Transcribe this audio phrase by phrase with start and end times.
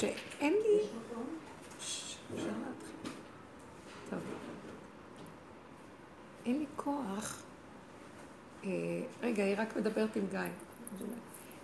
[0.00, 0.78] שאין לי...
[4.10, 4.18] טוב.
[6.46, 7.42] אין לי כוח...
[8.64, 8.70] אה,
[9.22, 10.40] רגע, היא רק מדברת עם גיא.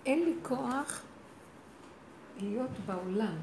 [0.07, 1.03] אין לי כוח
[2.41, 3.37] להיות בעולם.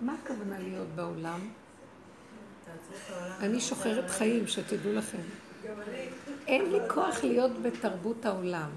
[0.00, 1.40] מה הכוונה להיות בעולם?
[3.40, 5.18] אני שוחרת חיים, שתדעו לכם.
[6.46, 8.70] אין לי כוח להיות בתרבות העולם.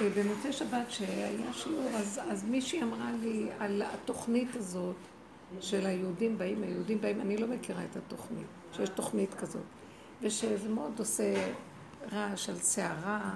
[0.00, 4.96] אה, במוצאי שבת שהיה שיעור, אז, אז מישהי אמרה לי על התוכנית הזאת
[5.60, 9.62] של היהודים באים, היהודים באים, אני לא מכירה את התוכנית, שיש תוכנית כזאת,
[10.22, 11.52] ושזה מאוד עושה
[12.12, 13.30] רעש על סערה,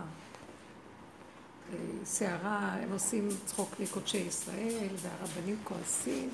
[2.04, 6.30] סערה, הם עושים צחוק מקודשי ישראל, והרבנים כועסים.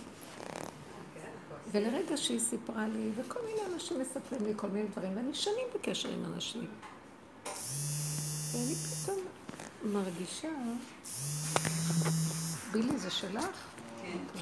[1.73, 6.09] ולרגע שהיא סיפרה לי, וכל מיני אנשים מספרים לי כל מיני דברים, ואני שנים בקשר
[6.09, 6.66] עם אנשים.
[8.52, 9.18] ואני פתאום
[9.84, 10.48] מרגישה,
[12.72, 13.56] בילי זה שלך?
[14.02, 14.40] כן.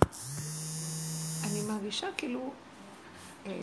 [1.44, 2.52] אני מרגישה כאילו,
[3.46, 3.60] אה,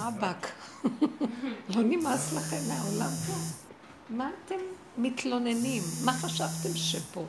[0.00, 0.52] רבאק,
[1.74, 3.32] לא נמאס לכם מהעולם פה?
[4.10, 4.60] מה אתם
[4.98, 5.82] מתלוננים?
[6.04, 7.24] מה חשבתם שפה?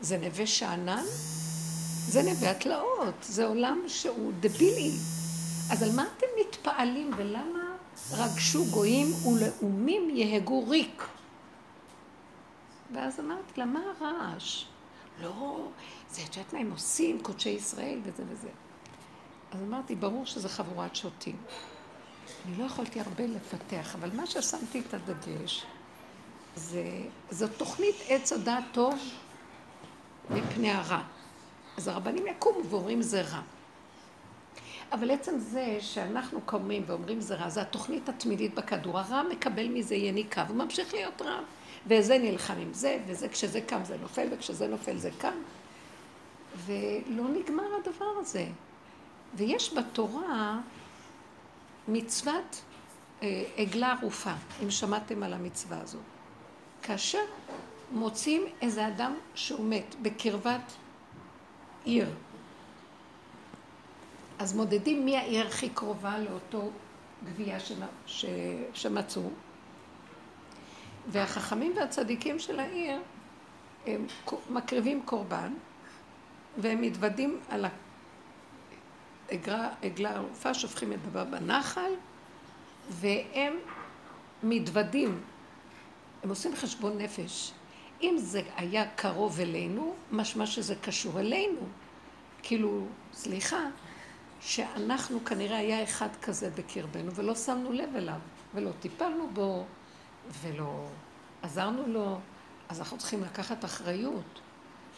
[0.00, 1.04] זה נווה שאנן?
[2.08, 4.92] זה נווה התלאות, זה עולם שהוא דבילי.
[5.70, 7.76] אז על מה אתם מתפעלים ולמה
[8.12, 11.04] רגשו גויים ולאומים יהגו ריק?
[12.94, 14.64] ואז אמרתי לה, מה הרעש?
[15.22, 15.68] לא,
[16.10, 18.48] זה את יודעת מה הם עושים, קודשי ישראל וזה וזה.
[19.52, 21.36] אז אמרתי, ברור שזה חבורת שוטים.
[22.46, 25.64] אני לא יכולתי הרבה לפתח, אבל מה ששמתי את הדגש,
[26.56, 26.84] זה,
[27.30, 28.94] זו תוכנית עץ הדעת טוב
[30.30, 31.02] מפני הרע.
[31.76, 33.40] אז הרבנים יקומו ואומרים זה רע.
[34.92, 38.98] אבל עצם זה שאנחנו קמים ואומרים זה רע, זה התוכנית התמידית בכדור.
[38.98, 41.40] הרע מקבל מזה יניקה, והוא ממשיך להיות רע.
[41.88, 45.42] וזה נלחם עם זה, וזה כשזה קם זה נופל, וכשזה נופל זה קם.
[46.66, 48.46] ולא נגמר הדבר הזה.
[49.34, 50.60] ויש בתורה
[51.88, 52.62] מצוות
[53.22, 54.32] אה, עגלה ערופה,
[54.62, 56.00] אם שמעתם על המצווה הזאת.
[56.82, 57.22] כאשר
[57.92, 60.72] מוצאים איזה אדם שהוא מת בקרבת
[61.84, 62.08] עיר,
[64.38, 66.70] אז מודדים מי העיר הכי קרובה לאותו
[67.24, 67.58] גבייה
[68.74, 69.22] שמצאו,
[71.08, 73.00] והחכמים והצדיקים של העיר
[73.86, 74.06] הם
[74.50, 75.52] מקריבים קורבן
[76.58, 77.64] והם מתוודים על
[79.28, 81.90] העגלה הערופה, שופכים את דבר בנחל
[82.90, 83.54] והם
[84.42, 85.20] מתוודים
[86.22, 87.52] הם עושים חשבון נפש.
[88.02, 91.60] אם זה היה קרוב אלינו, משמע שזה קשור אלינו.
[92.42, 93.60] כאילו, סליחה,
[94.40, 98.18] שאנחנו כנראה היה אחד כזה בקרבנו ולא שמנו לב אליו,
[98.54, 99.64] ולא טיפלנו בו,
[100.42, 100.86] ולא
[101.42, 102.18] עזרנו לו,
[102.68, 104.40] אז אנחנו צריכים לקחת אחריות.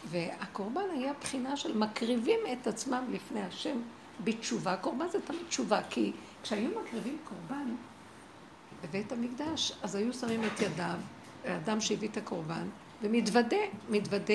[0.09, 3.77] והקורבן היה בחינה של מקריבים את עצמם לפני השם
[4.25, 4.77] בתשובה.
[4.77, 7.75] קורבן זה תמיד תשובה, כי כשהיו מקריבים קורבן,
[8.83, 10.99] בבית המקדש, אז היו שמים את ידיו,
[11.45, 12.69] האדם שהביא את הקורבן,
[13.03, 13.57] ומתוודה,
[13.89, 14.35] מתוודה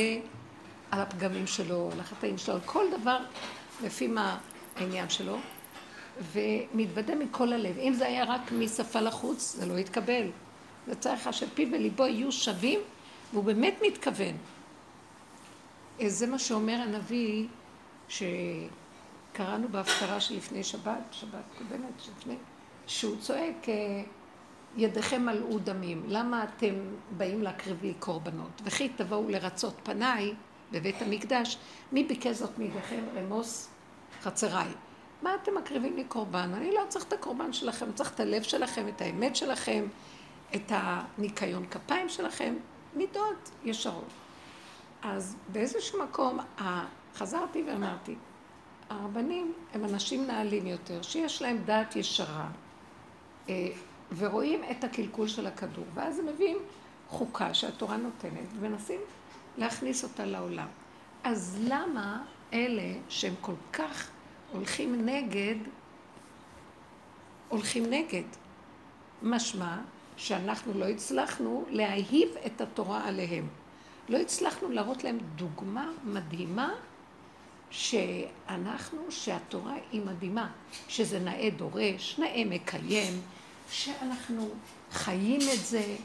[0.91, 3.17] על הפגמים שלו, על החטאים שלו, על כל דבר
[3.83, 4.37] לפי מה
[4.75, 5.37] העניין שלו,
[6.31, 7.77] ומתוודה מכל הלב.
[7.77, 10.27] אם זה היה רק משפה לחוץ, זה לא יתקבל.
[10.87, 12.79] זה צריך שפיו וליבו יהיו שווים,
[13.33, 14.35] והוא באמת מתכוון.
[16.07, 17.47] זה מה שאומר הנביא,
[18.09, 22.35] שקראנו בהפטרה שלפני שבת, שבת קודמת, שלפני,
[22.87, 24.03] שהוא צועק, אה,
[24.77, 26.75] ידיכם מלאו דמים, למה אתם
[27.17, 28.61] באים להקריב לי קורבנות?
[28.63, 30.33] וכי תבואו לרצות פניי
[30.71, 31.57] בבית המקדש,
[31.91, 33.69] מי ביקש זאת מידיכם רמוס
[34.21, 34.67] חצריי?
[35.21, 36.51] מה אתם מקריבים לי קורבן?
[36.53, 39.85] אני לא צריך את הקורבן שלכם, צריך את הלב שלכם, את האמת שלכם,
[40.55, 42.55] את הניקיון כפיים שלכם,
[42.95, 44.09] מידות ישרות.
[45.03, 46.39] אז באיזשהו מקום
[47.15, 48.15] חזרתי ואמרתי,
[48.89, 52.47] הרבנים הם אנשים נעלים יותר, שיש להם דעת ישרה.
[53.49, 53.67] אה,
[54.17, 56.57] ורואים את הקלקול של הכדור, ואז הם מביאים
[57.09, 58.99] חוקה שהתורה נותנת, ומנסים
[59.57, 60.67] להכניס אותה לעולם.
[61.23, 64.09] אז למה אלה שהם כל כך
[64.51, 65.55] הולכים נגד,
[67.49, 68.23] הולכים נגד?
[69.21, 69.77] משמע
[70.17, 73.47] שאנחנו לא הצלחנו להאהיב את התורה עליהם.
[74.09, 76.73] לא הצלחנו להראות להם דוגמה מדהימה
[77.69, 80.49] שאנחנו, שהתורה היא מדהימה,
[80.87, 83.21] שזה נאה דורש, נאה מקיים,
[83.69, 84.49] שאנחנו
[84.91, 85.95] חיים את זה.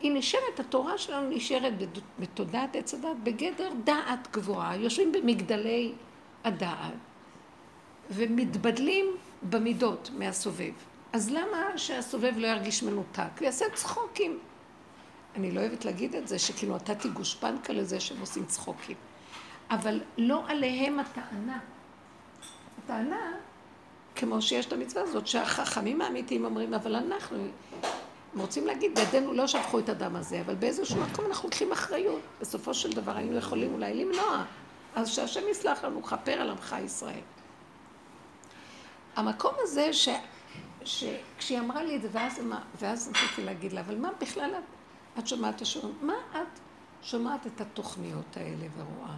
[0.00, 1.72] היא נשארת, התורה שלנו נשארת
[2.18, 5.92] בתודעת עץ הדת בגדר דעת גבוהה, יושבים במגדלי
[6.44, 6.92] הדעת
[8.10, 9.06] ומתבדלים
[9.42, 10.72] במידות מהסובב.
[11.12, 13.22] אז למה שהסובב לא ירגיש מנותק?
[13.38, 14.38] הוא יעשה צחוקים.
[15.36, 18.96] אני לא אוהבת להגיד את זה, שכאילו נתתי גושפנקה לזה שהם עושים צחוקים.
[19.70, 21.58] אבל לא עליהם הטענה.
[22.84, 23.32] הטענה,
[24.16, 27.36] כמו שיש את המצווה הזאת, שהחכמים האמיתיים אומרים, אבל אנחנו,
[28.34, 32.20] הם רוצים להגיד, ידינו לא שפכו את הדם הזה, אבל באיזשהו מקום אנחנו לוקחים אחריות.
[32.40, 34.44] בסופו של דבר היינו יכולים אולי למנוע.
[34.94, 37.20] אז שהשם יסלח לנו, כפר על עמך ישראל.
[39.16, 40.08] המקום הזה, ש...
[40.86, 42.40] שכשהיא אמרה לי את זה, ואז,
[42.80, 44.64] ואז רציתי להגיד לה, אבל מה בכלל את,
[45.18, 45.92] את שומעת את השיעור?
[46.02, 46.60] מה את
[47.02, 49.16] שומעת את התוכניות האלה ורואה?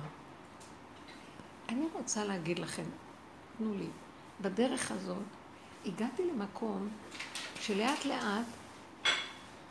[1.69, 2.85] אני רוצה להגיד לכם,
[3.59, 3.89] תנו לי,
[4.41, 5.23] בדרך הזאת
[5.87, 6.89] הגעתי למקום
[7.61, 8.47] שלאט לאט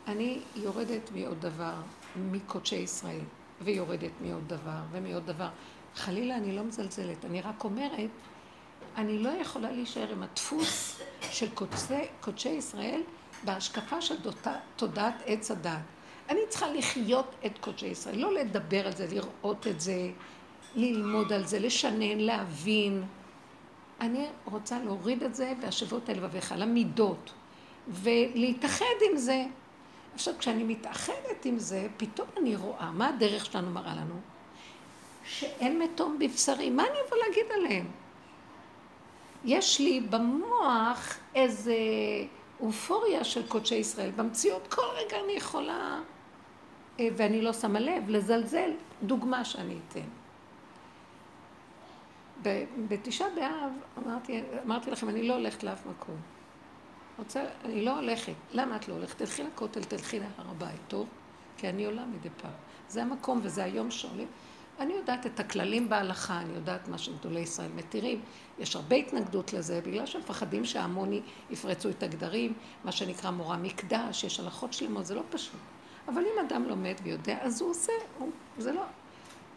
[0.08, 1.74] אני יורדת מעוד דבר,
[2.16, 3.24] מקודשי ישראל,
[3.62, 5.48] ויורדת מעוד דבר, ומעוד דבר.
[5.94, 8.10] חלילה, אני לא מזלזלת, אני רק אומרת,
[8.96, 11.00] אני לא יכולה להישאר עם הדפוס
[11.30, 13.00] של קודשי, קודשי ישראל
[13.44, 14.14] בהשקפה של
[14.76, 15.78] תודעת עץ הדת.
[16.28, 20.10] אני צריכה לחיות את קודשי ישראל, לא לדבר על זה, לראות את זה,
[20.74, 23.02] ללמוד על זה, לשנן, להבין.
[24.00, 27.32] אני רוצה להוריד את זה והשבות אל לבביך, למידות,
[27.88, 29.44] ולהתאחד עם זה.
[30.14, 34.14] עכשיו, כשאני מתאחדת עם זה, פתאום אני רואה, מה הדרך שלנו מראה לנו?
[35.24, 37.90] שאין מתום בבשרי, מה אני אבוא להגיד עליהם?
[39.44, 41.76] יש לי במוח איזה
[42.60, 44.10] אופוריה של קודשי ישראל.
[44.10, 46.00] במציאות כל רגע אני יכולה,
[47.00, 48.70] אה, ואני לא שמה לב, לזלזל.
[49.02, 50.08] דוגמה שאני אתן.
[52.88, 56.16] בתשעה באב אמרתי, אמרתי לכם, אני לא הולכת לאף מקום.
[57.18, 58.32] רוצה, אני לא הולכת.
[58.52, 59.18] למה את לא הולכת?
[59.18, 61.06] תלכי לכותל, תלכי להר הבית, טוב?
[61.56, 62.50] כי אני עולה מדי פעם.
[62.88, 64.28] זה המקום וזה היום שעולים.
[64.80, 68.20] אני יודעת את הכללים בהלכה, אני יודעת מה שגדולי ישראל מתירים.
[68.58, 71.20] יש הרבה התנגדות לזה, בגלל שהם מפחדים שההמוני
[71.50, 72.52] יפרצו את הגדרים,
[72.84, 75.60] מה שנקרא מורה מקדש, יש הלכות שלמות, זה לא פשוט.
[76.08, 78.82] אבל אם אדם לומד ויודע, אז הוא עושה, הוא, זה לא...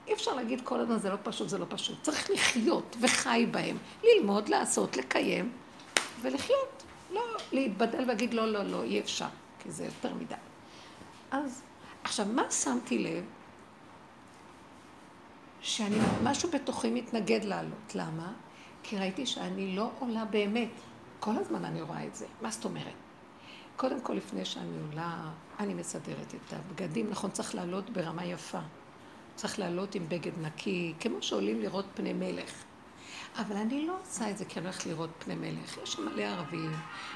[0.08, 2.02] אי אפשר להגיד כל הזמן זה לא פשוט, זה לא פשוט.
[2.02, 5.52] צריך לחיות וחי בהם, ללמוד, לעשות, לקיים
[6.22, 6.84] ולחיות.
[7.12, 7.22] לא
[7.52, 9.28] להתבדל ולהגיד לא, לא, לא, אי אפשר,
[9.60, 10.36] כי זה יותר מדי.
[11.32, 11.62] אז,
[12.04, 13.24] עכשיו, מה שמתי לב?
[15.62, 17.96] שאני, משהו בתוכי מתנגד לעלות.
[17.96, 18.34] למה?
[18.84, 20.70] כי ראיתי שאני לא עולה באמת.
[21.20, 22.26] כל הזמן אני רואה את זה.
[22.42, 22.94] מה זאת אומרת?
[23.76, 27.10] קודם כל, לפני שאני עולה, אני מסדרת את הבגדים.
[27.10, 28.60] נכון, צריך לעלות ברמה יפה.
[29.36, 32.64] צריך לעלות עם בגד נקי, כמו שעולים לראות פני מלך.
[33.38, 35.78] אבל אני לא עושה את זה כי אני הולכת לראות פני מלך.
[35.84, 36.72] יש שם מלא ערבים,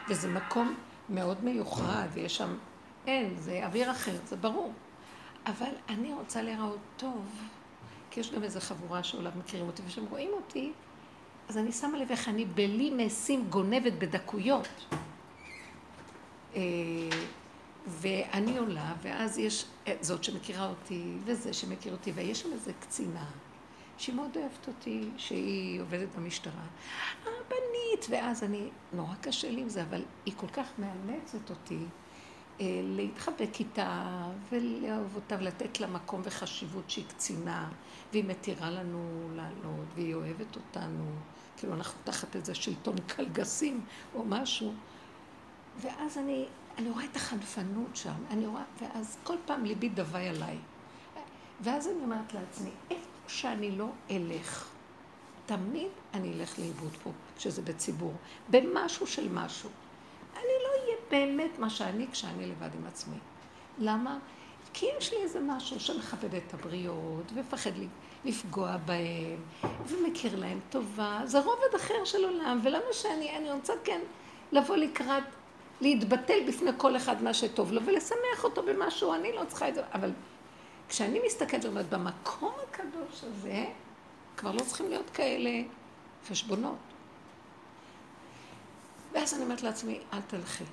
[0.09, 0.75] וזה מקום
[1.09, 2.57] מאוד מיוחד, ויש שם...
[3.07, 4.73] אין, זה אוויר אחר, זה ברור.
[5.45, 7.25] אבל אני רוצה להיראות טוב,
[8.11, 10.71] כי יש גם איזו חבורה שעולה מכירים אותי, וכשהם רואים אותי,
[11.49, 14.67] אז אני שמה לב איך אני בלי מעשים גונבת בדקויות.
[16.55, 16.61] אה,
[17.87, 19.65] ואני עולה, ואז יש
[20.01, 23.25] זאת שמכירה אותי, וזה שמכיר אותי, ויש שם איזו קצינה,
[23.97, 26.65] שהיא מאוד אוהבת אותי, שהיא עובדת במשטרה.
[27.21, 31.79] הבנית, ואז אני, נורא קשה לי עם זה, אבל היא כל כך מאמצת אותי.
[32.61, 34.03] אה, להתחבק איתה
[34.51, 37.69] ולאהוב אותה ולתת לה מקום וחשיבות שהיא קצינה
[38.11, 41.05] והיא מתירה לנו לעלות והיא אוהבת אותנו
[41.65, 43.85] כאילו אנחנו תחת איזה שלטון קלגסים
[44.15, 44.73] או משהו
[45.77, 46.45] ואז אני,
[46.77, 50.57] אני רואה את החנפנות שם, אני רואה, ואז כל פעם ליבי דווי עליי
[51.61, 54.69] ואז אני אומרת לעצמי, איפה שאני לא אלך
[55.45, 58.13] תמיד אני אלך לאיבוד פה, כשזה בציבור,
[58.49, 59.69] במשהו של משהו.
[60.33, 63.17] אני לא אהיה באמת מה שאני כשאני לבד עם עצמי.
[63.79, 64.17] למה?
[64.73, 67.71] כי יש לי איזה משהו שמכבד את הבריות, ומפחד
[68.25, 71.21] לפגוע בהם, ומכיר להם טובה.
[71.25, 73.99] זה רובד אחר של עולם, ולמה שאני, אני רוצה כן
[74.51, 75.23] לבוא לקראת,
[75.81, 79.81] להתבטל בפני כל אחד מה שטוב לו, ולשמח אותו במשהו, אני לא צריכה את זה.
[79.93, 80.11] אבל
[80.89, 83.65] כשאני מסתכלת ואומרת, במקום הקדוש הזה,
[84.37, 85.61] כבר לא צריכים להיות כאלה
[86.29, 86.75] חשבונות.
[89.13, 90.63] ואז אני אומרת לעצמי, אל תלכי.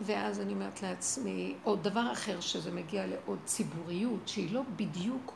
[0.00, 5.32] ואז אני אומרת לעצמי, עוד דבר אחר שזה מגיע לעוד ציבוריות, שהיא לא בדיוק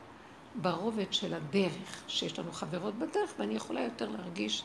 [0.61, 4.63] ברובד של הדרך, שיש לנו חברות בדרך, ואני יכולה יותר להרגיש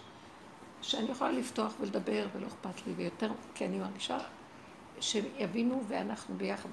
[0.83, 4.19] שאני יכולה לפתוח ולדבר ולא אכפת לי, ויותר, כי אני מרגישה
[5.00, 6.69] שיבינו ואנחנו ביחד.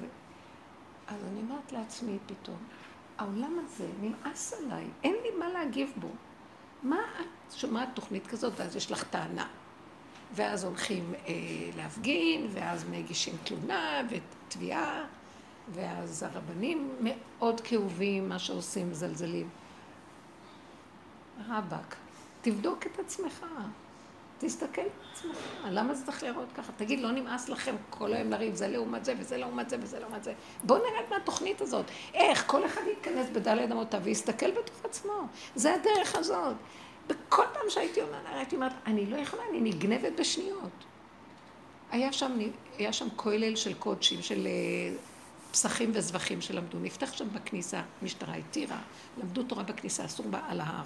[1.08, 2.58] אז אני אומרת לעצמי פתאום,
[3.18, 6.10] העולם הזה נמאס עליי, אין לי מה להגיב בו.
[6.84, 9.48] מה את שומעת תוכנית כזאת ואז יש לך טענה?
[10.36, 11.34] ואז הולכים אה,
[11.78, 15.06] להפגין, ואז מגישים תלונה ותביעה,
[15.74, 19.50] ואז הרבנים מאוד כאובים, מה שעושים, מזלזלים.
[21.50, 21.96] רבאק,
[22.42, 23.46] תבדוק את עצמך.
[24.40, 26.72] תסתכל בעצמך, למה זה צריך להיראות ככה?
[26.78, 30.24] תגיד, לא נמאס לכם כל היום לריב, זה לעומת זה, וזה לעומת זה, וזה לעומת
[30.24, 30.34] זה.
[30.64, 31.86] בואו נרד מהתוכנית הזאת.
[32.14, 32.44] איך?
[32.48, 35.28] כל אחד יתכנס בדלת אמותיו ויסתכל בתוך עצמו.
[35.56, 36.56] זה הדרך הזאת.
[37.08, 40.86] בכל פעם שהייתי אומרת, הייתי אומרת, אני לא יכולה, אני נגנבת בשניות.
[41.92, 42.38] היה שם,
[42.78, 44.96] היה שם כולל של קודשים, של אה,
[45.52, 46.80] פסחים וזבחים שלמדו.
[46.80, 48.80] נפתח שם בכניסה, משטרה התירה,
[49.18, 50.84] למדו תורה בכניסה, אסור בה על ההר.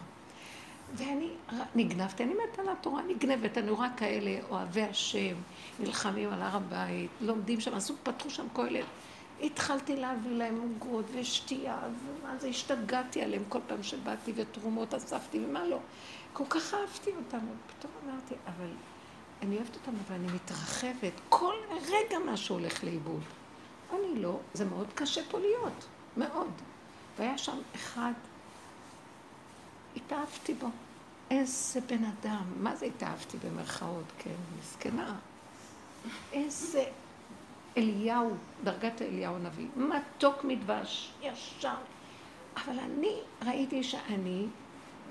[0.94, 1.30] ואני
[1.76, 5.36] נגנבתי, אני מתה על התורה, נגנבת, אני רואה כאלה אוהבי השם,
[5.80, 8.84] נלחמים על הר הבית, לומדים שם, עשו, פתחו שם כולל.
[9.42, 15.68] התחלתי להביא להם עוגות ושתייה, ומה זה, השתגעתי עליהם כל פעם שבאתי, ותרומות אספתי, ומה
[15.68, 15.80] לא.
[16.34, 18.70] כל כך אהבתי אותם, ופתאום אמרתי, אבל
[19.42, 21.14] אני אוהבת אותם, אבל אני מתרחבת.
[21.30, 23.22] כל רגע משהו הולך לאיבוד.
[23.92, 25.86] אני לא, זה מאוד קשה פה להיות,
[26.18, 26.52] מאוד.
[27.18, 28.14] והיה שם אחד,
[29.96, 30.68] התאהבתי בו.
[31.32, 35.16] איזה בן אדם, מה זה התאהבתי במרכאות, כן, מסכנה.
[36.32, 36.84] איזה
[37.78, 41.76] אליהו, דרגת אליהו הנביא, מתוק מדבש, ישר.
[42.58, 44.46] אבל אני ראיתי שאני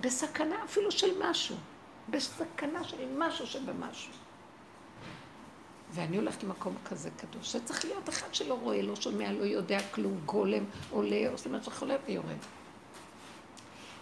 [0.00, 1.56] בסכנה אפילו של משהו,
[2.08, 4.12] בסכנה של משהו שבמשהו.
[5.90, 10.20] ואני הולכת למקום כזה קדוש, שצריך להיות אחד שלא רואה, לא שומע, לא יודע כלום,
[10.26, 12.36] גולם, עולה, עושה מה עולה ויורד.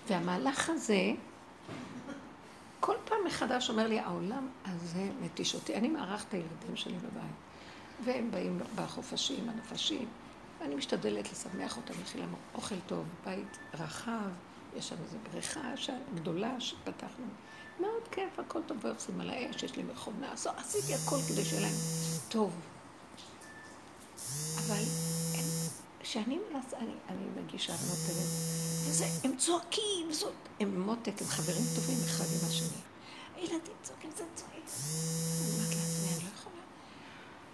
[0.09, 1.11] והמהלך הזה,
[2.81, 5.75] כל פעם מחדש אומר לי, העולם הזה מתיש אותי.
[5.75, 7.48] אני מארחת את הילדים שלי בבית,
[8.05, 10.09] והם באים בחופשים, הנפשים,
[10.61, 12.25] ואני משתדלת לשמח אותם, מכילה
[12.55, 14.31] אוכל טוב, בית רחב,
[14.77, 15.73] יש שם איזו בריכה
[16.15, 17.27] גדולה שפתחנו.
[17.81, 21.75] מאוד כיף, הכל טוב, ועושים על האש, יש לי מכונה, עשיתי הכל כדי שיהיה להם
[22.29, 22.57] טוב.
[24.59, 24.83] אבל
[26.01, 28.29] כשאני מנסה, אני, אני מגישה ונותנת,
[28.89, 32.83] וזה, הם צועקים, זאת, הם מותק, הם חברים טובים אחד עם השני.
[33.37, 34.53] הילדים צועקים, זה צועק.
[34.53, 36.58] אני אומרת לעצמי, אני לא יכולה,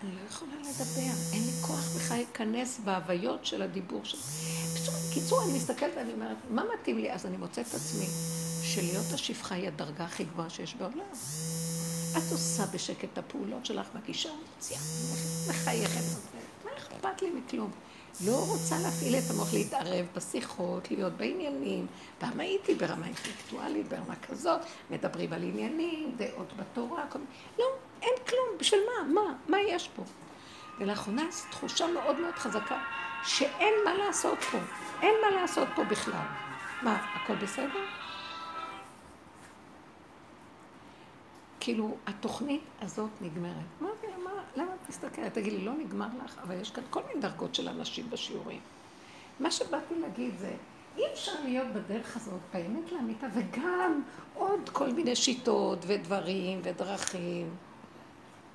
[0.05, 4.21] אני לא יכולה לדבר, אין לי כוח בכלל להיכנס בהוויות של הדיבור שלי.
[5.11, 7.13] בקיצור, אני מסתכלת ואני אומרת, מה מתאים לי?
[7.13, 8.07] אז אני מוצאת את עצמי.
[8.63, 10.99] שלהיות השפחה היא הדרגה הכי גבוהה שיש בעולם.
[12.13, 14.81] את עושה בשקט את הפעולות שלך, מגישה, מוציאה,
[15.49, 16.01] מחייכת,
[16.65, 17.71] מה אכפת לי מכלום?
[18.21, 21.87] לא רוצה להפעיל את המוח, להתערב בשיחות, להיות בעניינים.
[22.19, 27.19] פעם הייתי ברמה אינטלקטואלית, ברמה כזאת, מדברים על עניינים, דעות בתורה, כל...
[27.59, 27.65] לא,
[28.03, 29.13] אין כלום, בשביל מה?
[29.13, 29.35] מה?
[29.49, 30.03] מה יש פה?
[30.79, 32.79] ולאחרונה זו תחושה מאוד מאוד חזקה,
[33.25, 34.59] שאין מה לעשות פה.
[35.03, 36.27] אין מה לעשות פה בכלל.
[36.83, 37.85] מה, הכל בסדר?
[41.61, 43.55] כאילו, התוכנית הזאת נגמרת.
[43.81, 44.07] מה זה,
[44.89, 45.35] מסתכלת?
[45.35, 46.39] תגידי, לא נגמר לך?
[46.43, 48.61] אבל יש כאן כל מיני דרגות של אנשים בשיעורים.
[49.41, 50.53] מה שבאתי להגיד זה,
[50.97, 54.03] אי אפשר להיות בדרך הזאת, באמת לאמיתה, וגם
[54.35, 57.55] עוד כל מיני שיטות ודברים ודרכים.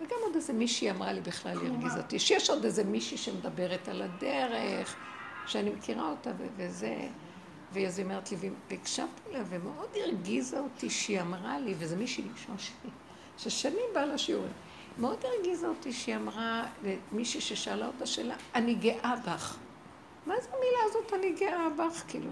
[0.02, 3.88] וגם עוד איזה מישהי אמרה לי בכלל, היא הרגיז אותי, שיש עוד איזה מישהי שמדברת
[3.88, 4.96] על הדרך,
[5.46, 7.08] שאני מכירה אותה וזה.
[7.74, 8.38] ואז היא אומרת לי,
[8.70, 12.24] והקשבתי לה, ומאוד הרגיזה אותי שהיא אמרה לי, וזה מישהי
[13.38, 14.52] ששנים באה לשיעורים,
[15.00, 19.58] מאוד הרגיזה אותי שהיא אמרה למישהי ששאלה אותה שאלה, אני גאה בך.
[20.26, 22.04] מה זה המילה הזאת, אני גאה בך?
[22.08, 22.32] כאילו,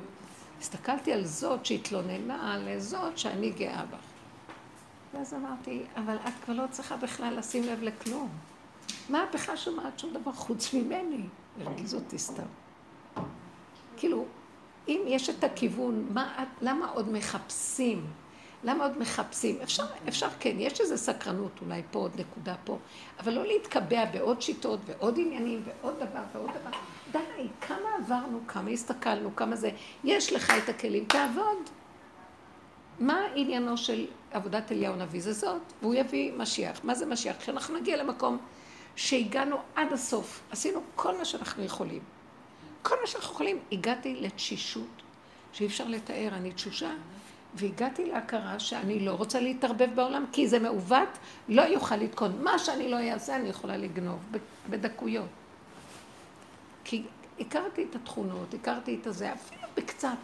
[0.60, 3.98] הסתכלתי על זאת שהתלוננה על זאת שאני גאה בך.
[5.14, 8.30] ואז אמרתי, אבל את כבר לא צריכה בכלל לשים לב לכלום.
[9.10, 11.24] מה את בכלל שומעת שום דבר חוץ ממני?
[11.62, 12.44] הרגיז אותי סתם.
[13.98, 14.26] כאילו,
[14.88, 18.06] אם יש את הכיוון, מה, למה עוד מחפשים?
[18.64, 19.58] למה עוד מחפשים?
[19.64, 22.78] אפשר, אפשר כן, יש איזו סקרנות, אולי פה עוד נקודה פה,
[23.20, 26.78] אבל לא להתקבע בעוד שיטות ועוד עניינים ועוד דבר ועוד דבר.
[27.12, 29.70] די, כמה עברנו, כמה הסתכלנו, כמה זה,
[30.04, 31.58] יש לך את הכלים, תעבוד.
[33.00, 35.22] מה עניינו של עבודת אליהו הנביא?
[35.22, 36.80] זה זאת, והוא יביא משיח.
[36.84, 37.36] מה זה משיח?
[37.40, 38.38] כשאנחנו נגיע למקום
[38.96, 42.02] שהגענו עד הסוף, עשינו כל מה שאנחנו יכולים.
[42.82, 45.02] כל מה שאנחנו יכולים, הגעתי לתשישות
[45.54, 46.92] שאי אפשר לתאר, אני תשושה,
[47.58, 51.10] והגעתי להכרה שאני לא רוצה להתערבב בעולם, כי זה מעוות,
[51.50, 52.44] לא יוכל לתקון.
[52.44, 54.20] מה שאני לא אעשה, אני יכולה לגנוב,
[54.70, 55.30] בדקויות.
[56.84, 57.04] כי
[57.40, 60.18] הכרתי את התכונות, הכרתי את הזה, אפילו בקצת.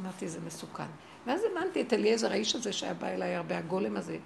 [0.00, 0.84] אמרתי, זה מסוכן.
[1.26, 4.18] ואז הבנתי את אליעזר, האיש הזה שהיה בא אליי הרבה, הגולם הזה.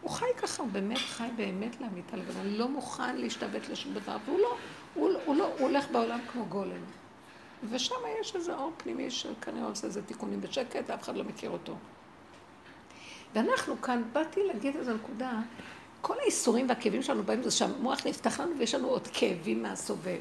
[0.00, 4.38] הוא חי ככה, הוא באמת חי באמת לאמיתה לבנה, לא מוכן להשתבט לשום דבר, והוא
[4.38, 4.56] לא,
[4.94, 6.80] הוא, הוא לא, הוא הולך בעולם כמו גולם.
[7.70, 11.74] ושם יש איזה אור פנימי שכנראה עושה איזה תיקונים בשקט, אף אחד לא מכיר אותו.
[13.34, 15.40] ואנחנו כאן, באתי להגיד איזו נקודה,
[16.00, 20.20] כל האיסורים והכאבים שלנו באים זה שהמוח נפתח לנו ויש לנו עוד כאבים מהסובב.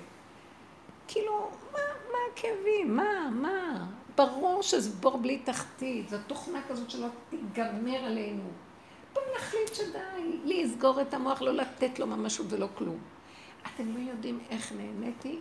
[1.07, 1.79] כאילו, מה,
[2.11, 2.95] מה הכאבים?
[2.95, 3.85] מה, מה?
[4.15, 8.43] ברור שזה בור בלי תחתית, זו תוכנה כזאת שלא תיגמר עלינו.
[9.13, 12.97] בוא נחליט שדי, לסגור את המוח, לא לתת לו ממשות ולא כלום.
[13.61, 15.39] אתם לא יודעים איך נהניתי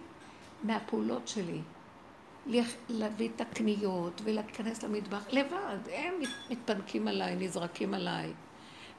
[0.62, 1.61] מהפעולות שלי.
[2.88, 6.14] להביא את הקניות ולהיכנס למטבח, לבד, הם
[6.50, 8.33] מתפנקים עליי, נזרקים עליי.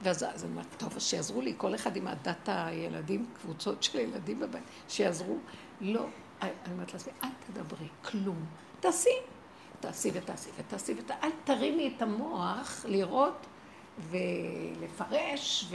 [0.01, 4.39] ואז אז אני אומרת, טוב, שיעזרו לי, כל אחד עם עדת הילדים, קבוצות של ילדים
[4.39, 5.37] בבית, שיעזרו.
[5.81, 6.05] לא,
[6.41, 8.45] אני אומרת לעצמי, אל תדברי, כלום.
[8.79, 9.09] תעשי,
[9.79, 13.45] תעשי ותעשי ותעשי ותעשי, אל תרימי את המוח לראות
[14.09, 15.71] ולפרש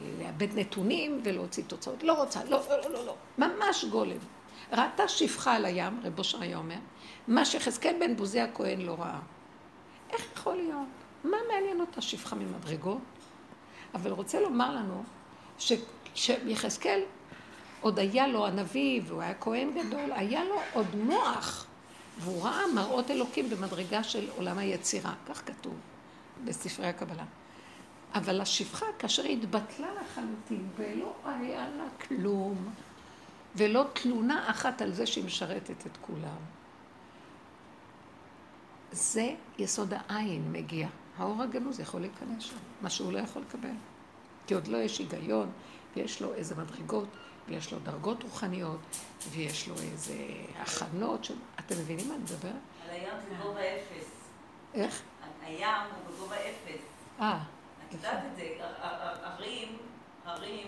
[0.00, 2.02] ולאבד נתונים ולהוציא תוצאות.
[2.02, 3.14] לא רוצה, לא, לא, לא, לא, לא.
[3.38, 4.16] ממש גולם.
[4.72, 6.78] ראתה שפחה על הים, רב אושר היה אומר,
[7.28, 9.20] מה שיחזקאל בן בוזי הכהן לא ראה.
[10.10, 10.88] איך יכול להיות?
[11.24, 12.98] מה מעניין אותה שפחה ממדרגות?
[13.94, 15.04] אבל רוצה לומר לנו
[16.14, 17.00] שיחזקאל
[17.80, 21.66] עוד היה לו הנביא, והוא היה כהן גדול, היה לו עוד מוח,
[22.18, 25.74] והוא ראה מראות אלוקים במדרגה של עולם היצירה, כך כתוב
[26.44, 27.24] בספרי הקבלה.
[28.14, 32.68] אבל השפחה, כאשר התבטלה לחלוטין, ולא היה לה כלום,
[33.56, 36.36] ולא תלונה אחת על זה שהיא משרתת את כולם.
[38.92, 40.88] זה יסוד העין מגיע.
[41.18, 43.74] האור הגנוז יכול להיכנס שם, מה שהוא לא יכול לקבל.
[44.46, 45.50] כי עוד לא יש היגיון,
[45.96, 47.08] ויש לו איזה מדרגות,
[47.48, 48.80] ויש לו דרגות רוחניות,
[49.30, 50.14] ויש לו איזה
[50.58, 51.24] הכנות.
[51.24, 51.32] ש...
[51.58, 52.48] אתם מבינים מה אני מדבר?
[52.48, 54.10] על הים בגובה אפס.
[54.74, 55.02] איך?
[55.42, 56.82] הים הוא בגובה אפס.
[57.20, 57.42] אה.
[57.88, 58.56] את יודעת את זה,
[59.22, 59.78] הרים,
[60.24, 60.66] הרים,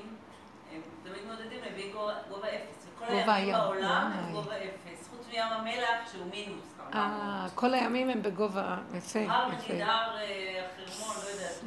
[0.76, 1.92] הם תמיד מעודדים להביא
[2.28, 2.86] גובה אפס.
[2.94, 6.64] וכל הימים בעולם הם גובה אפס, חוץ מים המלח שהוא מינוס.
[6.94, 9.32] אה, כל הימים הם בגובה, יפה, יפה.
[9.32, 11.60] הר נגיד הר החרמון, לא יודעת,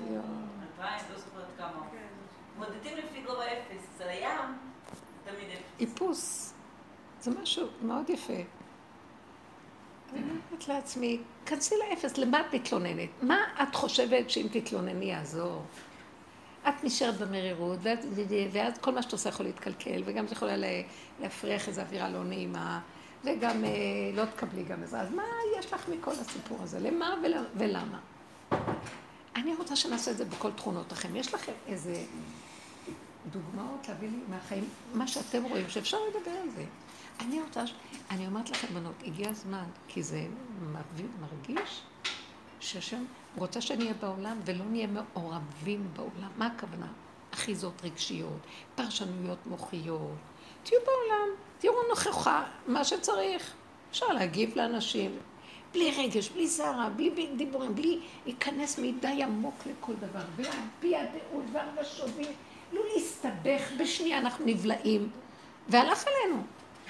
[0.64, 1.82] אלפיים, לא זוכרת כמה.
[2.58, 4.58] מודדים לפי גובה אפס, אז על הים
[5.26, 5.80] זה תמיד אפס.
[5.80, 6.54] איפוס.
[7.22, 8.34] זה משהו מאוד יפה.
[10.14, 13.10] אני אומרת לעצמי, כנסי לאפס, למה את מתלוננת?
[13.22, 15.62] מה את חושבת שאם תתלונני יעזור?
[16.68, 18.00] את נשארת במרירות, ואת,
[18.52, 20.56] ואז כל מה שאת עושה יכול להתקלקל, וגם זה יכולה
[21.20, 22.80] להפריח איזו אווירה לא נעימה,
[23.24, 23.70] וגם אה,
[24.14, 25.02] לא תקבלי גם עזרה.
[25.02, 25.24] אז מה
[25.60, 26.80] יש לך מכל הסיפור הזה?
[26.80, 27.16] למה
[27.56, 28.00] ולמה?
[29.36, 31.16] אני רוצה שנעשה את זה בכל תכונות לכם.
[31.16, 32.04] יש לכם איזה
[33.32, 36.66] דוגמאות להביא לי מהחיים, מה שאתם רואים, שאפשר לדבר על זה.
[37.20, 37.64] אני רוצה,
[38.12, 40.26] אני אומרת לכם, בנות, הגיע הזמן, כי זה
[41.22, 41.82] מרגיש
[42.60, 43.04] שהשם
[43.40, 46.30] רוצה שנהיה בעולם ולא נהיה מעורבים בעולם.
[46.38, 46.88] מה הכוונה?
[47.34, 48.40] אחיזות רגשיות,
[48.76, 50.18] פרשנויות מוחיות.
[50.64, 51.28] תהיו בעולם,
[51.60, 53.54] תראו נוכחה, מה שצריך.
[53.92, 55.18] אפשר להגיב לאנשים,
[55.74, 62.10] בלי רגש, בלי סערה, בלי דיבורים, בלי להיכנס מדי עמוק לכל דבר, ולהביע דעות והרגשות,
[62.74, 65.10] לא להסתבך, בשנייה אנחנו נבלעים,
[65.68, 66.44] והלך עלינו.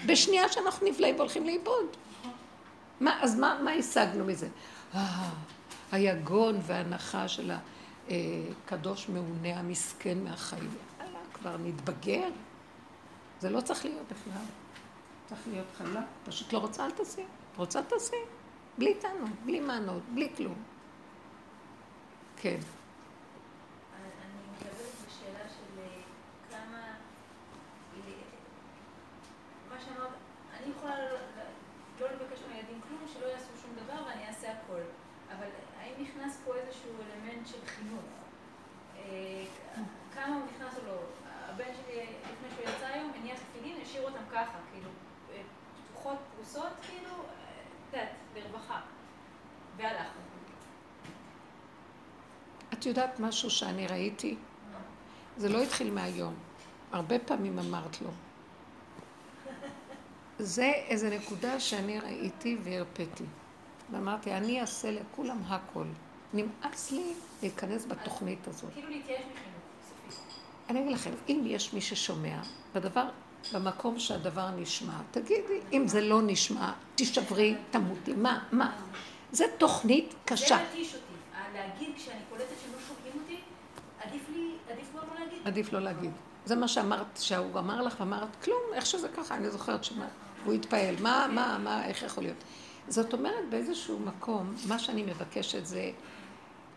[0.05, 1.85] בשנייה שאנחנו נבלעים והולכים לאיבוד.
[2.99, 4.47] מה, אז מה, מה השגנו מזה?
[5.91, 7.51] היגון והנחה של
[8.09, 10.69] הקדוש מעונה המסכן מהחיים.
[10.99, 12.29] יאללה, כבר נתבגר.
[13.39, 14.41] זה לא צריך להיות בכלל.
[15.25, 16.03] צריך להיות חלק.
[16.25, 17.23] פשוט לא רוצה, אל תעשי.
[17.57, 18.15] רוצה, תעשי.
[18.77, 20.55] בלי טענות, בלי מענות, בלי כלום.
[22.37, 22.57] כן.
[52.89, 54.35] יודעת משהו שאני ראיתי?
[55.37, 56.33] זה לא התחיל מהיום.
[56.91, 58.09] הרבה פעמים אמרת לו.
[60.39, 63.23] זה איזה נקודה שאני ראיתי והרפאתי.
[63.91, 65.85] ואמרתי, אני אעשה לכולם הכל.
[66.33, 68.73] נמאס לי להיכנס בתוכנית הזאת.
[68.73, 70.19] כאילו להתייאש מחינוך.
[70.69, 72.41] אני אגיד לכם, אם יש מי ששומע,
[72.75, 73.09] בדבר,
[73.53, 78.13] במקום שהדבר נשמע, תגידי, אם זה לא נשמע, תישברי, תמותי.
[78.13, 78.77] מה, מה?
[79.31, 80.57] זה תוכנית קשה.
[80.57, 81.09] זה מתיש אותי.
[81.53, 82.78] להגיד כשאני קולטת שלא
[84.09, 85.39] עדיף לי, עדיף לא להגיד.
[85.45, 86.11] עדיף לא להגיד.
[86.45, 90.07] זה מה שאמרת, שהוא אמר לך ואמרת, כלום, איך שזה ככה, אני זוכרת שמה,
[90.45, 92.43] הוא התפעל, מה, מה, מה, איך יכול להיות?
[92.87, 95.91] זאת אומרת, באיזשהו מקום, מה שאני מבקשת זה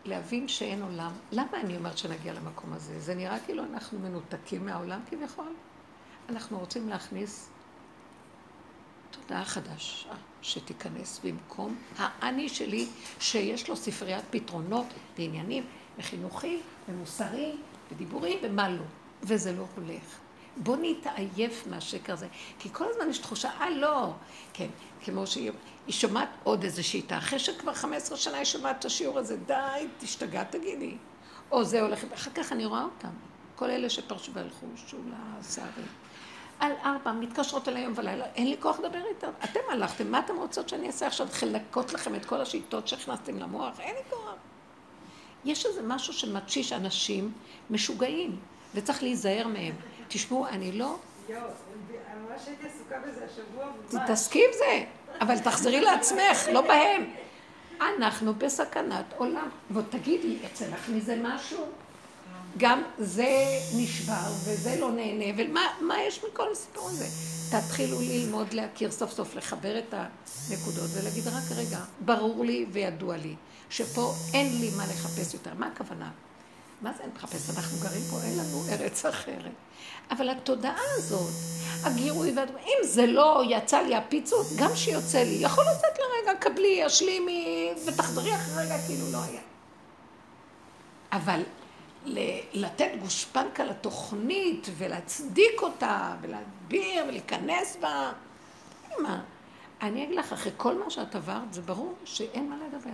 [0.05, 1.13] להבין שאין עולם.
[1.33, 3.01] למה אני אומרת שנגיע למקום הזה?
[3.01, 5.53] זה נראה כאילו אנחנו מנותקים מהעולם כביכול.
[6.29, 7.51] אנחנו רוצים להכניס
[9.11, 12.87] תודעה חדשה שתיכנס במקום האני שלי,
[13.21, 14.87] שיש לו ספריית פתרונות
[15.19, 15.65] ועניינים
[15.99, 17.53] וחינוכי ומוסרי
[17.93, 18.83] ודיבורי ומה לא.
[19.23, 20.19] וזה לא הולך.
[20.57, 22.27] בוא נתעייף מהשקר הזה.
[22.59, 24.13] כי כל הזמן יש תחושה, אה לא,
[24.53, 24.69] כן,
[25.05, 25.53] כמו שהיא
[25.89, 27.19] שומעת עוד איזה שיטה.
[27.19, 30.97] אחרי שכבר 15 שנה היא שומעת את השיעור הזה, די, תשתגע תגידי.
[31.51, 33.09] או זה הולך, אחר כך אני רואה אותם.
[33.57, 35.87] כל אלה שפרשו והלכו, שולה, שערים.
[36.61, 39.31] על ארבע, מתקשרות אל היום ולילה, אין לי כוח לדבר איתם.
[39.45, 41.27] אתם הלכתם, מה אתם רוצות שאני אעשה עכשיו?
[41.43, 43.81] לנקות לכם את כל השיטות שהכנסתם למוח?
[43.81, 44.32] אין לי כוח.
[45.45, 47.33] יש איזה משהו שמתשיש אנשים
[47.71, 48.37] משוגעים,
[48.75, 49.75] וצריך להיזהר מהם.
[50.09, 50.97] תשמעו, אני לא...
[51.29, 51.41] יואו,
[52.31, 53.67] ממש הייתי עסוקה בזה השבוע.
[53.89, 54.85] תתעסקי עם זה,
[55.21, 57.11] אבל תחזרי לעצמך, לא בהם.
[57.81, 59.49] אנחנו בסכנת עולם.
[59.71, 61.65] ועוד תגידי, יצא לך מזה משהו?
[62.57, 65.43] גם זה נשבר וזה לא נהנה,
[65.81, 67.07] ומה יש מכל הסיפור הזה?
[67.51, 73.35] תתחילו ללמוד להכיר סוף סוף, לחבר את הנקודות ולהגיד רק רגע, ברור לי וידוע לי
[73.71, 75.51] שפה אין לי מה לחפש יותר.
[75.59, 76.11] מה הכוונה?
[76.83, 77.51] מה זה אין לחפש?
[77.57, 79.53] אנחנו גרים פה, אין לנו ארץ אחרת.
[80.11, 81.33] אבל התודעה הזאת,
[81.83, 86.85] הגירוי והדברים, אם זה לא יצא לי הפיצוץ, גם שיוצא לי, יכול לצאת לרגע, קבלי,
[86.85, 89.41] השלימי, ותחזרי אחרי רגע כאילו לא היה.
[91.13, 91.43] אבל
[92.53, 98.13] לתת גושפנקה לתוכנית ולהצדיק אותה ולהדביר ולהיכנס בה.
[98.99, 99.23] מה?
[99.83, 102.91] אני אגיד לך, אחרי כל מה שאת עברת, זה ברור שאין מה לדבר.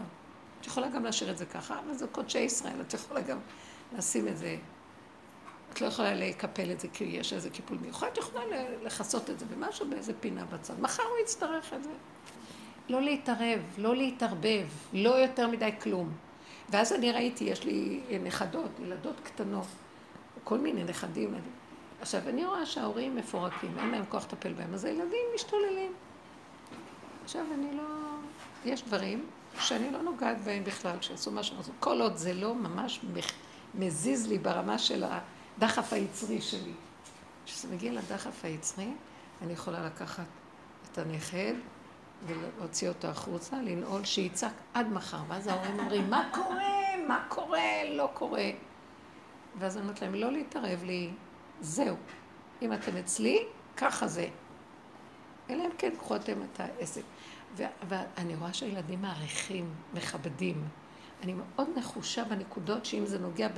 [0.61, 3.39] את יכולה גם להשאיר את זה ככה, אבל זה קודשי ישראל, את יכולה גם
[3.97, 4.57] לשים את זה.
[5.73, 8.45] את לא יכולה לקפל את זה כי יש איזה קיפול מיוחד, את יכולה
[8.83, 10.81] לכסות את זה במשהו באיזה פינה בצד.
[10.81, 11.91] מחר הוא יצטרך את זה.
[12.89, 16.13] לא להתערב, לא להתערבב, לא יותר מדי כלום.
[16.71, 19.67] ואז אני ראיתי, יש לי נכדות, ילדות קטנות,
[20.45, 21.35] כל מיני נכדים.
[22.01, 25.93] עכשיו, אני רואה שההורים מפורקים, אין להם כוח לטפל בהם, אז הילדים משתוללים.
[27.25, 27.85] עכשיו, אני לא...
[28.65, 29.27] יש דברים
[29.59, 31.75] שאני לא נוגעת בהם בכלל, שיעשו מה שהם רוצים.
[31.81, 33.01] כל עוד זה לא ממש
[33.75, 35.05] מזיז לי ברמה של
[35.59, 36.73] הדחף היצרי שלי.
[37.47, 38.89] כשזה מגיע לדחף היצרי,
[39.43, 40.25] אני יכולה לקחת
[40.93, 41.55] את הנכד
[42.27, 45.21] ולהוציא אותו החוצה, לנעול, שיצעק עד מחר.
[45.29, 46.97] ואז ההורים אומרים, מה קורה?
[47.09, 47.61] מה קורה?
[47.91, 48.51] לא קורה.
[49.59, 51.11] ואז אני אומרת להם, לא להתערב לי,
[51.61, 51.97] זהו.
[52.63, 53.45] אם אתם אצלי,
[53.77, 54.29] ככה זה.
[55.51, 57.03] אלא אם כן, קחו אתם את העסק.
[57.89, 60.65] ואני רואה שהילדים מעריכים, מכבדים.
[61.23, 63.49] אני מאוד נחושה בנקודות שאם זה נוגע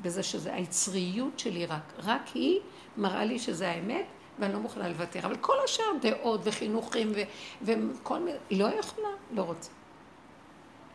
[0.00, 2.60] בזה שזה היצריות שלי רק, רק היא
[2.96, 4.06] מראה לי שזה האמת,
[4.38, 5.20] ואני לא מוכנה לוותר.
[5.26, 7.22] אבל כל השאר דעות וחינוכים ו-
[7.62, 9.70] וכל מיני, לא יכולה, לא רוצה.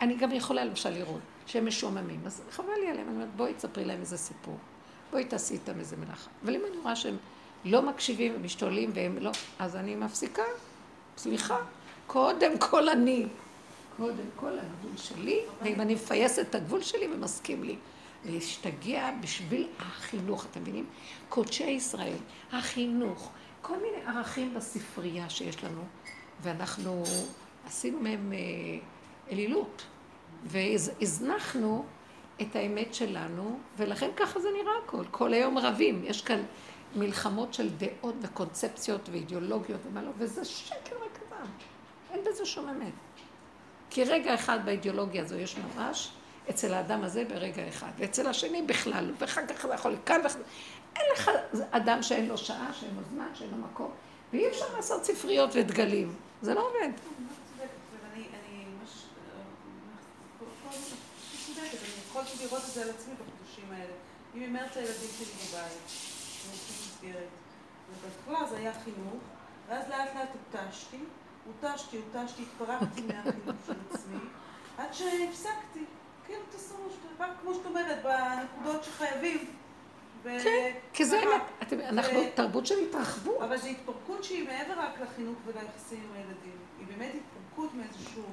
[0.01, 3.86] אני גם יכולה למשל לראות שהם משועממים, אז חבל לי עליהם, אני אומרת, בואי תספרי
[3.86, 4.58] להם איזה סיפור,
[5.12, 6.29] בואי תעשי איתם איזה מלאכה.
[6.43, 7.17] אבל אם אני רואה שהם
[7.65, 10.43] לא מקשיבים ומשתוללים והם לא, אז אני מפסיקה,
[11.17, 11.58] סליחה,
[12.08, 13.25] קודם כל אני,
[13.97, 17.75] קודם כל הגבול שלי, ואם אני מפייסת את הגבול שלי ומסכים לי.
[18.26, 20.86] להשתגע בשביל החינוך, אתם מבינים?
[21.30, 22.18] קודשי ישראל,
[22.52, 23.32] החינוך,
[23.62, 25.82] כל מיני ערכים בספרייה שיש לנו,
[26.42, 27.04] ואנחנו
[27.66, 28.38] עשינו מהם אה,
[29.32, 29.86] אלילות,
[30.44, 31.86] והזנחנו
[32.42, 35.04] את האמת שלנו, ולכן ככה זה נראה הכל.
[35.12, 36.44] כל היום רבים, יש כאן
[36.96, 41.48] מלחמות של דעות וקונספציות ואידיאולוגיות ומה לא, וזה שקר וכזב,
[42.12, 42.94] אין בזה שום אמת.
[43.90, 46.12] כי רגע אחד באידיאולוגיה הזו יש ממש,
[46.49, 50.41] אצל האדם הזה ברגע אחד, ואצל השני בכלל, ואחר כך זה יכול לכאן וכאן.
[50.95, 51.32] אין לך
[51.71, 53.91] אדם שאין לו שעה, שאין לו זמן, שאין לו מקום,
[54.34, 56.89] ואי אפשר לעשות ספריות ודגלים, זה לא עובד.
[62.45, 62.47] יכולתי
[63.13, 63.93] בחודשים האלה.
[64.36, 65.77] אם עם מרץ הילדים שלי בבית,
[66.51, 67.27] מסגרת.
[67.89, 69.23] ובהתחלה זה היה חינוך,
[69.69, 70.97] ואז לאט לאט הותשתי,
[71.45, 74.19] הותשתי, הותשתי, התפרקתי מהחינוך של עצמי,
[74.77, 75.86] עד שהפסקתי.
[76.26, 76.74] כאילו תעשו
[77.20, 79.38] רק כמו שאת אומרת, בנקודות שחייבים.
[80.24, 83.42] כן, כי זה אמת, אנחנו תרבות של התרחבות.
[83.42, 86.58] אבל זו התפרקות שהיא מעבר רק לחינוך וליחסים עם הילדים.
[86.80, 88.24] היא באמת התפרקות מאיזשהו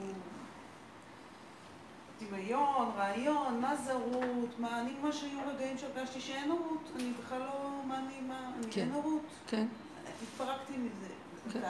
[2.21, 7.39] דמיון, רעיון, מה זה הורות, מה אני ממש היו רגעים שהרגשתי שאין הורות, אני בכלל
[7.39, 9.23] לא, מה אני, מה, אני כן, אין הורות.
[9.47, 9.67] כן.
[10.23, 11.07] התפרקתי מזה.
[11.53, 11.61] כן,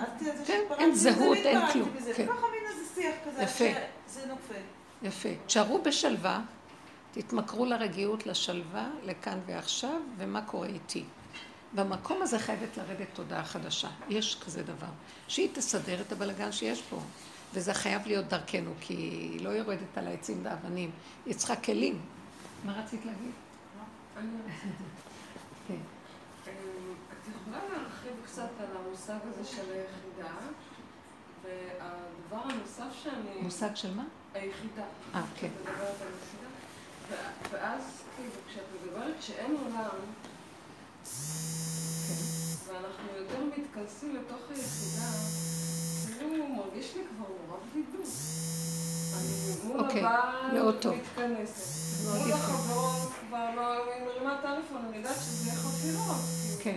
[0.47, 1.89] שהתפרקתי אין זהות, אין כלום.
[2.17, 2.27] כן.
[2.27, 3.47] ככה מין איזה שיח כזה.
[4.09, 4.80] שזה נופל.
[5.03, 5.29] יפה.
[5.47, 6.41] תשארו בשלווה,
[7.13, 11.05] תתמכרו לרגיעות, לשלווה, לכאן ועכשיו, ומה קורה איתי.
[11.75, 13.89] במקום הזה חייבת לרדת תודעה חדשה.
[14.09, 14.87] יש כזה דבר.
[15.29, 17.01] שהיא תסדר את הבלגן שיש פה.
[17.55, 20.91] וזה חייב להיות דרכנו, כי היא לא יורדת על העצים והאבנים.
[21.27, 22.01] היא צריכה כלים.
[22.65, 23.33] מה רצית להגיד?
[25.69, 25.75] כן.
[26.45, 30.35] את יכולה להרחיב קצת על המושג הזה של היחידה,
[31.43, 33.43] והדבר הנוסף שאני...
[33.43, 34.05] מושג של מה?
[34.35, 34.85] היחידה.
[35.15, 35.49] אה, כן.
[37.51, 37.83] ואז,
[38.17, 39.97] כאילו, כשאת מדברת שאין עולם.
[42.67, 45.11] ואנחנו יותר מתכנסים לתוך היחידה,
[46.19, 48.07] כאילו מרגיש לי כבר נורא בדידות.
[49.19, 50.03] אני מול אוקיי,
[50.53, 50.95] מאוד טוב.
[50.95, 51.81] מתכנסת.
[52.05, 56.17] מול החברות כבר לא, היא מרימה טלפון, אני יודעת שזה חפירות.
[56.63, 56.77] כן.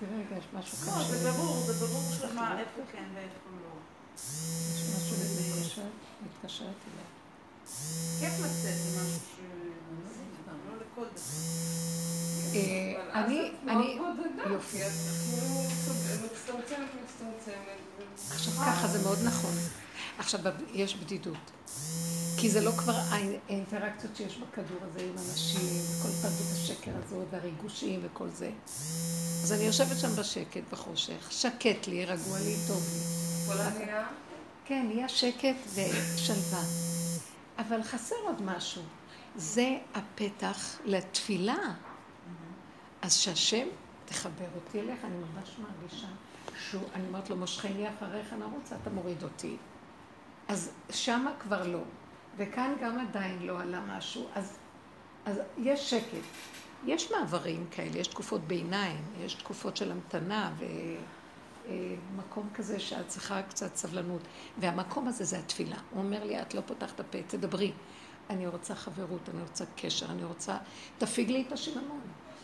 [0.00, 0.78] תראה רגע, יש משהו.
[0.86, 3.71] לא, זה ברור, זה ברור שמה, איפה כן ואיפה לא.
[4.16, 5.16] יש משהו
[6.26, 7.06] מתקשרת אליה.
[8.20, 9.42] כיף לצאת ממשהו ש...
[10.46, 11.62] לא לכל דבר.
[12.54, 13.98] אה, אני, אני,
[14.50, 14.82] יופי.
[18.30, 19.54] עכשיו ככה זה מאוד נכון.
[20.18, 20.40] עכשיו
[20.72, 21.50] יש בדידות.
[22.36, 28.00] כי זה לא כבר האינטראקציות שיש בכדור הזה עם אנשים, כל תרבות השקר הזאת, והריגושים
[28.02, 28.50] וכל זה.
[29.42, 33.00] אז אני יושבת שם בשקט, בחושך, שקט לי, רגוע לי, טוב לי.
[33.46, 34.06] כל הנהיה?
[34.64, 36.62] כן, נהיה שקט ושלווה.
[37.58, 38.82] אבל חסר עוד משהו.
[39.36, 41.56] זה הפתח לתפילה.
[43.02, 43.66] אז שהשם
[44.04, 46.06] תחבר אותי אליך, אני ממש מרגישה
[46.68, 49.56] שהוא, אני אומרת לו, מושכני אחריך נרוץ, אתה מוריד אותי.
[50.48, 51.82] אז שמה כבר לא.
[52.36, 54.26] וכאן גם עדיין לא עלה משהו.
[54.34, 54.58] אז,
[55.24, 56.22] אז יש שקט.
[56.86, 60.52] יש מעברים כאלה, יש תקופות ביניים, יש תקופות של המתנה
[61.68, 64.22] ומקום כזה שאת צריכה קצת סבלנות.
[64.58, 65.76] והמקום הזה זה התפילה.
[65.90, 67.72] הוא אומר לי, את לא פותחת הפה, תדברי.
[68.30, 70.56] אני רוצה חברות, אני רוצה קשר, אני רוצה...
[70.98, 72.00] תפיג לי את השיממון.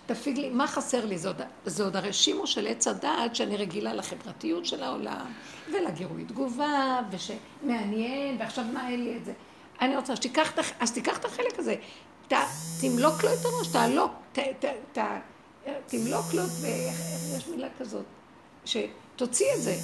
[0.08, 1.18] תפיג לי, מה חסר לי?
[1.66, 5.32] זה עוד, הרי שימוש של עץ הדעת שאני רגילה לחברתיות של העולם,
[5.72, 9.32] ולגירוי תגובה, ושמעניין, ועכשיו מה אין לי את זה.
[9.80, 11.74] אני רוצה שתיקח אז תיקח את החלק הזה,
[12.28, 12.32] ת,
[12.80, 14.64] תמלוק לו את הראש, תעלוק, ת, ת,
[14.98, 15.00] ת,
[15.86, 16.42] תמלוק לו,
[17.36, 18.04] יש מילה כזאת,
[18.64, 19.76] שתוציא את זה.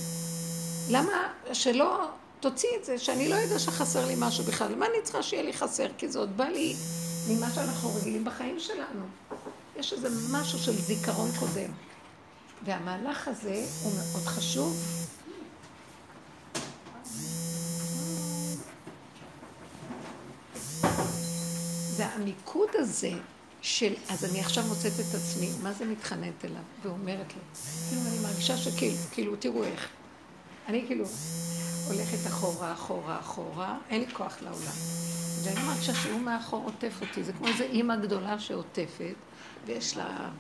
[0.91, 2.09] למה שלא
[2.41, 4.75] תוציא את זה, שאני לא יודע שחסר לי משהו בכלל.
[4.75, 5.87] מה אני צריכה שיהיה לי חסר?
[5.99, 6.75] כי זה עוד בא לי
[7.29, 9.05] ממה שאנחנו רגילים בחיים שלנו.
[9.85, 11.71] יש איזה משהו של זיכרון קודם.
[12.65, 14.77] והמהלך הזה הוא מאוד חשוב.
[21.91, 23.11] זה המיקוד הזה
[23.63, 26.63] של, אז אני עכשיו מוצאת את עצמי, מה זה מתחננת אליו?
[26.83, 27.43] ואומרת לו,
[27.89, 29.89] כאילו אני מרגישה שכאילו, כאילו, תראו איך.
[30.69, 31.05] אני כאילו
[31.87, 34.77] הולכת אחורה, אחורה, אחורה, אין לי כוח לעולם.
[35.43, 39.15] ואני מרגישה שהוא מאחור עוטף אותי, זה כמו איזו אימא גדולה שעוטפת,
[39.67, 40.31] ויש לה,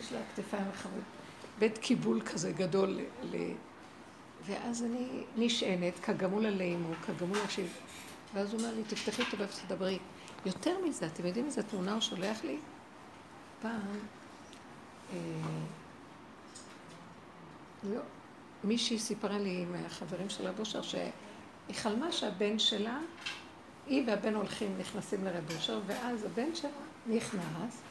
[0.00, 1.02] יש לה כתפיים רחבות,
[1.58, 3.36] בית קיבול כזה גדול ל...
[4.46, 7.66] ואז אני נשענת, כגמול עלינו, כגמול השיר.
[8.34, 9.98] ואז הוא אומר לי, תפתחי את הבית ותדברי.
[10.46, 12.56] יותר מזה, אתם יודעים איזה תמונה הוא שולח לי?
[13.62, 13.80] פעם,
[15.12, 15.18] אה,
[17.82, 18.00] לא,
[18.64, 21.10] מישהי סיפרה לי מהחברים של רב אושר שהיא
[21.72, 22.98] חלמה שהבן שלה,
[23.86, 26.70] היא והבן הולכים, נכנסים לרב אושר, ואז הבן שלה
[27.06, 27.82] נכנס,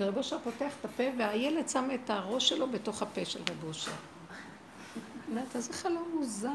[0.00, 3.92] ורב אושר פותח את הפה, והילד שם את הראש שלו בתוך הפה של רב אושר.
[5.28, 6.48] אומרת, איזה חלום מוזר.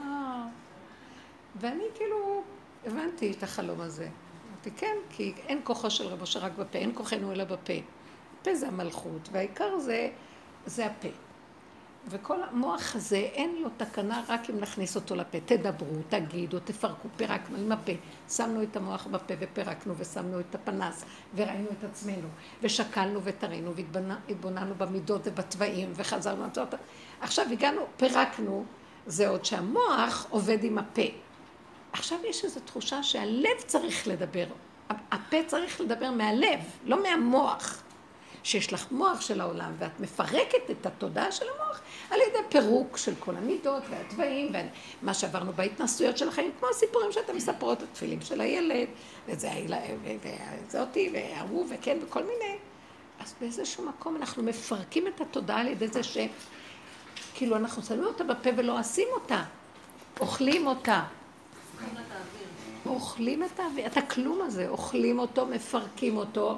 [1.56, 2.44] ואני כאילו
[2.86, 4.10] הבנתי את החלום הזה.
[4.52, 7.74] אמרתי, כן, כי אין כוחו של רב אושר רק בפה, אין כוחנו אלא בפה.
[8.42, 10.10] הפה זה המלכות, והעיקר זה,
[10.66, 11.08] זה הפה.
[12.10, 15.38] וכל המוח הזה, אין לו תקנה רק אם נכניס אותו לפה.
[15.46, 17.92] תדברו, תגידו, תפרקו, פירקנו עם הפה.
[18.30, 22.28] שמנו את המוח בפה ופירקנו ושמנו את הפנס וראינו את עצמנו
[22.62, 23.72] ושקלנו ותרינו
[24.28, 26.46] והתבוננו במידות ובתוואים וחזרנו.
[27.22, 28.66] עכשיו הגענו, פירקנו,
[29.08, 31.02] זה עוד שהמוח עובד עם הפה.
[31.94, 34.46] עכשיו יש איזו תחושה שהלב צריך לדבר.
[34.90, 37.84] הפה צריך לדבר מהלב, לא מהמוח.
[38.48, 41.82] שיש לך מוח של העולם ואת מפרקת את התודעה של המוח
[42.12, 44.52] על ידי פירוק של כל המידות והתוואים
[45.02, 48.88] ומה שעברנו בהתנסויות של החיים, כמו הסיפורים שאתם מספרות, התפילים של הילד,
[49.28, 49.50] וזה
[50.68, 52.56] וזאתי, וההוא, וכן, וכל מיני.
[53.20, 58.50] אז באיזשהו מקום אנחנו מפרקים את התודעה על ידי זה שכאילו אנחנו שמים אותה בפה
[58.58, 59.44] ולא עושים אותה,
[60.20, 61.04] אוכלים אותה.
[62.86, 66.58] אוכלים את האוויר, את הכלום הזה, אוכלים אותו, מפרקים אותו.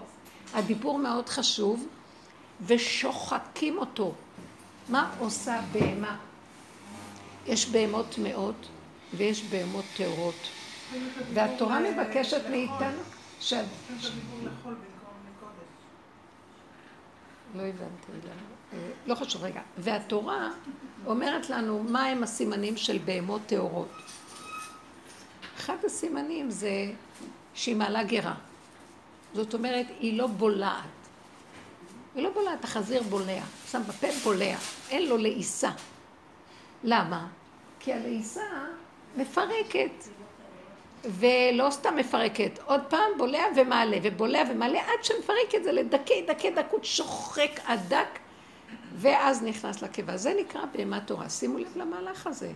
[0.53, 1.87] הדיבור מאוד חשוב,
[2.65, 4.13] ושוחקים אותו.
[4.89, 6.17] מה עושה בהמה?
[7.45, 8.67] יש בהמות טמאות
[9.13, 10.49] ויש בהמות טהורות.
[11.33, 13.01] והתורה מבקשת מאיתנו
[13.39, 13.53] ש...
[17.55, 18.11] לא הבנתי,
[19.07, 19.61] לא חשוב, רגע.
[19.77, 20.49] והתורה
[21.05, 23.89] אומרת לנו מה הם הסימנים של בהמות טהורות.
[25.57, 26.91] אחד הסימנים זה
[27.53, 28.35] שהיא מעלה גרה.
[29.33, 30.83] זאת אומרת, היא לא בולעת.
[32.15, 33.41] היא לא בולעת, החזיר בולע.
[33.71, 34.55] שם בפה בולע.
[34.89, 35.69] אין לו לעיסה.
[36.83, 37.27] למה?
[37.79, 38.41] כי הלעיסה
[39.17, 39.91] מפרקת.
[41.05, 46.51] ולא סתם מפרקת, עוד פעם בולע ומעלה, ובולע ומעלה עד שמפרק את זה לדכי, דכי
[46.51, 48.19] דקות, שוחק עד דק,
[48.95, 50.17] ואז נכנס לקיבה.
[50.17, 51.29] זה נקרא בהמת תורה.
[51.29, 52.51] שימו לב למהלך הזה.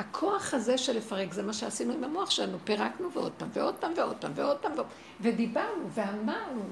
[0.00, 3.92] הכוח הזה של לפרק, זה מה שעשינו עם המוח שלנו, פירקנו ועוד פעם ועוד פעם
[3.96, 4.72] ועוד פעם ועוד פעם
[5.20, 6.62] ודיברנו ואמרנו.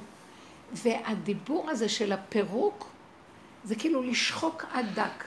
[0.72, 2.86] והדיבור הזה של הפירוק,
[3.64, 5.24] זה כאילו לשחוק עד דק.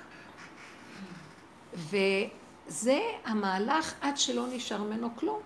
[1.73, 5.39] וזה המהלך עד שלא נשאר ממנו כלום.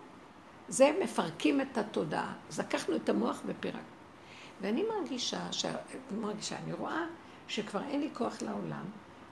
[0.70, 2.34] זה מפרקים את התודעה.
[2.50, 3.82] אז לקחנו את המוח ופירקנו.
[4.62, 5.66] ואני מרגישה, ש...
[6.22, 7.06] מרגישה, אני רואה
[7.48, 8.86] שכבר אין לי כוח לעולם,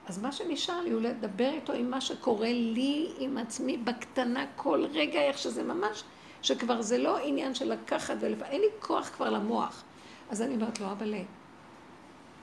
[0.07, 4.85] אז מה שנשאר לי הוא לדבר איתו עם מה שקורה לי, עם עצמי, בקטנה, כל
[4.93, 6.03] רגע, איך שזה ממש,
[6.41, 8.41] שכבר זה לא עניין של לקחת ולפ...
[8.41, 9.83] אין לי כוח כבר למוח.
[10.29, 11.13] אז אני אומרת לו, אבל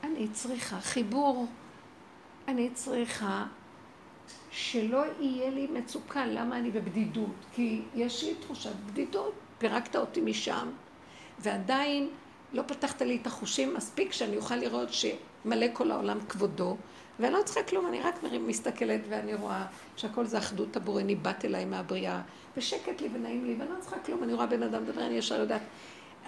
[0.04, 1.46] אני צריכה חיבור.
[2.48, 3.46] אני צריכה
[4.50, 6.26] שלא יהיה לי מצוקה.
[6.26, 7.34] למה אני בבדידות?
[7.52, 9.32] כי יש לי תחושת בדידות.
[9.60, 10.68] פירקת אותי משם,
[11.38, 12.08] ועדיין
[12.52, 16.76] לא פתחת לי את החושים מספיק שאני אוכל לראות שמלא כל העולם כבודו,
[17.20, 18.14] ואני לא צריכה כלום, אני רק
[18.46, 22.20] מסתכלת ואני רואה שהכל זה אחדות הבורא, ניבט אליי מהבריאה,
[22.56, 25.40] ושקט לי ונעים לי, ואני לא צריכה כלום, אני רואה בן אדם מדבר, אני ישר
[25.40, 25.62] יודעת,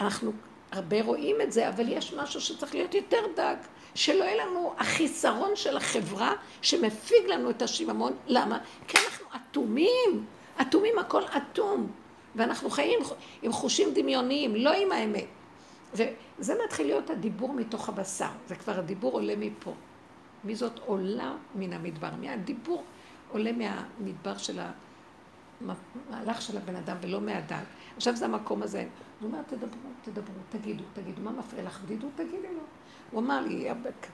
[0.00, 0.32] אנחנו
[0.72, 3.58] הרבה רואים את זה, אבל יש משהו שצריך להיות יותר דק,
[3.94, 8.12] שלא יהיה לנו החיסרון של החברה שמפיג לנו את השיממון.
[8.26, 8.58] למה?
[8.88, 10.26] כי אנחנו אטומים,
[10.60, 11.90] אטומים, הכל אטום.
[12.34, 13.00] ואנחנו חיים
[13.42, 15.26] עם חושים דמיוניים, לא עם האמת.
[15.94, 19.74] וזה מתחיל להיות הדיבור מתוך הבשר, זה כבר הדיבור עולה מפה.
[20.44, 22.10] מי זאת עולה מן המדבר?
[22.20, 22.84] מהדיבור
[23.30, 24.60] עולה מהמדבר של
[25.60, 27.64] המהלך של הבן אדם ולא מהדת.
[27.96, 28.86] עכשיו זה המקום הזה.
[29.20, 32.10] הוא אומר, תדברו, תדברו, תגידו, תגידו, מה מפריע לך בדידות?
[32.14, 32.62] תגידי לו.
[33.10, 33.68] הוא אמר לי,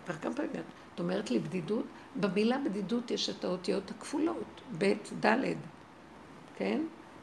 [0.07, 0.51] כבר כמה פעמים,
[0.95, 1.85] את אומרת לי בדידות?
[2.17, 4.93] במילה בדידות יש את האותיות הכפולות, ב'
[5.27, 5.55] ד',
[6.57, 6.81] כן?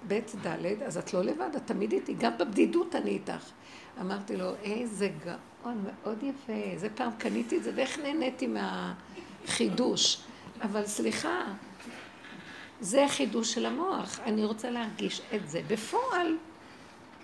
[0.08, 3.52] ב' ד', אז את לא לבד, את תמיד איתי, גם בבדידות אני איתך.
[4.02, 5.38] אמרתי לו, איזה גאון,
[5.74, 10.22] מאוד יפה, איזה פעם קניתי את זה, ואיך נהניתי מהחידוש.
[10.62, 11.42] אבל סליחה,
[12.82, 15.62] זה חידוש של המוח, אני רוצה להרגיש את זה.
[15.68, 16.38] בפועל,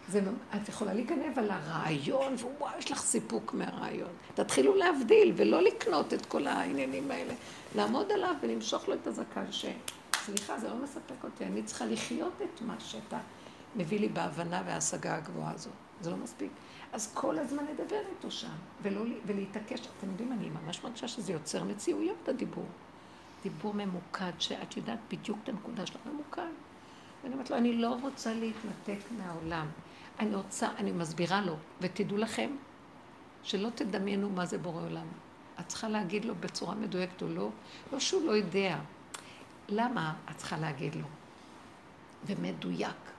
[0.10, 0.22] זה,
[0.56, 4.10] את יכולה להיגנב על הרעיון, ווואו, יש לך סיפוק מהרעיון.
[4.36, 7.34] תתחילו להבדיל ולא לקנות את כל העניינים האלה.
[7.76, 9.66] לעמוד עליו ולמשוך לו את הזקן ש...
[10.26, 13.18] סליחה, זה לא מספק אותי, אני צריכה לחיות את מה שאתה
[13.76, 15.74] מביא לי בהבנה וההשגה הגבוהה הזאת.
[16.02, 16.52] זה לא מספיק.
[16.94, 18.52] אז כל הזמן לדבר איתו שם,
[18.82, 19.80] ולא, ולהתעקש.
[19.98, 22.66] אתם יודעים, אני ממש מרגישה שזה יוצר מציאויות, הדיבור.
[23.44, 26.52] דיבור ממוקד, שאת יודעת בדיוק את הנקודה שלך ממוקד.
[27.24, 29.68] ואני אומרת לו, אני לא רוצה להתנתק מהעולם.
[30.20, 32.56] אני רוצה, אני מסבירה לו, ותדעו לכם,
[33.44, 35.08] שלא תדמיינו מה זה בורא עולם.
[35.60, 37.50] את צריכה להגיד לו בצורה מדויקת או לא,
[37.94, 38.80] לא שהוא לא יודע.
[39.70, 41.08] למה את צריכה להגיד לו?
[42.26, 43.11] ומדויק.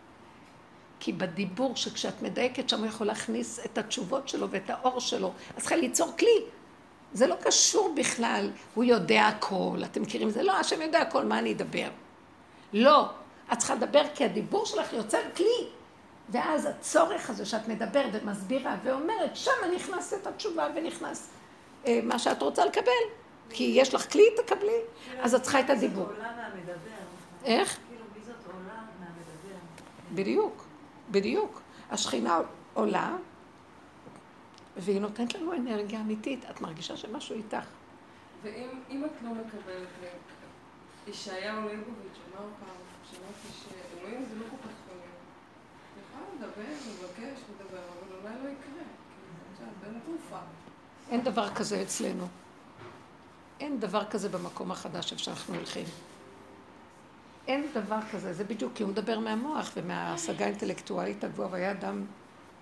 [1.04, 5.60] כי בדיבור שכשאת מדייקת שם הוא יכול להכניס את התשובות שלו ואת האור שלו, אז
[5.60, 6.44] צריכה ליצור כלי.
[7.12, 10.42] זה לא קשור בכלל, הוא יודע הכל, אתם מכירים את זה?
[10.42, 11.88] לא, השם יודע הכל, מה אני אדבר?
[12.72, 13.08] לא,
[13.52, 15.68] את צריכה לדבר כי הדיבור שלך יוצר כלי.
[16.28, 21.30] ואז הצורך הזה שאת מדברת ומסבירה ואומרת, שם נכנס את התשובה ונכנס
[21.86, 23.02] אה, מה שאת רוצה לקבל.
[23.50, 24.80] כי יש לך כלי, תקבלי,
[25.20, 26.06] אז את צריכה את הדיבור.
[27.44, 27.78] איך?
[27.88, 29.56] כאילו, מי זאת עולה מהמדבר?
[30.14, 30.61] בדיוק,
[31.12, 31.60] בדיוק.
[31.90, 32.38] השכינה
[32.74, 33.16] עולה,
[34.76, 36.44] והיא נותנת לנו אנרגיה אמיתית.
[36.50, 37.66] את מרגישה שמשהו איתך.
[38.42, 39.88] ואם את לא מקבלת,
[41.06, 42.76] ישעיהו ליבוביץ' אמר פעם,
[43.10, 45.12] שמעתי שאלוהים זה לא כל כך חולים.
[45.94, 48.82] אני יכולה לדבר, לבקש, לדבר, אבל אולי לא יקרה.
[50.04, 50.38] תרופה.
[51.10, 52.26] אין דבר כזה אצלנו.
[53.60, 55.86] אין דבר כזה במקום החדש איפה שאנחנו הולכים.
[57.46, 62.04] אין דבר כזה, זה בדיוק כי הוא מדבר מהמוח ומההשגה האינטלקטואלית הגבוהה, והיה אדם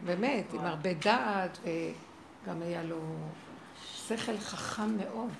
[0.04, 2.98] באמת עם הרבה דעת, וגם היה לו
[3.84, 5.30] שכל חכם מאוד.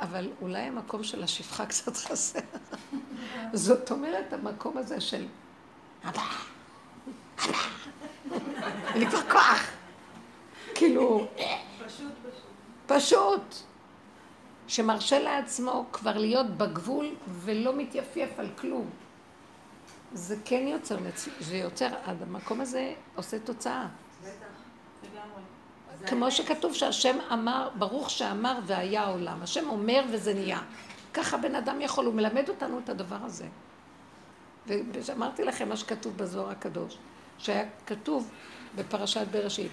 [0.00, 2.40] אבל אולי המקום של השפחה קצת חסר.
[3.52, 5.26] זאת אומרת, המקום הזה של
[6.04, 6.22] אבא,
[7.38, 7.58] אבא,
[8.94, 9.70] אין לי כבר כוח.
[10.74, 11.26] כאילו...
[11.86, 12.12] פשוט,
[12.86, 12.96] פשוט.
[12.96, 13.65] פשוט.
[14.68, 18.90] שמרשה לעצמו כבר להיות בגבול ולא מתייפייף על כלום.
[20.12, 20.96] זה כן יוצר,
[21.40, 23.86] זה יוצר, המקום הזה עושה תוצאה.
[26.06, 29.42] כמו שכתוב שהשם אמר, ברוך שאמר והיה עולם.
[29.42, 30.60] השם אומר וזה נהיה.
[31.14, 33.46] ככה בן אדם יכול, הוא מלמד אותנו את הדבר הזה.
[34.66, 36.98] ואמרתי לכם מה שכתוב בזוהר הקדוש,
[37.38, 38.30] שהיה כתוב
[38.76, 39.72] בפרשת בראשית,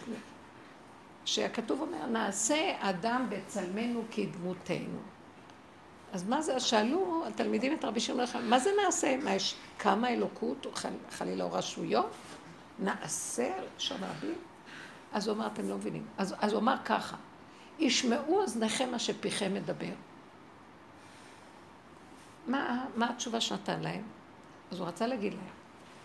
[1.26, 5.00] שהכתוב אומר, נעשה אדם בצלמנו כדמותנו.
[6.14, 9.18] אז מה זה, שאלו התלמידים את רבי שמעון מה זה נעשה?
[9.18, 10.68] מה יש כמה אלוקות,
[11.10, 12.12] חלילה או רשויות?
[12.80, 14.36] נעשה שם רבים?
[15.14, 16.06] אז הוא אמר, אתם לא מבינים.
[16.18, 17.16] אז, אז הוא אמר ככה,
[17.80, 19.94] ישמעו אוזניכם מה שפיכם מדבר.
[22.48, 24.04] מה, מה התשובה שנתן להם?
[24.72, 25.54] אז הוא רצה להגיד להם,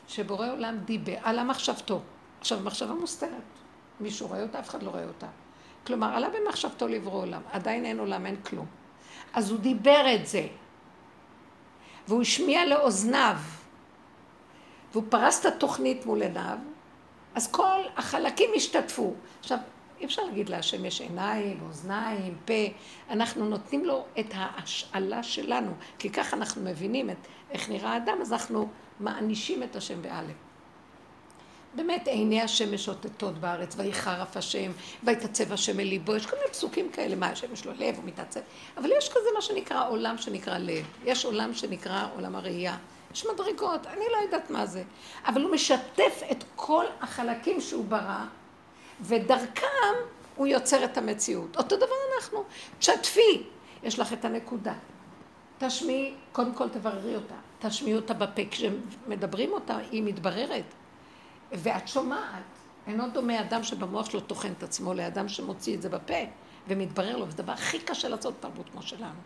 [0.09, 2.01] שבורא עולם דיבר, עלה מחשבתו.
[2.41, 3.31] עכשיו, מחשבה מוסתרת.
[4.01, 5.27] מישהו רואה אותה, אף אחד לא רואה אותה.
[5.87, 8.67] כלומר, עלה במחשבתו לברוא עולם, עדיין אין עולם, אין כלום.
[9.35, 10.47] אז הוא דיבר את זה,
[12.09, 13.37] והוא השמיע לאוזניו,
[14.93, 16.59] והוא פרס את התוכנית מול עיניו,
[17.35, 19.15] אז כל החלקים השתתפו.
[19.41, 19.59] עכשיו,
[20.01, 22.55] אי אפשר להגיד להשם יש עיניים, אוזניים, פה,
[23.11, 27.17] אנחנו נותנים לו את ההשאלה שלנו, כי ככה אנחנו מבינים את
[27.51, 28.69] איך נראה האדם, אז אנחנו
[29.01, 30.48] מענישים את השם באלף.
[31.75, 34.73] באמת עיני השם משוטטות בארץ, ויחרף השם,
[35.05, 38.05] ויתעצב השם אל ליבו, יש כל מיני פסוקים כאלה, מה השם יש לו לב, הוא
[38.05, 38.41] מתעצב,
[38.77, 42.77] אבל יש כזה מה שנקרא עולם שנקרא לב, יש עולם שנקרא עולם הראייה,
[43.13, 44.83] יש מדרגות, אני לא יודעת מה זה,
[45.27, 48.25] אבל הוא משתף את כל החלקים שהוא ברא,
[49.01, 49.95] ודרכם
[50.37, 51.57] הוא יוצר את המציאות.
[51.57, 52.45] אותו דבר אנחנו,
[52.79, 53.43] תשתפי,
[53.83, 54.75] יש לך את הנקודה.
[55.59, 60.65] תשמיעי, קודם כל תבררי אותה, תשמיעי אותה בפה, כשמדברים אותה היא מתבררת.
[61.53, 62.43] ואת שומעת,
[62.87, 66.15] אינו דומה אדם שבמוח שלו טוחן את עצמו לאדם שמוציא את זה בפה
[66.69, 69.21] ומתברר לו, וזה הדבר הכי קשה לעשות תרבות כמו שלנו.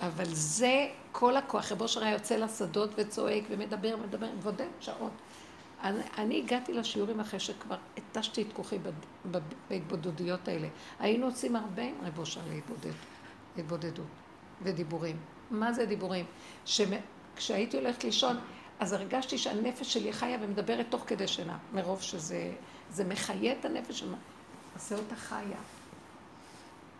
[0.00, 1.72] אבל זה כל הכוח.
[1.72, 5.12] רבו שר היה יוצא לשדות וצועק ומדבר ומדבר, ובודד שעות.
[5.82, 8.78] אני, אני הגעתי לשיעורים אחרי שכבר התשתי את כוחי
[9.70, 10.68] בהתבודדויות האלה.
[10.98, 12.92] היינו עושים הרבה עם רבו שר להתבודד,
[13.58, 14.06] התבודדות
[14.62, 15.16] ודיבורים.
[15.50, 16.24] מה זה דיבורים?
[16.64, 18.36] שכשהייתי הולכת לישון,
[18.80, 22.52] אז הרגשתי שהנפש שלי חיה ומדברת תוך כדי שינה, מרוב שזה
[22.90, 24.04] זה מחיה את הנפש,
[24.74, 25.58] עושה אותה חיה.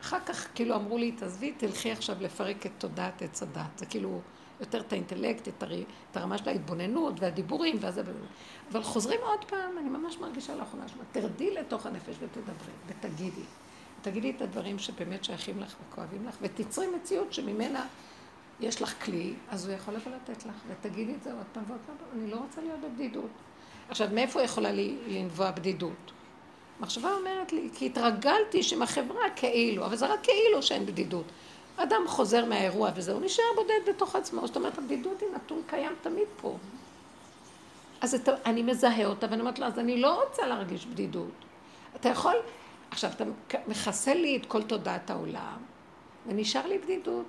[0.01, 3.79] אחר כך כאילו אמרו לי, תעזבי, תלכי עכשיו לפרק את תודעת עץ הדת.
[3.79, 4.21] זה כאילו
[4.61, 5.81] יותר את האינטלקט, את, הר...
[6.11, 8.03] את הרמה של ההתבוננות והדיבורים והזה.
[8.73, 13.43] אבל חוזרים עוד פעם, אני ממש מרגישה לאחרונה שמה, תרדי לתוך הנפש ותדברי, ותגידי.
[14.03, 17.87] תגידי את הדברים שבאמת שייכים לך וכואבים לך, ותצרי מציאות שממנה
[18.61, 21.81] יש לך כלי, אז הוא יכול לבוא לתת לך, ותגידי את זה עוד פעם ועוד
[21.87, 23.31] פעם, אני לא רוצה להיות בבדידות.
[23.89, 26.13] עכשיו, מאיפה יכולה לי לנבוע בדידות?
[26.81, 31.25] מחשבה אומרת לי, כי התרגלתי שעם החברה כאילו, אבל זה רק כאילו שאין בדידות.
[31.77, 35.93] אדם חוזר מהאירוע וזה, הוא נשאר בודד בתוך עצמו, זאת אומרת, הבדידות היא נתון קיים
[36.03, 36.57] תמיד פה.
[38.01, 41.31] אז את, אני מזהה אותה ואני אומרת לו, אז אני לא רוצה להרגיש בדידות.
[41.97, 42.35] אתה יכול,
[42.91, 43.25] עכשיו, אתה
[43.67, 45.57] מכסה לי את כל תודעת העולם,
[46.27, 47.27] ונשאר לי בדידות.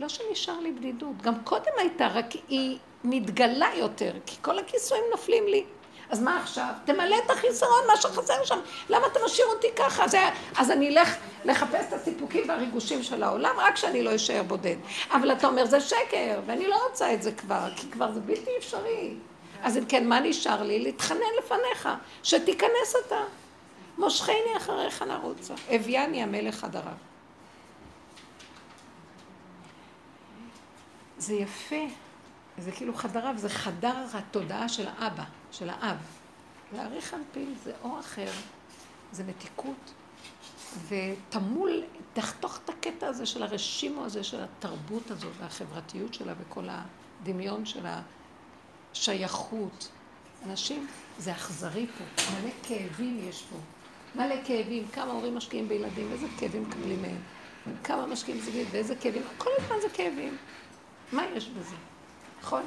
[0.00, 5.46] לא שנשאר לי בדידות, גם קודם הייתה, רק היא מתגלה יותר, כי כל הכיסויים נופלים
[5.46, 5.64] לי.
[6.10, 6.72] אז מה עכשיו?
[6.84, 8.58] תמלא את החיסרון, מה שחסר שם.
[8.88, 10.08] למה אתה משאיר אותי ככה?
[10.08, 10.20] זה,
[10.56, 14.76] אז אני אלך לחפש את הסיפוקים והריגושים של העולם, רק שאני לא אשאר בודד.
[15.10, 18.50] אבל אתה אומר, זה שקר, ואני לא רוצה את זה כבר, כי כבר זה בלתי
[18.58, 19.14] אפשרי.
[19.62, 20.78] אז אם כן, מה נשאר לי?
[20.78, 21.88] להתחנן לפניך,
[22.22, 23.20] שתיכנס אתה.
[23.98, 25.54] מושכני אחריך נרוצה.
[25.70, 26.92] הביאני המלך הדריו.
[31.26, 31.84] זה יפה,
[32.58, 35.96] זה כאילו חדריו, זה חדר התודעה של האבא, של האב.
[36.72, 38.30] להעריך אנפיל זה אור אחר,
[39.12, 39.92] זה מתיקות,
[40.88, 47.66] ותמול, תחתוך את הקטע הזה של הרשימו הזה, של התרבות הזאת והחברתיות שלה וכל הדמיון
[47.66, 47.86] של
[48.92, 49.88] השייכות.
[50.46, 50.86] אנשים,
[51.18, 53.56] זה אכזרי פה, מלא כאבים יש פה.
[54.14, 57.20] מלא כאבים, כמה הורים משקיעים בילדים, איזה כאבים מקבלים מהם.
[57.84, 60.36] כמה משקיעים זוגית ואיזה כאבים, כל הזמן זה כאבים.
[61.12, 61.76] מה יש בזה?
[62.40, 62.62] נכון?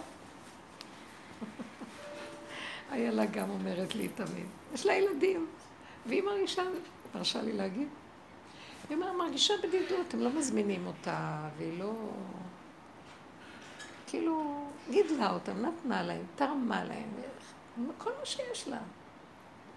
[2.91, 5.47] איילה גם אומרת לי תמיד, יש לה ילדים,
[6.05, 6.63] והיא מרגישה,
[7.15, 7.87] מרשה לי להגיד,
[8.89, 11.93] היא אומרת, מרגישה בדידות, הם לא מזמינים אותה, והיא לא...
[14.07, 17.09] כאילו, גידלה אותם, נתנה להם, תרמה להם,
[17.97, 18.79] כל מה שיש לה.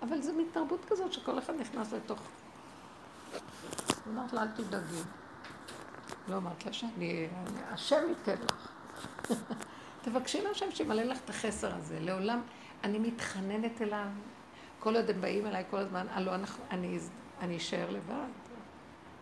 [0.03, 2.21] אבל זה מין תרבות כזאת שכל אחד נכנס לתוך...
[4.09, 5.03] אמרת לה, אל תדאגי.
[6.29, 7.27] לא אמרת לה שאני,
[7.71, 8.69] השם ייתן לך.
[10.03, 12.01] תבקשי מהשם שימלא לך את החסר הזה.
[12.01, 12.41] לעולם,
[12.85, 14.07] אני מתחננת אליו.
[14.79, 16.35] כל עוד הם באים אליי כל הזמן, הלוא
[16.71, 16.99] אני,
[17.41, 18.15] אני אשאר לבד.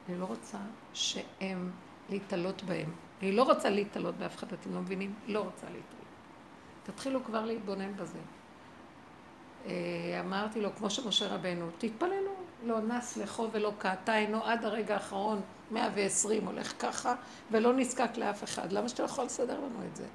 [0.08, 0.58] אני לא רוצה
[0.92, 1.70] שהם
[2.08, 2.92] להתעלות בהם.
[3.22, 5.14] אני לא רוצה להתעלות באף אחד, אתם לא מבינים?
[5.26, 6.00] לא רוצה להתעלות.
[6.82, 8.18] תתחילו כבר להתבונן בזה.
[9.66, 12.34] אה, אמרתי לו, כמו שמשה רבנו, תתפללו,
[12.64, 15.40] לא נס לכו ולא קעתה עינו עד הרגע האחרון,
[15.70, 17.14] 120 הולך ככה,
[17.50, 18.72] ולא נזקק לאף אחד.
[18.72, 20.06] למה שאתה יכול לסדר לנו את זה?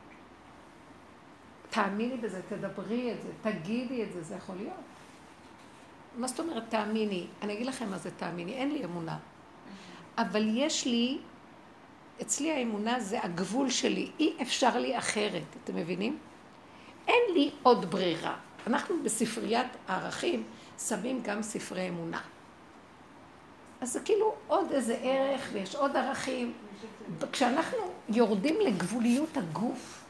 [1.70, 4.74] תאמיני בזה, תדברי את זה, תגידי את זה, זה יכול להיות.
[6.18, 7.28] מה זאת אומרת תאמיני?
[7.41, 9.18] אני אגיד לכם מה זה תאמיני, אין לי אמונה.
[10.18, 11.18] אבל יש לי,
[12.22, 16.18] אצלי האמונה זה הגבול שלי, אי אפשר לי אחרת, אתם מבינים?
[17.08, 18.38] אין לי עוד ברירה.
[18.68, 20.43] אנחנו בספריית הערכים
[20.80, 22.22] שמים גם ספרי אמונה.
[23.82, 26.53] אז זה כאילו עוד איזה ערך ויש עוד ערכים.
[27.32, 27.78] כשאנחנו
[28.09, 30.05] יורדים לגבוליות הגוף,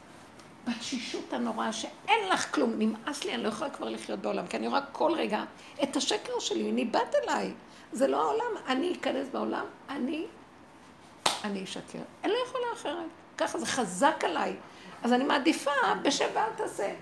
[0.66, 4.68] בתשישות הנוראה שאין לך כלום, נמאס לי, אני לא יכולה כבר לחיות בעולם, כי אני
[4.68, 5.44] רואה כל רגע
[5.82, 7.52] את השקר שלי, ניבט אליי.
[7.92, 10.26] זה לא העולם, אני אכנס בעולם, אני,
[11.44, 11.98] אני אשקר.
[12.24, 13.10] אני לא יכולה אחרת.
[13.38, 14.56] ככה זה חזק עליי.
[15.02, 15.70] אז אני מעדיפה,
[16.02, 16.94] בשב ואל תעשה.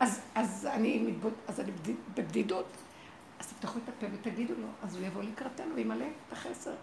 [0.00, 1.14] אז, אז, אני,
[1.48, 1.70] אז אני
[2.14, 2.66] בבדידות.
[3.60, 6.74] תפתחו את הפה ותגידו לו, אז הוא יבוא לקראתנו וימלא את החסר.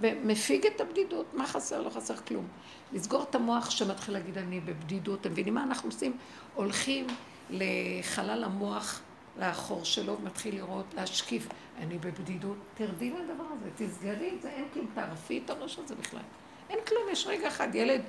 [0.00, 1.82] ומפיג את הבדידות, מה חסר?
[1.82, 2.46] לא חסר כלום.
[2.92, 6.16] לסגור את המוח שמתחיל להגיד אני בבדידות, אתם מבינים מה אנחנו עושים?
[6.54, 7.06] הולכים
[7.50, 9.00] לחלל המוח,
[9.38, 11.48] לאחור שלו, ומתחיל לראות, להשקיף,
[11.78, 16.22] אני בבדידות, תרדי מהדבר הזה, תסגרי את זה, אין כלום, תערפי את הראש הזה בכלל.
[16.70, 18.00] אין כלום, יש רגע אחד, ילד,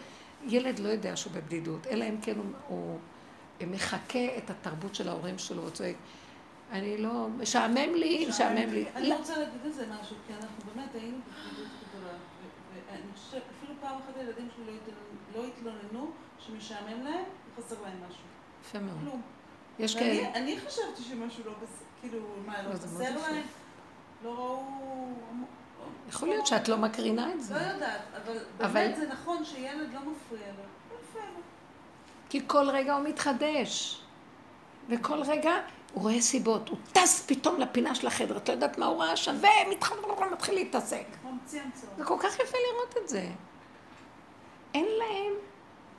[0.47, 2.99] ילד לא יודע שהוא בבדידות, אלא אם כן הוא, הוא
[3.67, 5.95] מחקה את התרבות של ההורים שלו, הוא צועק,
[6.71, 8.85] אני לא, משעמם לי, משעמם לי.
[8.95, 12.13] אני רוצה להגיד על זה משהו, כי אנחנו באמת היינו בבדידות גדולה.
[12.91, 14.77] ואני חושבת, אפילו פעם אחת הילדים שלי
[15.35, 16.07] לא התלוננו לא
[16.39, 17.23] שמשעמם להם,
[17.57, 18.21] חסר להם משהו.
[18.61, 18.97] יפה מאוד.
[19.01, 19.21] כלום.
[19.79, 20.33] יש כאלה.
[20.33, 23.43] אני חשבתי שמשהו לא בסדר, כאילו, מה, לא, לא חסר להם?
[24.23, 24.63] לא ראו...
[26.09, 27.53] יכול להיות שאת לא מקרינה את זה.
[27.53, 30.63] לא יודעת, אבל באמת זה נכון שילד לא מפריע לו.
[32.29, 34.01] כי כל רגע הוא מתחדש.
[34.89, 35.53] וכל רגע
[35.97, 39.15] הוא רואה סיבות, הוא טס פתאום לפינה של החדר, את לא יודעת מה הוא ראה
[39.15, 39.35] שם,
[40.21, 41.05] ומתחיל להתעסק.
[41.97, 43.29] זה כל כך יפה לראות את זה.
[44.73, 45.33] אין להם,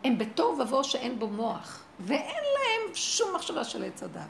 [0.05, 4.20] הם בתוהו ובוהו שאין בו מוח, ואין להם שום מחשבה של עץ הדת.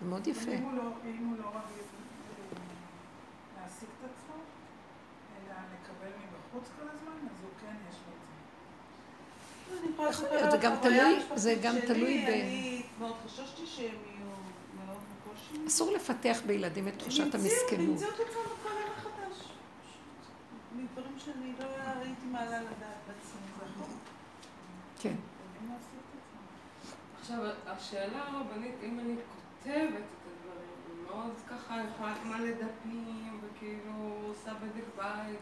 [0.00, 0.50] זה מאוד יפה.
[0.50, 1.62] אם הוא לא, לא רב
[3.56, 4.34] להעסיק את עצמו,
[5.36, 8.12] אלא לקבל מבחוץ כל הזמן, אז הוא כן יש לו
[10.44, 10.50] את זה.
[10.50, 12.28] זה גם תלוי, זה גם תלוי ב...
[12.28, 14.11] אני מאוד חששתי שהם
[15.66, 17.80] אסור לפתח בילדים את תחושת המסכנות.
[17.80, 19.52] נמצאו את עצמם בכל ערך חדש.
[20.76, 21.64] מדברים שאני לא
[22.00, 23.96] הייתי מעלה לדעת בעצמי, נכון?
[25.00, 25.14] כן.
[27.20, 33.92] עכשיו, השאלה הרבנית, אם אני כותבת את הדברים, מאוד ככה, אני יכולה מלא דפים, וכאילו
[34.28, 35.38] עושה בדק בית,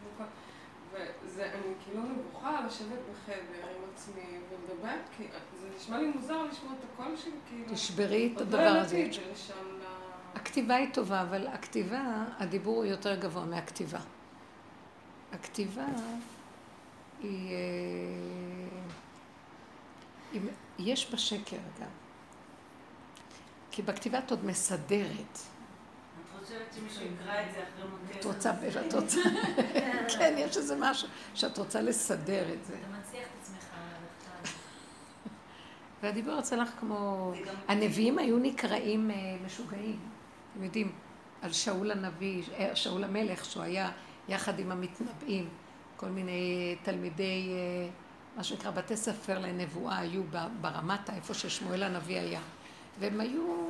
[0.93, 5.23] וזה, אני כאילו נבוכה לשבת בחדר עם עצמי ולדבר, כי
[5.61, 7.73] זה נשמע לי מוזר לשמוע את הקול שלי, כאילו...
[7.73, 8.67] תשברי את הדבר הזה.
[8.67, 9.80] עוד לא העליתי את זה לשם.
[10.35, 13.99] הכתיבה היא טובה, אבל הכתיבה, הדיבור הוא יותר גבוה מהכתיבה.
[15.31, 15.85] הכתיבה
[17.23, 17.51] היא...
[17.51, 17.57] אה,
[20.31, 20.41] היא
[20.79, 21.87] יש בה שקר גם.
[23.71, 25.39] כי בכתיבה את עוד מסדרת.
[28.19, 28.51] את רוצה,
[28.87, 29.19] את רוצה,
[30.17, 32.73] כן, יש איזה משהו שאת רוצה לסדר את זה.
[32.73, 33.65] אתה מצליח את עצמך.
[36.01, 37.31] והדיבור יוצא לך כמו...
[37.67, 39.15] הנביאים היו נקראים אה,
[39.45, 40.10] משוגעים.
[40.51, 40.91] אתם יודעים,
[41.41, 43.91] על שאול הנביא, אה, שאול המלך, שהוא היה
[44.29, 45.49] יחד עם המתנבאים,
[45.97, 47.89] כל מיני תלמידי, אה,
[48.35, 50.23] מה שנקרא בתי ספר לנבואה, היו
[50.61, 52.41] ברמתה, איפה ששמואל הנביא היה.
[52.99, 53.67] והם היו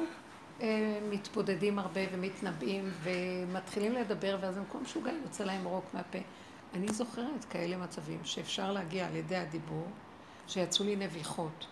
[0.61, 6.19] אה, מתפודדים הרבה ומתנבאים ומתחילים לדבר, ואז הם כמו משוגעים, יוצא להם רוק מהפה.
[6.73, 9.87] אני זוכרת כאלה מצבים שאפשר להגיע על ידי הדיבור,
[10.47, 11.67] שיצאו לי נביחות.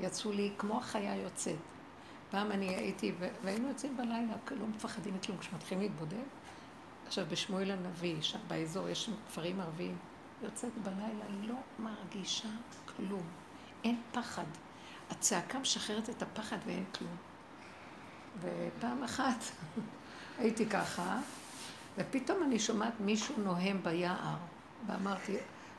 [0.00, 1.71] יצאו לי כמו החיה יוצאת.
[2.32, 3.12] פעם אני הייתי,
[3.44, 6.24] והיינו יוצאים בלילה, לא מפחדים מכלום כשמתחילים להתבודד.
[7.06, 9.96] עכשיו, בשמואל הנביא, שם באזור, יש שם כפרים ערביים.
[10.42, 12.48] יוצאת בלילה, לא מרגישה
[12.84, 13.22] כלום.
[13.84, 14.44] אין פחד.
[15.10, 17.16] הצעקה משחררת את הפחד ואין כלום.
[18.40, 19.44] ופעם אחת
[20.38, 21.20] הייתי ככה,
[21.96, 24.36] ופתאום אני שומעת מישהו נוהם ביער.
[24.86, 25.36] ואמרתי,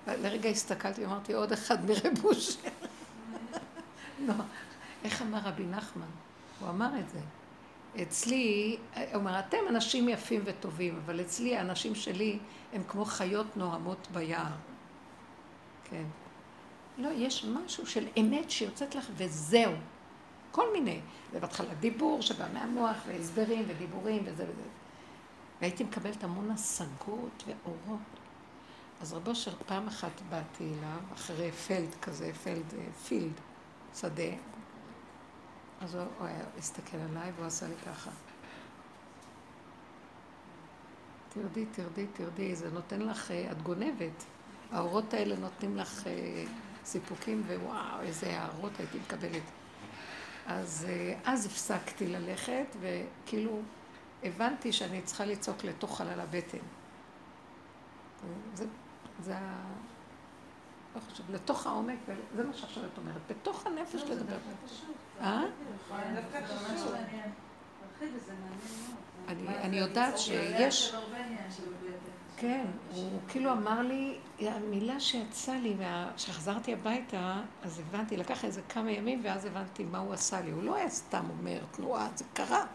[0.08, 2.70] לרגע הסתכלתי, אמרתי, עוד אחד מרב אושר.
[4.28, 4.34] לא,
[5.04, 6.08] איך אמר רבי נחמן?
[6.60, 7.20] הוא אמר את זה.
[8.02, 12.40] אצלי, הוא אומר, אתם אנשים יפים וטובים, אבל אצלי האנשים שלי
[12.74, 14.52] הם כמו חיות נוהמות ביער.
[15.84, 16.04] כן.
[16.98, 19.74] לא, יש משהו של אמת שיוצאת לך וזהו.
[20.52, 21.00] כל מיני.
[21.34, 24.70] ובהתחלה דיבור שבא מהמוח, והסברים ודיבורים וזה וזה.
[25.62, 28.00] והייתי מקבלת המון השגות ואורות.
[29.02, 33.34] אז רבו אושר פעם אחת באתי אליו, אחרי פלד כזה, פלד, אה, פילד,
[33.96, 34.24] שדה,
[35.84, 38.12] אז הוא, הוא היה הסתכל עליי והוא עשה לי ככה.
[41.30, 44.24] תרדי, תרדי, תרדי, זה נותן לך, אה, את גונבת.
[44.72, 46.44] האורות האלה נותנים לך אה,
[46.86, 49.44] סיפוקים, ווואו, איזה הערות הייתי מקבלת.
[50.46, 53.62] אז אה, אז הפסקתי ללכת, וכאילו
[54.24, 56.58] הבנתי שאני צריכה לצעוק לתוך חלל הבטן.
[58.54, 58.66] זה,
[59.20, 59.64] זה ה...
[60.96, 61.98] לא חשוב, לתוך העומק,
[62.36, 64.38] זה מה שעכשיו את אומרת, בתוך הנפש לא, לדבר.
[65.22, 65.44] אה?
[69.40, 70.96] אני יודעת שיש...
[72.38, 75.76] כן, הוא כאילו אמר לי, המילה שיצאה לי,
[76.16, 80.52] כשחזרתי הביתה, אז הבנתי, לקח איזה כמה ימים, ואז הבנתי מה הוא עשה לי.
[80.52, 82.66] הוא לא היה סתם אומר תנועה, זה קרה.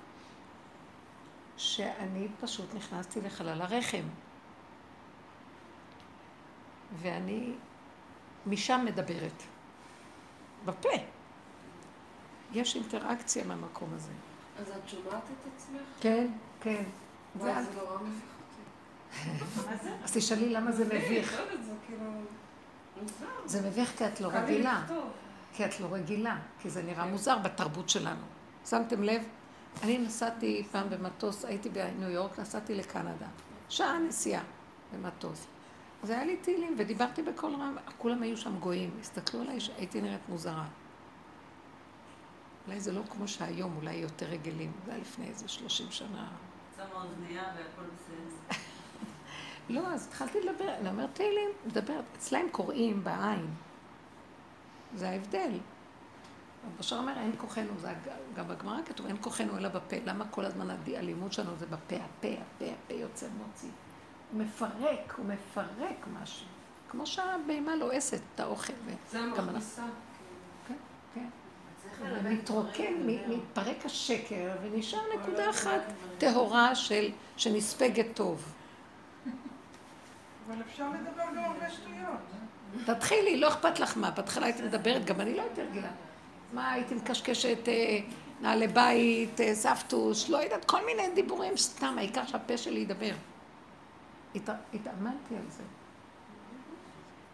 [1.56, 4.04] שאני פשוט נכנסתי לחלל הרחם.
[6.92, 7.52] ואני
[8.46, 9.42] משם מדברת.
[10.64, 10.88] בפה.
[12.52, 14.12] יש אינטראקציה מהמקום הזה.
[14.58, 15.80] אז את שומעת את עצמך?
[16.00, 16.26] כן,
[16.60, 16.82] כן.
[17.40, 18.22] זה נורא מביך
[19.22, 19.44] אותי.
[20.04, 21.40] אז תשאלי למה זה מביך.
[21.86, 22.04] כאילו
[23.44, 24.86] זה מביך כי את לא רגילה.
[25.52, 26.38] כי את לא רגילה.
[26.60, 28.22] כי זה נראה מוזר בתרבות שלנו.
[28.66, 29.22] שמתם לב?
[29.82, 33.26] אני נסעתי פעם במטוס, הייתי בניו יורק, נסעתי לקנדה.
[33.68, 34.42] שעה נסיעה
[34.92, 35.46] במטוס.
[36.02, 38.90] אז היה לי טילים ודיברתי בקול רם, כולם היו שם גויים.
[39.00, 40.64] הסתכלו עליי שהייתי נראית מוזרה.
[42.68, 44.72] אולי זה לא כמו שהיום, אולי יותר רגילים.
[44.84, 46.28] זה היה לפני איזה שלושים שנה.
[46.76, 48.58] שמה אוזנייה והכל בסדר.
[49.74, 53.46] לא, אז התחלתי לדבר, אני אומרת תהילים, מדברת, אצלהם קוראים בעין.
[54.94, 55.58] זה ההבדל.
[56.78, 57.94] בשאר אומר, אין כוחנו, זה
[58.36, 59.96] גם בגמרא כתוב, אין כוחנו אלא בפה.
[60.04, 63.70] למה כל הזמן הלימוד שלנו זה בפה, הפה, הפה, הפה יוצא מוציא.
[64.32, 66.46] הוא מפרק, הוא מפרק משהו.
[66.88, 68.72] כמו שהבהמה לועסת את האוכל.
[69.10, 69.82] זה המכניסה.
[70.68, 70.74] כן,
[71.14, 71.28] כן.
[72.02, 72.92] ומתרוקן,
[73.28, 75.80] מתפרק השקר, ונשאר נקודה אחת
[76.18, 78.52] טהורה של, שנספגת טוב.
[80.46, 82.20] אבל אפשר לדבר גם הרבה שטויות.
[82.86, 84.10] תתחילי, לא אכפת לך מה.
[84.10, 85.90] בהתחלה הייתי מדברת, גם אני לא הייתי רגילה.
[86.52, 87.98] מה, הייתי מקשקשת אה,
[88.40, 93.14] נעלי בית, אה, סבתוש, לא יודעת, כל מיני דיבורים סתם, העיקר שהפה שלי ידבר.
[94.34, 95.62] התאמנתי על זה.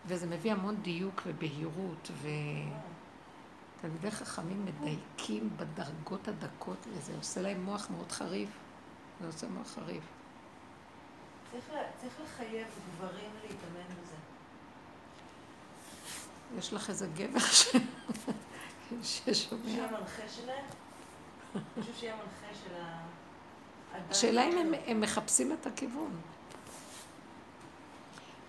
[0.07, 2.11] וזה מביא המון דיוק ובהירות,
[3.85, 8.49] ותלמידי חכמים מדייקים בדרגות הדקות לזה, עושה להם מוח מאוד חריף.
[9.21, 10.05] זה עושה מוח חריף.
[12.01, 12.67] צריך לחייב
[12.97, 14.15] גברים להתאמן בזה.
[16.59, 17.77] יש לך איזה גבר ש...
[19.03, 19.63] ששומע.
[19.65, 20.65] שיהיה מנחה שלהם?
[21.77, 23.01] מישהו שיהיה מנחה של ה...
[24.11, 26.21] השאלה אם הם מחפשים את הכיוון.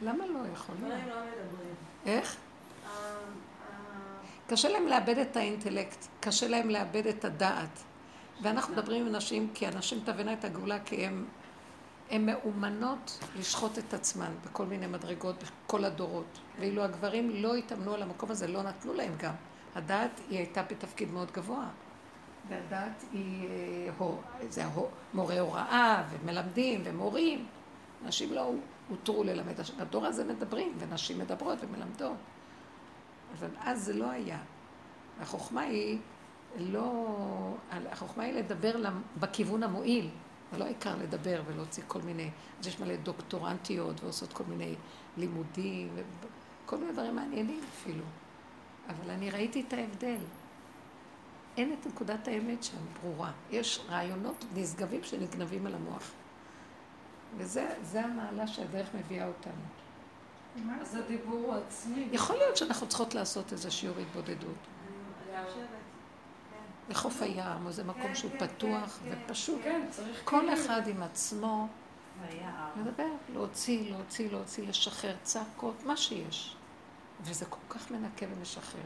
[0.02, 1.00] למה לא יכול להיות?
[1.08, 1.76] לא מדברים.
[2.06, 2.36] איך?
[4.48, 7.84] קשה להם לאבד את האינטלקט, קשה להם לאבד את הדעת.
[8.41, 11.08] ואנחנו מדברים עם נשים כי הנשים תבנה את הגאולה כי
[12.10, 16.39] הן מאומנות לשחוט את עצמן בכל מיני מדרגות, בכל הדורות.
[16.60, 19.34] ואילו הגברים לא התאמנו על המקום הזה, לא נתנו להם גם.
[19.76, 21.68] הדעת היא הייתה בתפקיד מאוד גבוה.
[22.50, 23.50] והדעת היא,
[24.00, 24.10] אה,
[24.50, 24.64] זה
[25.14, 27.46] מורה הוראה ומלמדים ומורים.
[28.06, 28.52] נשים לא
[28.89, 29.54] הותרו ללמד.
[29.80, 32.16] בדור הזה מדברים, ונשים מדברות ומלמדות.
[33.34, 34.39] אבל אז זה לא היה.
[35.21, 35.99] החוכמה היא
[36.57, 37.07] לא...
[37.71, 38.76] החוכמה היא לדבר
[39.19, 40.09] בכיוון המועיל.
[40.51, 42.30] זה לא העיקר לדבר ולהוציא כל מיני...
[42.59, 44.76] אז יש מלא דוקטורנטיות ועושות כל מיני
[45.17, 45.89] לימודים,
[46.65, 48.03] וכל מיני דברים מעניינים אפילו.
[48.89, 50.17] אבל אני ראיתי את ההבדל.
[51.57, 53.32] אין את נקודת האמת שם ברורה.
[53.51, 56.11] יש רעיונות נשגבים שנגנבים על המוח.
[57.38, 59.61] וזה המעלה שהדרך מביאה אותנו.
[60.82, 62.08] אז הדיבור הוא עצמי.
[62.12, 64.58] יכול להיות שאנחנו צריכות לעשות איזה שיעור התבודדות.
[66.89, 69.62] לחוף הים, או איזה מקום כן, שהוא כן, פתוח כן, ופשוט.
[70.24, 71.68] כל אחד עם עצמו
[72.76, 76.56] מדבר, להוציא, להוציא, להוציא, לשחרר צעקות, מה שיש.
[77.22, 78.82] וזה כל כך מנקה ומשחרר.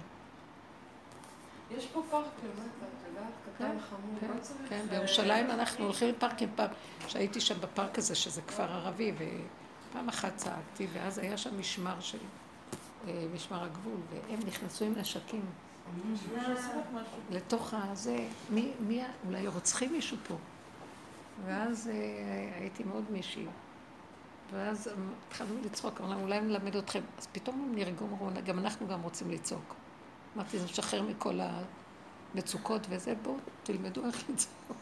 [1.71, 4.69] יש פה פארק למטה, את יודעת, קטן חמור, לא צריך...
[4.69, 6.69] כן, בירושלים אנחנו הולכים לפארקים פעם,
[7.07, 9.11] שהייתי שם בפארק הזה, שזה כפר ערבי,
[9.89, 12.17] ופעם אחת צעקתי, ואז היה שם משמר של,
[13.07, 15.45] אה, משמר הגבול, והם נכנסו עם נשקים.
[17.31, 20.35] לתוך הזה, מי, מי, אולי רוצחים מישהו פה.
[21.45, 23.45] ואז אה, הייתי מאוד מישהי.
[24.51, 24.89] ואז
[25.27, 27.01] התחלנו לצחוק, אמרנו, אולי נלמד אתכם.
[27.17, 29.75] אז פתאום הם נרגעו, אמרו, גם אנחנו גם רוצים לצעוק.
[30.35, 31.39] אמרתי, זה משחרר מכל
[32.33, 34.77] המצוקות וזה, בואו תלמדו איך לצעוק.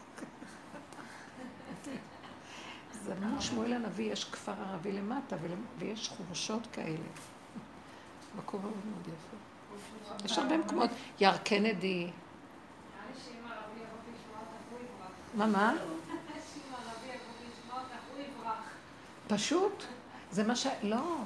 [3.08, 5.36] אז אמרו שמואל הנביא, יש כפר ערבי למטה,
[5.78, 6.96] ויש חורשות כאלה.
[8.38, 10.24] מקום מאוד מאוד יפה.
[10.24, 10.90] יש הרבה מקומות,
[11.20, 12.10] יער קנדי.
[15.34, 15.74] מה, מה?
[19.28, 19.84] פשוט,
[20.30, 20.66] זה מה ש...
[20.82, 21.16] לא.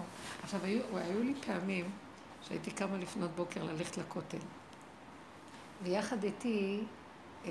[0.43, 1.91] עכשיו, היו לי פעמים
[2.43, 4.39] שהייתי קמה לפנות בוקר ללכת לכותל.
[5.83, 6.85] ויחד איתי
[7.45, 7.51] אה,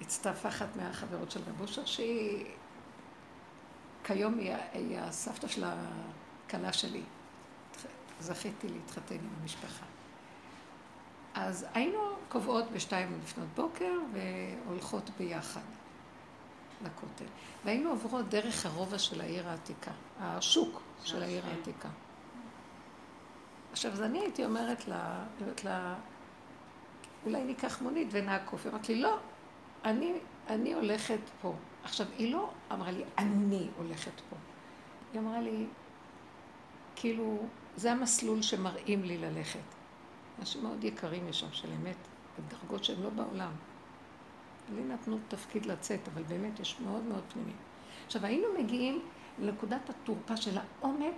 [0.00, 2.44] הצטרפה אחת מהחברות של רב אושר, שהיא
[4.04, 7.02] כיום היא, היא הסבתא של הכלה שלי.
[8.20, 9.84] זכיתי להתחתן עם המשפחה.
[11.34, 11.98] אז היינו
[12.28, 15.60] קובעות בשתיים לפנות בוקר והולכות ביחד.
[16.84, 17.24] לכותל.
[17.64, 19.90] והיינו עוברות דרך הרובע של העיר העתיקה,
[20.20, 21.88] השוק של העיר העתיקה.
[23.72, 25.94] עכשיו, אז אני הייתי אומרת לה, אומרת לה,
[27.26, 28.66] אולי ניקח מונית ונעקוף.
[28.66, 29.18] היא אמרת לי, לא,
[29.84, 30.12] אני,
[30.48, 31.54] אני הולכת פה.
[31.84, 34.36] עכשיו, היא לא אמרה לי, אני הולכת פה.
[35.12, 35.66] היא אמרה לי,
[36.96, 37.38] כאילו,
[37.76, 39.58] זה המסלול שמראים לי ללכת.
[40.38, 41.96] אנשים מאוד יקרים יש שם של אמת,
[42.38, 43.52] בדרגות שהם לא בעולם.
[44.74, 47.52] לי נתנו תפקיד לצאת, אבל באמת יש מאוד מאוד פנימי.
[48.06, 49.02] עכשיו, היינו מגיעים
[49.38, 51.14] לנקודת התורפה של העומק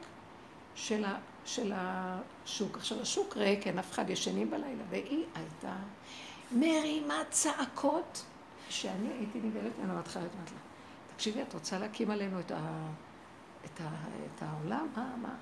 [0.74, 2.76] של, ה, של השוק.
[2.76, 5.76] עכשיו, השוק ריק, אין אף אחד ישנים בלילה, והיא הייתה
[6.52, 8.24] מרימה צעקות,
[8.70, 10.60] שאני הייתי נבהלת ממנו בהתחלה, אמרתי לה,
[11.14, 12.88] תקשיבי, את רוצה להקים עלינו את, ה,
[13.64, 13.88] את, ה,
[14.26, 14.86] את העולם?
[14.96, 15.34] מה, מה?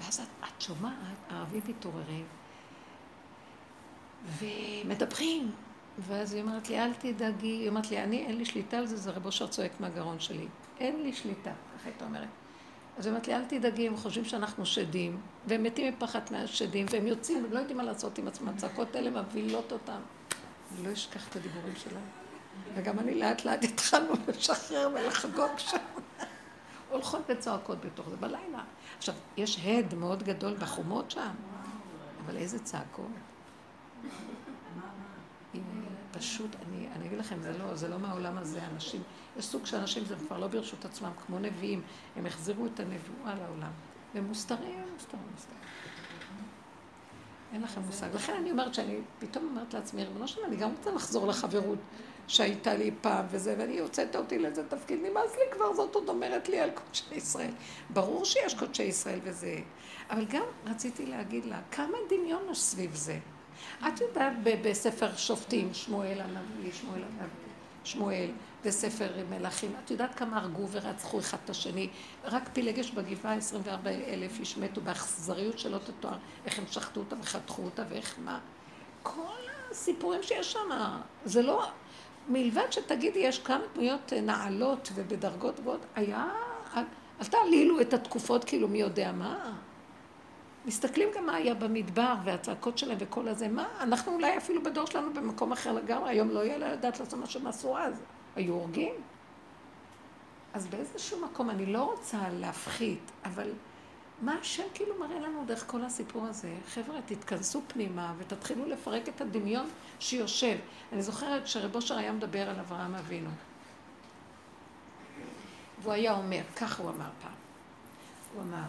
[0.00, 0.94] ואז את, את שומעת,
[1.30, 2.24] הערבים מתעוררים,
[4.38, 5.50] ומדברים,
[5.98, 8.96] ואז היא אומרת לי, אל תדאגי, היא אומרת לי, אני, אין לי שליטה על זה,
[8.96, 10.46] זה רב אושר צועק מהגרון שלי.
[10.80, 12.28] אין לי שליטה, ככה הייתה אומרת.
[12.98, 17.06] אז היא אומרת לי, אל תדאגי, הם חושבים שאנחנו שדים, והם מתים מפחד מהשדים, והם
[17.06, 20.00] יוצאים, הם לא יודעים מה לעשות עם עצמם, הצעקות האלה מבהילות אותם.
[20.74, 22.21] אני לא אשכח את הדיבורים שלהם.
[22.74, 25.76] וגם אני לאט לאט התחלנו לשחרר ולחגוג שם.
[26.90, 28.62] הולכות וצועקות בתוך זה בלילה.
[28.98, 31.34] עכשיו, יש הד מאוד גדול בחומות שם,
[32.24, 33.06] אבל איזה צעקות.
[36.12, 36.56] פשוט,
[36.96, 39.02] אני, אגיד לכם, זה לא, זה לא מהעולם הזה, אנשים,
[39.38, 41.82] יש סוג של אנשים, זה כבר לא ברשות עצמם, כמו נביאים,
[42.16, 43.70] הם החזירו את הנבואה לעולם.
[44.14, 45.58] והם מוסתרים, מוסתרים, מוסתרים.
[47.52, 48.08] אין לכם מושג.
[48.14, 51.78] לכן אני אומרת שאני פתאום אומרת לעצמי, ריבונו שלמה, אני גם רוצה לחזור לחברות
[52.28, 56.48] שהייתה לי פעם וזה, ואני הוצאת אותי לאיזה תפקיד, נמאס לי כבר, זאת עוד אומרת
[56.48, 57.50] לי על קודשי ישראל.
[57.90, 59.58] ברור שיש קודשי ישראל וזה,
[60.10, 63.18] אבל גם רציתי להגיד לה, כמה דמיון יש סביב זה.
[63.88, 67.52] את יודעת בספר שופטים, שמואל הנביא, שמואל הנביא,
[67.84, 68.30] שמואל,
[68.64, 71.88] בספר מלכים, את יודעת כמה הרגו ורצחו אחד את השני?
[72.24, 76.16] רק פילגש בגבעה 24 אלף איש מתו באכזריות שלא תתואר,
[76.46, 78.38] איך הם שחטו אותה וחתכו אותה ואיך מה.
[79.02, 80.68] כל הסיפורים שיש שם,
[81.24, 81.64] זה לא...
[82.28, 86.30] מלבד שתגידי, יש כמה דמויות נעלות ובדרגות גבוהות, היה...
[87.20, 89.52] אל תעלילו את התקופות כאילו מי יודע מה.
[90.64, 95.12] מסתכלים גם מה היה במדבר והצעקות שלהם וכל הזה, מה, אנחנו אולי אפילו בדור שלנו
[95.14, 98.02] במקום אחר לגמרי, היום לא יהיה לדעת לעשות מה שהם עשו אז,
[98.36, 98.94] היו הורגים.
[100.54, 103.50] אז באיזשהו מקום, אני לא רוצה להפחית, אבל
[104.22, 106.54] מה השם כאילו מראה לנו דרך כל הסיפור הזה?
[106.68, 109.68] חבר'ה, תתכנסו פנימה ותתחילו לפרק את הדמיון
[110.00, 110.56] שיושב.
[110.92, 113.30] אני זוכרת שרב אושר היה מדבר על אברהם אבינו.
[115.82, 117.32] והוא היה אומר, ככה הוא אמר פעם,
[118.34, 118.64] הוא אמר,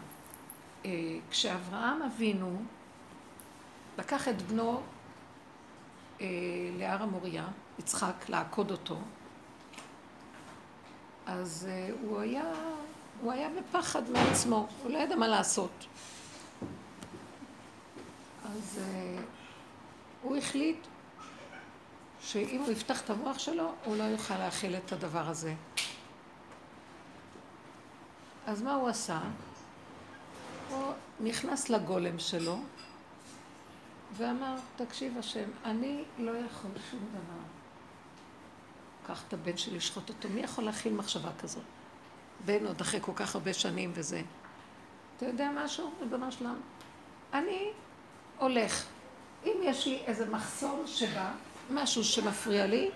[0.86, 0.92] אה,
[1.30, 2.62] כשאברהם אבינו
[3.98, 4.82] לקח את בנו
[6.22, 6.28] אה,
[6.78, 7.48] להר המוריה,
[7.80, 8.98] יצחק, לעקוד אותו,
[11.26, 12.54] אז אה, הוא היה,
[13.24, 15.86] הוא היה בפחד מעצמו, הוא לא ידע מה לעשות.
[18.46, 18.80] אז
[20.22, 20.78] הוא החליט
[22.22, 25.54] שאם הוא יפתח את המוח שלו, הוא לא יוכל להכיל את הדבר הזה.
[28.48, 29.20] אז מה הוא עשה?
[30.70, 32.58] הוא נכנס לגולם שלו
[34.14, 37.44] ואמר, תקשיב השם, אני לא יכול שום דבר.
[39.08, 40.30] קח את הבן שלי, לשחוט אותו.
[40.30, 41.64] מי יכול להכיל מחשבה כזאת?
[42.46, 44.22] בן עוד אחרי כל כך הרבה שנים וזה.
[45.18, 46.56] אתה יודע משהו, ריבונו שלם?
[47.34, 47.70] אני
[48.40, 48.86] הולך.
[49.46, 51.32] אם יש לי איזה מחסום שבא,
[51.70, 52.90] משהו שמפריע לי,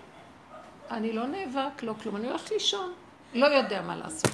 [0.91, 2.93] אני לא נאבק, לא כלום, אני הולכת לישון.
[3.33, 4.31] לא יודע מה לעשות.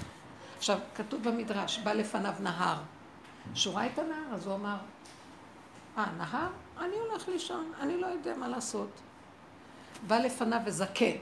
[0.57, 2.77] עכשיו, כתוב במדרש, בא לפניו נהר.
[3.53, 4.75] כשהוא ראה את הנהר, אז הוא אמר,
[5.97, 6.47] אה, נהר?
[6.79, 8.89] אני הולך לישון, אני לא יודע מה לעשות.
[10.07, 11.15] בא לפניו וזקן.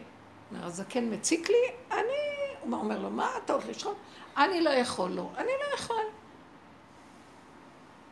[0.64, 1.56] הזקן מציק לי,
[1.92, 2.31] אני...
[2.64, 3.94] הוא אומר לו, מה אתה הולך לישון?
[4.38, 5.30] אני לא יכול, לא.
[5.38, 6.04] אני לא יכול.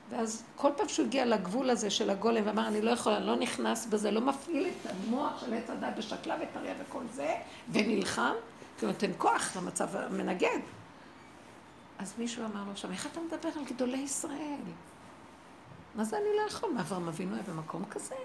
[0.09, 3.35] ואז כל פעם שהוא הגיע לגבול הזה של הגולם ואמר, אני לא יכול, אני לא
[3.35, 7.35] נכנס בזה, לא מפעיל את המוח של עץ הדת בשקלה וטריה וכל זה,
[7.71, 8.33] ונלחם,
[8.79, 10.59] כי הוא נותן כוח למצב המנגד.
[11.99, 14.59] אז מישהו אמר לו שם, איך אתה מדבר על גדולי ישראל?
[15.95, 16.69] מה זה אני לא יכול?
[16.73, 18.15] מה אברהם אבינו היה במקום כזה?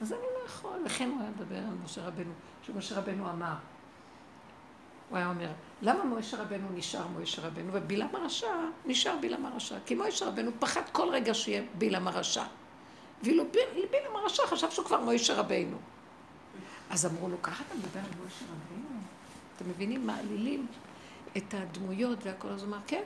[0.00, 0.82] מה זה אני לא יכול?
[0.86, 2.32] וכן הוא היה מדבר על משה רבנו,
[2.62, 3.54] שמשה רבנו אמר.
[5.08, 5.48] הוא היה אומר,
[5.82, 8.46] למה משה רבנו נשאר משה רבנו, ובלעם הרשע
[8.86, 9.76] נשאר בלעם הרשע?
[9.86, 12.44] כי משה רבנו פחד כל רגע שיהיה בלעם הרשע.
[13.22, 13.44] ואילו
[13.90, 15.76] בלעם הרשע חשב שהוא כבר משה רבנו.
[16.90, 18.98] אז אמרו לו, ככה אתה מדבר על משה רבנו?
[19.56, 20.06] אתם מבינים?
[20.06, 20.66] מעלילים
[21.36, 23.02] את הדמויות והכל, אז אמר, כן,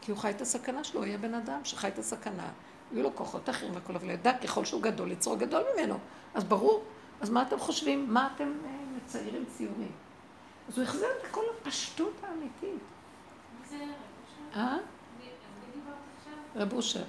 [0.00, 2.48] כי הוא חי את הסכנה שלו, הוא היה בן אדם שחי את הסכנה,
[2.92, 5.98] היו לו כוחות אחרים והכל, אבל ידע ככל שהוא גדול, יצרו גדול ממנו.
[6.34, 6.84] אז ברור,
[7.20, 8.14] אז מה אתם חושבים?
[8.14, 9.92] מה אתם אה, מציירים ציורים?
[10.70, 12.82] אז הוא החזיר את כל הפשטות האמיתית.
[14.56, 14.76] אה?
[16.56, 17.04] רב אושר.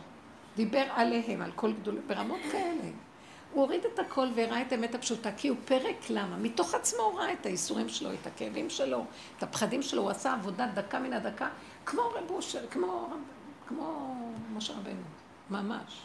[0.55, 2.89] דיבר עליהם, על כל גדולים, ברמות כאלה.
[3.51, 6.38] הוא הוריד את הכל והראה את האמת הפשוטה, כי הוא פרק למה?
[6.38, 9.05] מתוך עצמו הוא ראה את האיסורים שלו, את הכאבים שלו,
[9.38, 11.49] את הפחדים שלו, הוא עשה עבודה דקה מן הדקה,
[11.86, 13.14] כמו רב אושר, כמו,
[13.68, 14.16] כמו
[14.53, 15.01] משה רבנו,
[15.49, 16.01] ממש.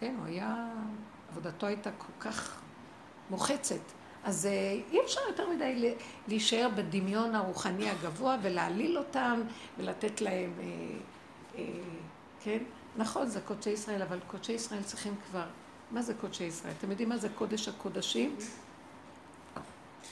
[0.00, 0.66] כן, הוא היה,
[1.30, 2.60] עבודתו הייתה כל כך
[3.30, 4.01] מוחצת.
[4.24, 5.94] אז אה, אי אפשר יותר מדי
[6.28, 9.40] להישאר בדמיון הרוחני הגבוה ולהעליל אותם
[9.78, 10.64] ולתת להם, אה,
[11.58, 11.64] אה,
[12.44, 12.58] כן?
[12.96, 15.44] נכון, זה קודשי ישראל, אבל קודשי ישראל צריכים כבר...
[15.90, 16.72] מה זה קודשי ישראל?
[16.78, 18.36] אתם יודעים מה זה קודש הקודשים?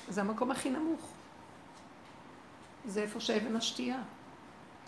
[0.08, 1.00] זה המקום הכי נמוך.
[2.86, 4.02] זה איפה שאבן השתייה.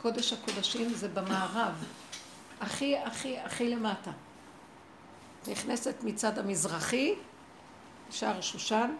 [0.02, 1.84] קודש הקודשים זה במערב.
[2.60, 4.10] הכי, הכי, הכי למטה.
[5.48, 7.14] נכנסת מצד המזרחי,
[8.10, 8.90] שער שושן,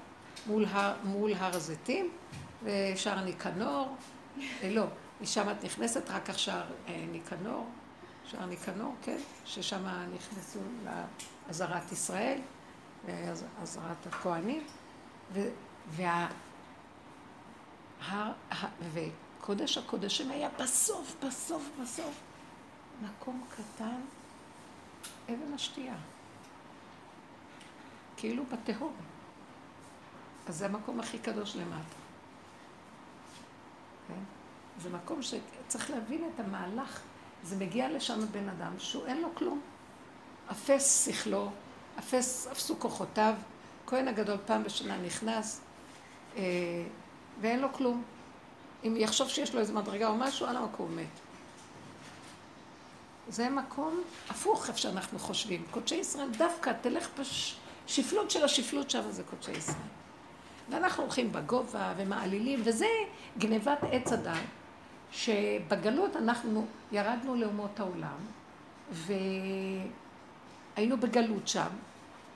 [0.47, 2.11] מול הר, מול הר הזיתים,
[2.63, 3.97] ושער ניקנור,
[4.63, 4.85] אה, לא,
[5.21, 7.67] משם את נכנסת, רק עכשיו אה, ניקנור,
[8.25, 12.39] שער ניקנור, כן, ששם נכנסו לעזרת ישראל,
[13.07, 14.65] ועזרת הכוהנים,
[15.91, 16.29] וה...
[18.93, 22.21] וקודש הקודשים היה בסוף, בסוף, בסוף,
[23.03, 24.01] מקום קטן,
[25.29, 25.95] אבן השתייה.
[28.17, 29.12] כאילו בתהום.
[30.49, 31.97] אז זה המקום הכי קדוש למטה.
[34.09, 34.21] כן?
[34.83, 37.01] זה מקום שצריך להבין את המהלך.
[37.45, 39.61] זה מגיע לשם בן אדם שהוא אין לו כלום.
[40.51, 41.51] אפס שכלו,
[41.99, 43.35] אפס, אפסו כוחותיו.
[43.87, 45.61] כהן הגדול פעם בשנה נכנס,
[46.37, 46.43] אה,
[47.41, 48.03] ואין לו כלום.
[48.85, 51.07] אם יחשוב שיש לו איזה מדרגה או משהו, על המקום מת.
[53.29, 55.65] זה מקום הפוך איפה שאנחנו חושבים.
[55.71, 57.57] קודשי ישראל דווקא תלך בש...
[57.87, 60.02] שפלות של השפלות שם זה קודשי ישראל.
[60.71, 62.87] ואנחנו הולכים בגובה ומעלילים, וזה
[63.39, 64.33] גנבת עץ הדת,
[65.13, 68.19] שבגלות אנחנו ירדנו לאומות העולם,
[68.93, 69.87] והיינו
[70.97, 71.69] בגלות שם,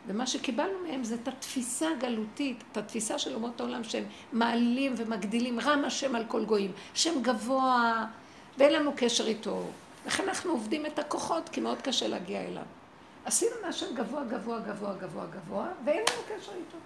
[0.07, 5.61] ומה שקיבלנו מהם זה את התפיסה הגלותית, את התפיסה של אומות העולם שהם מעלים ומגדילים,
[5.61, 8.07] רם השם על כל גויים, שם גבוה,
[8.59, 9.63] ואין לנו קשר איתו.
[10.07, 12.63] לכן אנחנו עובדים את הכוחות, כי מאוד קשה להגיע אליו.
[13.25, 16.77] עשינו מהשם גבוה, גבוה, גבוה, גבוה, גבוה, ואין לנו קשר איתו.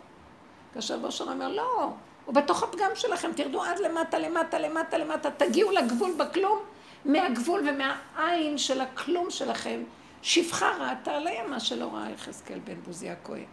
[0.75, 1.91] כאשר בושר אומר, לא,
[2.25, 6.59] הוא בתוך הפגם שלכם, תרדו עד למטה, למטה, למטה, למטה, תגיעו לגבול בכלום,
[7.05, 9.83] מהגבול ומהעין של הכלום שלכם,
[10.23, 13.45] שפחה ראתה על הימה שלא ראה יחזקאל בן בוזי הכהן.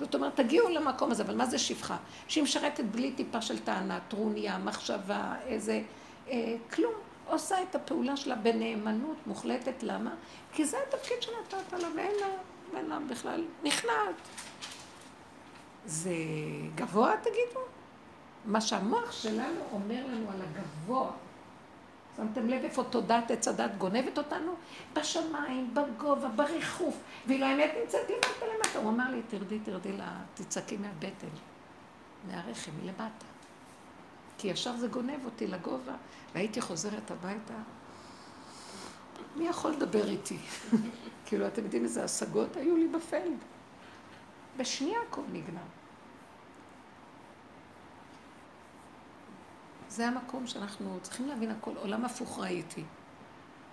[0.00, 1.96] זאת אומרת, תגיעו למקום הזה, אבל מה זה שפחה?
[2.28, 5.82] שהיא משרתת בלי טיפה של טענה, טרוניה, מחשבה, איזה...
[6.30, 6.92] אה, כלום.
[7.26, 9.82] עושה את הפעולה שלה בנאמנות מוחלטת.
[9.82, 10.14] למה?
[10.52, 12.26] כי זה התפקיד שנתת לה, ואין לה,
[12.72, 14.14] ואין לה בכלל נכנעת.
[15.86, 16.14] זה
[16.74, 17.60] גבוה, תגידו?
[18.44, 21.10] מה שהמוח שלנו אומר לנו על הגבוה,
[22.16, 24.54] שמתם לב איפה תודעת עץ הדת גונבת אותנו?
[24.92, 26.96] בשמיים, בגובה, בריחוף.
[27.26, 28.78] ואילו האמת נמצאת למטה למטה.
[28.78, 29.92] הוא אמר לי, תרדי, תרדי
[30.34, 31.28] תצעקי מהבטן,
[32.30, 33.26] מהרחם, מלמטה.
[34.38, 35.92] כי ישר זה גונב אותי לגובה,
[36.34, 37.54] והייתי חוזרת הביתה.
[39.36, 40.38] מי יכול לדבר איתי?
[41.26, 43.38] כאילו, אתם יודעים איזה השגות היו לי בפלד.
[44.56, 45.60] בשנייה הכל נגנב.
[49.88, 52.84] זה המקום שאנחנו צריכים להבין הכל, עולם הפוך ראיתי.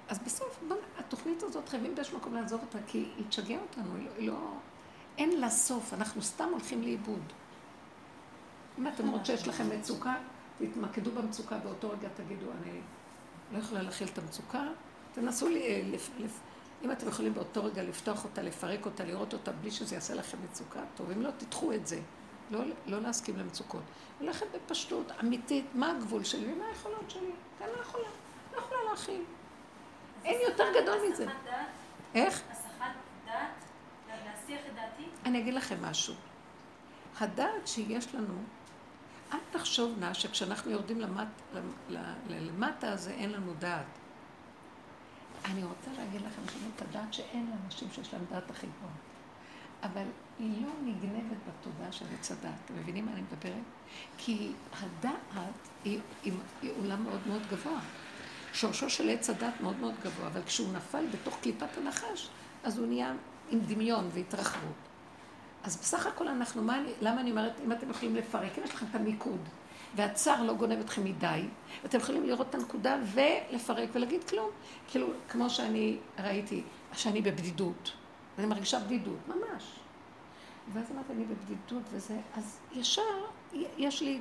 [0.09, 4.27] אז בסוף, בוא, התוכנית הזאת חייבים באיזשהו מקום לעזוב אותה, כי היא תשגע אותנו, היא
[4.27, 4.53] לא, לא...
[5.17, 7.23] אין לה סוף, אנחנו סתם הולכים לאיבוד.
[8.79, 10.15] אם אתם רואים שיש לכם מצוקה,
[10.57, 12.79] תתמקדו במצוקה, באותו רגע תגידו, אני
[13.51, 14.63] לא יכולה להכיל את המצוקה,
[15.13, 16.39] תנסו לי, לפ, לפ,
[16.83, 20.37] אם אתם יכולים באותו רגע לפתוח אותה, לפרק אותה, לראות אותה בלי שזה יעשה לכם
[20.43, 21.99] מצוקה, טוב, אם לא, תדחו את זה.
[22.51, 23.81] לא, לא להסכים למצוקות.
[24.21, 27.31] ללכת בפשטות אמיתית, מה הגבול שלי ומה היכולות שלי.
[27.61, 28.07] אני לא יכולה,
[28.53, 29.21] לא יכולה להכיל.
[30.25, 31.25] אין יותר גדול מזה.
[32.15, 32.41] איך?
[32.51, 32.91] הסחת
[33.25, 33.49] דעת?
[34.25, 35.09] להסיח את דעתי?
[35.25, 36.13] אני אגיד לכם משהו.
[37.19, 38.33] הדעת שיש לנו,
[39.33, 41.27] אל תחשוב נא שכשאנחנו יורדים למט,
[42.29, 43.98] למטה הזה אין לנו דעת.
[45.45, 48.93] אני רוצה להגיד לכם שאין את הדעת שאין לאנשים שיש להם דעת הכי גבוהה.
[49.83, 50.05] אבל
[50.39, 52.53] היא לא נגנבת בתודעה של עץ הדעת.
[52.65, 53.63] אתם מבינים מה אני מדברת?
[54.17, 57.79] כי הדעת היא, היא, היא עולם מאוד מאוד גבוה.
[58.53, 62.29] שורשו של עץ הדת מאוד מאוד גבוה, אבל כשהוא נפל בתוך קליפת הנחש,
[62.63, 63.13] אז הוא נהיה
[63.49, 64.73] עם דמיון והתרחבות.
[65.63, 68.73] אז בסך הכל אנחנו, מה אני, למה אני אומרת, אם אתם יכולים לפרק, אם יש
[68.73, 69.39] לכם את המיקוד,
[69.95, 71.41] והצער לא גונב אתכם מדי,
[71.85, 74.49] אתם יכולים לראות את הנקודה ולפרק ולהגיד כלום.
[74.87, 76.63] כאילו, כמו שאני ראיתי,
[76.93, 77.91] שאני בבדידות,
[78.37, 79.63] ואני מרגישה בדידות, ממש.
[80.73, 83.01] ואז אמרתי, אני בבדידות וזה, אז ישר
[83.77, 84.19] יש לי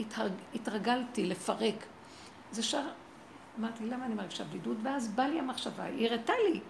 [0.00, 0.18] את
[0.54, 1.86] התרגלתי לפרק.
[2.52, 2.82] זה שר...
[3.58, 4.76] אמרתי, למה אני מרגישה בדידות?
[4.82, 6.60] ואז באה לי המחשבה, היא הראתה לי.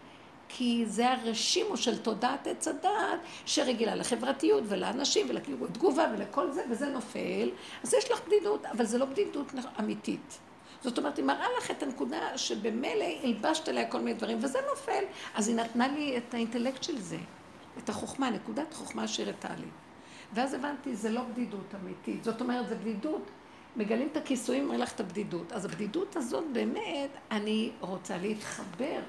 [0.56, 7.50] כי זה הרשימו של תודעת עץ הדעת שרגילה לחברתיות ולאנשים ולתגובה ולכל זה, וזה נופל.
[7.82, 10.38] אז יש לך בדידות, אבל זה לא בדידות אמיתית.
[10.82, 15.04] זאת אומרת, היא מראה לך את הנקודה שבמילא הלבשת עליה כל מיני דברים, וזה נופל.
[15.34, 17.18] אז היא נתנה לי את האינטלקט של זה,
[17.78, 19.68] את החוכמה, נקודת חוכמה שהראתה לי.
[20.32, 22.24] ואז הבנתי, זה לא בדידות אמיתית.
[22.24, 23.30] זאת אומרת, זה בדידות.
[23.76, 25.52] מגלים את הכיסויים, אומר לך את הבדידות.
[25.52, 29.00] אז הבדידות הזאת, באמת, אני רוצה להתחבר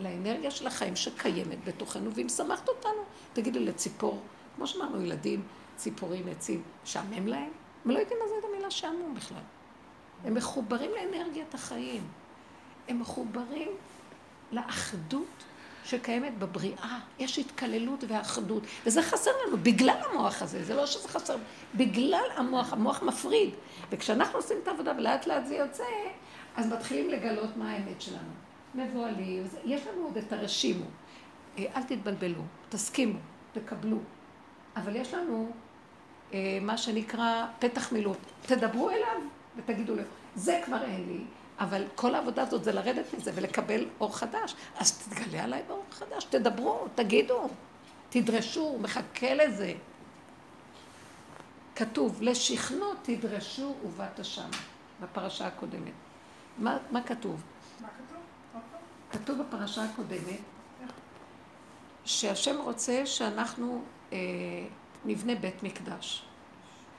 [0.00, 3.02] לאנרגיה של החיים שקיימת בתוכנו, והיא משמחת אותנו.
[3.32, 4.22] תגידו לציפור,
[4.56, 5.42] כמו שאמרנו, ילדים,
[5.76, 7.50] ציפורים, עצים, שעמם להם?
[7.84, 9.42] הם לא יודעים מה זה המילה שעמום בכלל.
[10.24, 12.02] הם מחוברים לאנרגיית החיים.
[12.88, 13.68] הם מחוברים
[14.52, 15.44] לאחדות
[15.84, 16.98] שקיימת בבריאה.
[17.18, 18.62] יש התקללות ואחדות.
[18.86, 20.64] וזה חסר לנו בגלל המוח הזה.
[20.64, 21.36] זה לא שזה חסר,
[21.74, 22.72] בגלל המוח.
[22.72, 23.50] המוח מפריד.
[23.90, 25.84] וכשאנחנו עושים את העבודה ולאט לאט זה יוצא,
[26.56, 28.45] אז מתחילים לגלות מה האמת שלנו.
[28.76, 30.84] מבוהלים, יש לנו עוד את הרשימו.
[31.58, 33.18] אה, אל תתבלבלו, תסכימו,
[33.52, 33.98] תקבלו.
[34.76, 35.50] אבל יש לנו
[36.32, 38.18] אה, מה שנקרא פתח מילוט.
[38.42, 39.20] תדברו אליו
[39.56, 40.02] ותגידו לו,
[40.34, 41.24] זה כבר אין לי,
[41.58, 44.54] אבל כל העבודה הזאת זה לרדת מזה ולקבל אור חדש.
[44.76, 47.48] אז תתגלה עליי באור חדש, תדברו, תגידו,
[48.10, 49.74] תדרשו, מחכה לזה.
[51.76, 54.48] כתוב, לשכנו תדרשו ובאת שם,
[55.00, 55.92] בפרשה הקודמת.
[56.58, 57.42] מה, מה כתוב?
[57.78, 58.05] כתוב
[59.24, 60.40] בפרשה הקודמת
[62.04, 64.18] שהשם רוצה שאנחנו אה,
[65.04, 66.22] נבנה בית מקדש.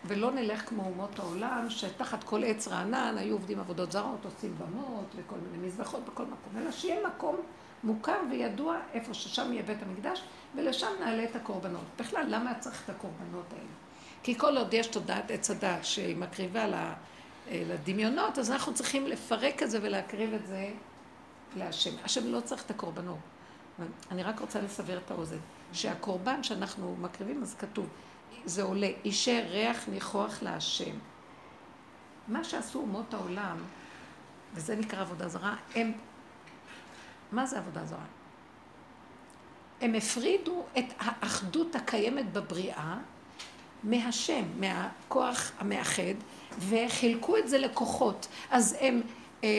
[0.06, 5.06] ולא נלך כמו אומות העולם, שתחת כל עץ רענן היו עובדים עבודות זרות, עושים במות
[5.16, 7.36] וכל מיני מזבחות בכל מקום, אלא שיהיה מקום
[7.84, 10.24] מוכר וידוע איפה ששם יהיה בית המקדש,
[10.56, 11.84] ולשם נעלה את הקורבנות.
[12.00, 13.70] בכלל, למה צריך את הקורבנות האלה?
[14.24, 16.94] כי כל עוד יש תודעת עץ הדת שהיא מקריבה אה,
[17.52, 20.70] לדמיונות, אז אנחנו צריכים לפרק את זה ולהקריב את זה
[21.56, 21.92] להשם.
[22.04, 23.18] השם לא צריך את הקורבנות.
[24.12, 25.38] אני רק רוצה לסבר את האוזן.
[25.74, 27.88] שהקורבן שאנחנו מקריבים, אז כתוב,
[28.46, 30.96] זה עולה, אישי ריח ניחוח להשם.
[32.28, 33.58] מה שעשו אומות העולם,
[34.54, 35.92] וזה נקרא עבודה זרה, הם...
[37.32, 38.06] מה זה עבודה זרה?
[39.82, 42.98] הם הפרידו את האחדות הקיימת בבריאה
[43.84, 46.14] מהשם, מהכוח המאחד,
[46.60, 48.28] וחילקו את זה לכוחות.
[48.52, 49.02] אז הם
[49.44, 49.50] אה,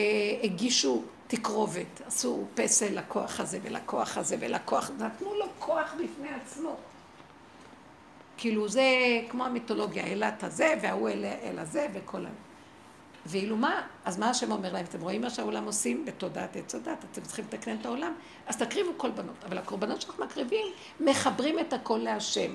[0.43, 6.75] הגישו תקרובת, עשו פסל לכוח הזה ולכוח הזה ולכוח, נתנו לו כוח בפני עצמו.
[8.37, 8.83] כאילו זה
[9.29, 12.29] כמו המיתולוגיה, אילת הזה וההוא אל, אל הזה וכל ה...
[13.25, 14.85] ואילו מה, אז מה השם אומר להם?
[14.85, 18.13] אתם רואים מה שהעולם עושים בתודעת עץ הדת, אתם צריכים לתקנן את העולם,
[18.47, 19.43] אז תקריבו קורבנות.
[19.45, 20.67] אבל הקורבנות שאנחנו מקריבים,
[20.99, 22.51] מחברים את הכל להשם.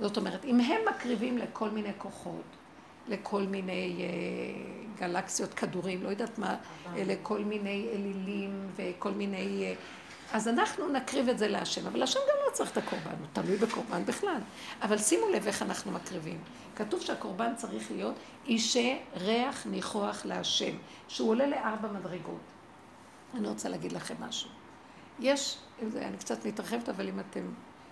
[0.00, 2.44] זאת אומרת, אם הם מקריבים לכל מיני כוחות,
[3.08, 4.08] לכל מיני אה,
[4.98, 6.56] גלקסיות, כדורים, לא יודעת מה,
[6.96, 9.64] לכל מיני אלילים וכל מיני...
[9.64, 9.74] אה,
[10.32, 13.56] אז אנחנו נקריב את זה להשם, אבל השם גם לא צריך את הקורבן, הוא תלוי
[13.56, 14.40] בקורבן בכלל.
[14.82, 16.38] אבל שימו לב איך אנחנו מקריבים.
[16.76, 18.14] כתוב שהקורבן צריך להיות
[18.46, 20.76] אישי ריח ניחוח להשם,
[21.08, 22.40] שהוא עולה לארבע מדרגות.
[23.34, 24.50] אני רוצה להגיד לכם משהו.
[25.20, 25.58] יש,
[25.96, 27.40] אני קצת מתרחבת, אבל אם אתם...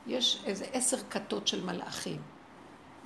[0.06, 2.20] יש איזה עשר כתות של מלאכים.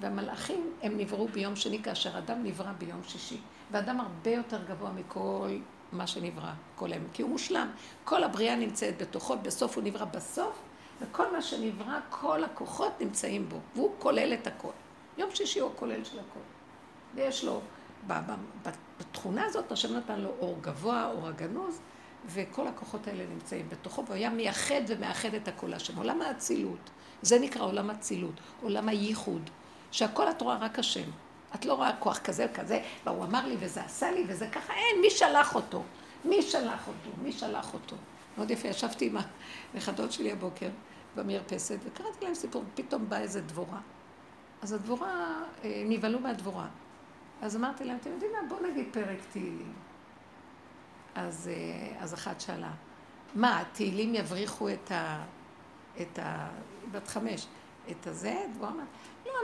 [0.01, 3.41] והמלאכים הם נבראו ביום שני כאשר אדם נברא ביום שישי.
[3.71, 5.59] ואדם הרבה יותר גבוה מכל
[5.93, 7.71] מה שנברא, כל היום, כי הוא מושלם.
[8.05, 10.63] כל הבריאה נמצאת בתוכו, בסוף הוא נברא בסוף,
[11.01, 14.71] וכל מה שנברא, כל הכוחות נמצאים בו, והוא כולל את הכל.
[15.19, 16.41] יום שישי הוא הכולל של הכל.
[17.15, 17.61] ויש לו,
[18.99, 21.81] בתכונה הזאת, השם נתן לו אור גבוה, אור הגנוז,
[22.27, 25.97] וכל הכוחות האלה נמצאים בתוכו, והוא היה מייחד ומאחד את הכל השם.
[25.97, 26.91] עולם האצילות,
[27.23, 29.51] זה נקרא עולם אצילות, עולם הייחוד.
[29.95, 31.11] שהכל את רואה רק השם.
[31.55, 35.01] את לא רואה כוח כזה וכזה, והוא אמר לי וזה עשה לי וזה ככה, אין,
[35.01, 35.83] מי שלח אותו?
[36.25, 37.17] מי שלח אותו?
[37.23, 37.97] מי שלח אותו?
[38.37, 39.17] מאוד יפה, ישבתי עם
[39.75, 40.69] הנכדות שלי הבוקר
[41.17, 43.79] במרפסת וקראתי להם סיפור, פתאום באה איזה דבורה.
[44.63, 46.67] אז הדבורה, אה, נבהלו מהדבורה.
[47.43, 49.73] אז אמרתי להם, אתם יודעים מה, בואו נגיד פרק תהילים.
[51.15, 52.71] אז, אה, אז אחת שאלה,
[53.35, 55.25] מה, התהילים יבריחו את ה...
[56.01, 56.49] את ה...
[56.91, 57.47] בת חמש,
[57.91, 58.47] את הזה?
[58.55, 58.87] דבורה אמרת,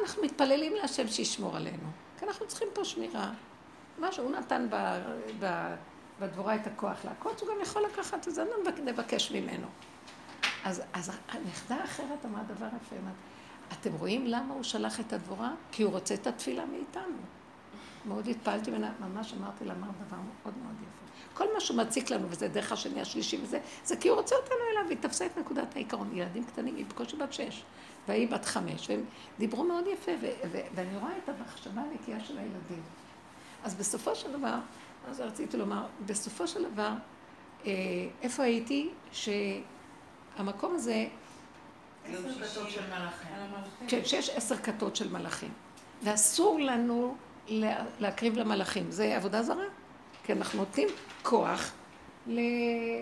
[0.02, 1.90] אנחנו מתפללים להשם שישמור עלינו.
[2.18, 3.32] כי אנחנו צריכים פה שמירה.
[3.98, 5.00] מה שהוא נתן ב,
[5.40, 5.74] ב,
[6.20, 8.44] בדבורה את הכוח לעקוץ, הוא גם יכול לקחת את זה,
[8.84, 9.66] נבקש ממנו.
[10.64, 13.14] אז, אז הנכדה האחרת אמרה דבר יפה, אמרת,
[13.72, 15.52] אתם רואים למה הוא שלח את הדבורה?
[15.72, 17.16] כי הוא רוצה את התפילה מאיתנו.
[18.04, 21.00] מאוד התפעלתי ממנה, ממש אמרתי לה, אמר דבר מאוד מאוד יפה.
[21.34, 24.58] כל מה שהוא מציק לנו, וזה דרך השני, השלישי וזה, זה כי הוא רוצה אותנו
[24.72, 26.10] אליו, והיא תפסה את נקודת העיקרון.
[26.12, 27.62] ילדים קטנים, היא בקושי בת שש.
[28.08, 29.04] והיא בת חמש, והם
[29.38, 30.12] דיברו מאוד יפה,
[30.74, 32.82] ואני רואה את המחשבה הנקייה של הילדים.
[33.64, 34.54] אז בסופו של דבר,
[35.08, 36.92] מה זה רציתי לומר, בסופו של דבר,
[37.66, 37.72] אה,
[38.22, 38.90] איפה הייתי?
[39.12, 41.06] שהמקום הזה...
[42.04, 43.88] עשר כתות של מלאכים.
[43.88, 45.52] כן, שיש עשר כתות של מלאכים.
[46.02, 47.16] ואסור לנו
[48.00, 48.90] להקריב למלאכים.
[48.90, 49.64] זה עבודה זרה.
[50.24, 50.88] כי אנחנו נותנים
[51.22, 51.72] כוח
[52.26, 52.40] ל...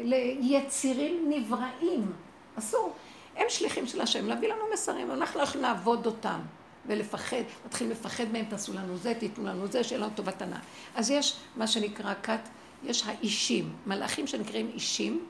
[0.05, 2.13] ליצירים נבראים.
[2.59, 2.95] אסור.
[3.39, 6.41] הם שליחים של השם, להביא לנו מסרים, אנחנו לא יכולים לעבוד אותם
[6.87, 7.37] ולפחד,
[7.67, 10.59] מתחילים לפחד מהם, תעשו לנו זה, תיתנו לנו זה, שיהיה לנו טובת הנאה.
[10.95, 12.41] אז יש מה שנקרא כת,
[12.85, 15.27] יש האישים, מלאכים שנקראים אישים,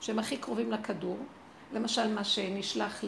[0.00, 1.18] שהם הכי קרובים לכדור.
[1.72, 3.04] למשל, מה שנשלח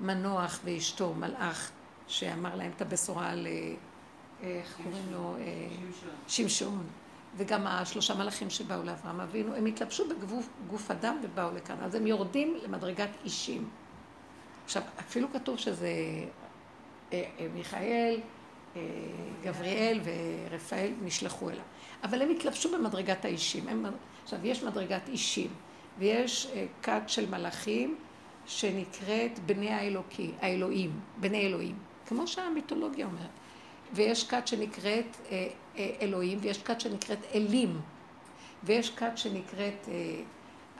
[0.00, 1.70] למנוח ואשתו, מלאך,
[2.06, 3.74] שאמר להם את הבשורה על, אה,
[4.42, 5.34] איך קוראים לו?
[5.38, 5.68] אה,
[6.28, 6.86] שמשון.
[7.36, 10.04] וגם השלושה מלאכים שבאו לאברהם אבינו, הם התלבשו
[10.66, 11.76] בגוף אדם ובאו לכאן.
[11.82, 13.68] אז הם יורדים למדרגת אישים.
[14.64, 15.88] עכשיו, אפילו כתוב שזה
[17.12, 18.20] אה, אה, מיכאל,
[18.76, 18.82] אה,
[19.42, 21.62] גבריאל ורפאל נשלחו אליו.
[22.04, 23.68] אבל הם התלבשו במדרגת האישים.
[23.68, 23.86] הם,
[24.24, 25.50] עכשיו, יש מדרגת אישים,
[25.98, 26.48] ויש
[26.82, 27.96] כת של מלאכים
[28.46, 33.30] שנקראת בני האלוקי, האלוהים, בני אלוהים, כמו שהמיתולוגיה אומרת.
[33.94, 37.80] ויש כת שנקראת אה, אה, אלוהים, ויש כת שנקראת אלים,
[38.64, 40.22] ויש כת שנקראת אה,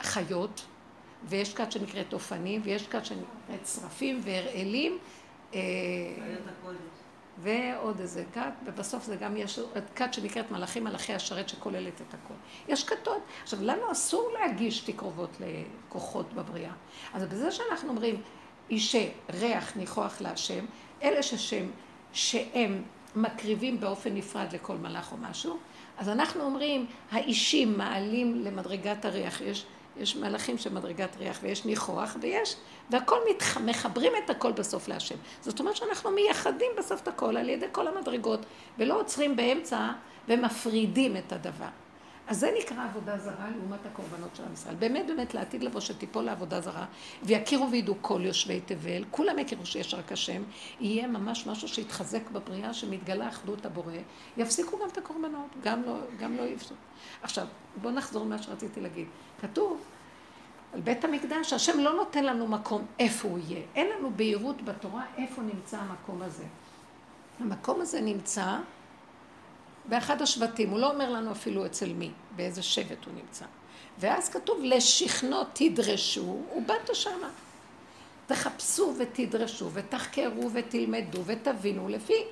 [0.03, 0.65] חיות,
[1.25, 4.99] ויש כת שנקראת אופנים, ויש כת שנקראת שרפים והרעלים.
[7.39, 9.61] ועוד איזה כת, ובסוף זה גם יש
[9.95, 12.35] כת שנקראת מלאכים, מלאכי השרת שכוללת את הכל.
[12.69, 13.23] יש כתות.
[13.43, 16.73] עכשיו, לנו אסור להגיש תקרובות לכוחות בבריאה.
[17.15, 18.23] אז בזה שאנחנו אומרים,
[18.71, 20.65] אישי ריח ניחוח להשם,
[21.03, 21.67] אלה ששם,
[22.12, 22.83] שהם
[23.17, 25.59] מקריבים באופן נפרד לכל מלאך או משהו,
[25.99, 32.17] אז אנחנו אומרים, האישים מעלים למדרגת הריח, יש, יש מלאכים של מדרגת ריח ויש ניחוח
[32.21, 32.57] ויש,
[32.91, 33.57] והכל מתח...
[33.59, 35.17] מחברים את הכל בסוף להשם.
[35.41, 38.47] זאת אומרת שאנחנו מייחדים בסוף את הכל על ידי כל המדרגות,
[38.79, 39.91] ולא עוצרים באמצע
[40.29, 41.84] ומפרידים את הדבר.
[42.29, 44.75] אז זה נקרא עבודה זרה לעומת הקורבנות של עם ישראל.
[44.75, 46.87] באמת באמת לעתיד לבוא שתיפול לעבודה זרה
[47.22, 50.43] ויכירו וידעו כל יושבי תבל, כולם יכירו שיש רק השם,
[50.81, 53.93] יהיה ממש משהו שיתחזק בבריאה שמתגלה אחדות הבורא,
[54.37, 56.75] יפסיקו גם את הקורבנות, גם לא, גם לא יפסו.
[57.22, 57.47] עכשיו,
[57.83, 59.07] בואו נחזור למה שרציתי להגיד.
[59.41, 59.81] כתוב
[60.72, 63.62] על בית המקדש, השם לא נותן לנו מקום איפה הוא יהיה.
[63.75, 66.45] אין לנו בהירות בתורה איפה נמצא המקום הזה.
[67.41, 68.57] המקום הזה נמצא
[69.89, 73.45] באחד השבטים, הוא לא אומר לנו אפילו אצל מי, באיזה שבט הוא נמצא.
[73.99, 77.28] ואז כתוב, לשכנו תדרשו, ובאת שמה.
[78.26, 82.24] תחפשו ותדרשו, ותחקרו ותלמדו ותבינו לפי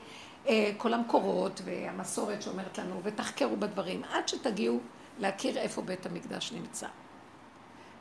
[0.49, 4.81] אה, כל המקורות והמסורת שאומרת לנו, ותחקרו בדברים, עד שתגיעו
[5.19, 6.87] להכיר איפה בית המקדש נמצא.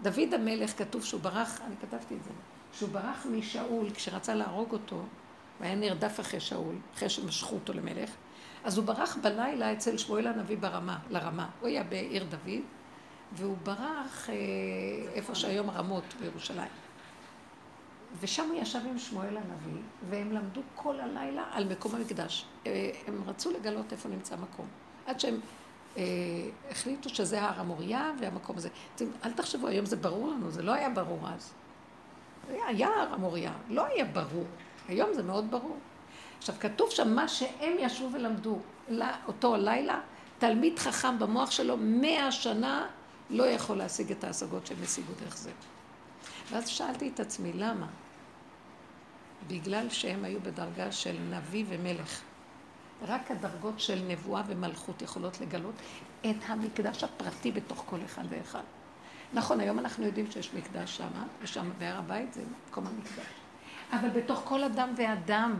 [0.01, 2.29] דוד המלך, כתוב שהוא ברח, אני כתבתי את זה,
[2.73, 5.01] שהוא ברח משאול כשרצה להרוג אותו,
[5.59, 8.09] והיה נרדף אחרי שאול, אחרי שמשכו אותו למלך,
[8.63, 11.49] אז הוא ברח בלילה אצל שמואל הנביא ברמה, לרמה.
[11.59, 12.61] הוא היה בעיר דוד,
[13.33, 14.35] והוא ברח אה,
[15.13, 16.69] איפה שהיום רמות בירושלים.
[18.19, 22.45] ושם הוא ישב עם שמואל הנביא, והם למדו כל הלילה על מקום המקדש.
[22.67, 24.65] אה, הם רצו לגלות איפה נמצא המקום.
[25.05, 25.39] עד שהם
[25.97, 26.03] אה,
[26.71, 28.69] החליטו שזה הר המוריה והמקום הזה.
[29.25, 31.53] אל תחשבו, היום זה ברור לנו, זה לא היה ברור אז.
[32.49, 34.45] היה הר המוריה, לא היה ברור.
[34.87, 35.77] היום זה מאוד ברור.
[36.41, 38.59] עכשיו, כתוב שם מה שהם ישבו ולמדו
[39.27, 39.99] אותו לילה,
[40.39, 42.87] תלמיד חכם במוח שלו מאה שנה
[43.29, 45.51] לא יכול להשיג את ההשגות שהם השיגו דרך זה.
[46.51, 47.87] ואז שאלתי את עצמי, למה?
[49.47, 52.21] בגלל שהם היו בדרגה של נביא ומלך.
[53.07, 55.75] רק הדרגות של נבואה ומלכות יכולות לגלות
[56.21, 58.63] את המקדש הפרטי בתוך כל אחד ואחד.
[59.33, 63.33] נכון, היום אנחנו יודעים שיש מקדש שמה, ושם בהר הבית זה מקום המקדש.
[63.91, 65.59] אבל בתוך כל אדם ואדם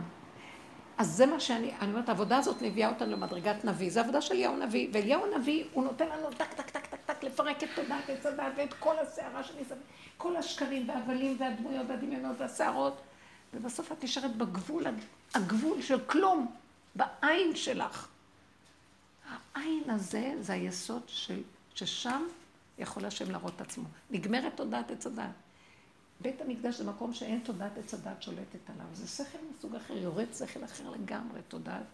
[0.98, 3.90] אז זה מה שאני, אני אומרת, העבודה הזאת מביאה אותנו למדרגת נביא.
[3.90, 7.24] זו עבודה של אליהו נביא, ואליהו נביא, הוא נותן לנו טק, טק, טק, טק, טק,
[7.24, 9.78] לפרק את תודעת עץ הדת ואת כל הסערה שמסביב,
[10.16, 13.00] כל השקרים והבלים והדמויות והדמיונות והסערות,
[13.54, 14.84] ובסוף את נשארת בגבול,
[15.34, 16.52] הגבול של כלום,
[16.94, 18.08] בעין שלך.
[19.54, 21.42] העין הזה זה היסוד של,
[21.74, 22.22] ששם
[22.78, 23.84] יכול השם להראות את עצמו.
[24.10, 25.24] נגמרת תודעת עץ הדת.
[26.22, 28.86] בית המקדש זה מקום שאין תודעת עץ הדת שולטת עליו.
[28.92, 31.84] זה שכל מסוג אחר, יורד שכל אחר לגמרי, תודעת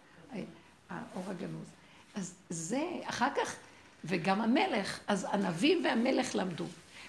[0.90, 1.66] האור הגנוז.
[2.14, 3.56] אז זה, אחר כך,
[4.04, 6.64] וגם המלך, אז הנביא והמלך למדו.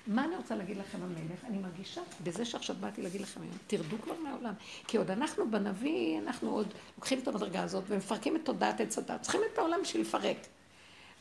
[0.07, 1.45] מה אני רוצה להגיד לכם המלך?
[1.45, 4.53] אני מרגישה בזה שעכשיו באתי להגיד לכם היום, תרדו כבר מהעולם.
[4.87, 6.67] כי עוד אנחנו בנביא, אנחנו עוד
[6.97, 9.21] לוקחים את המדרגה הזאת ומפרקים את תודעת עץ הדת.
[9.21, 10.37] צריכים את העולם בשביל לפרק.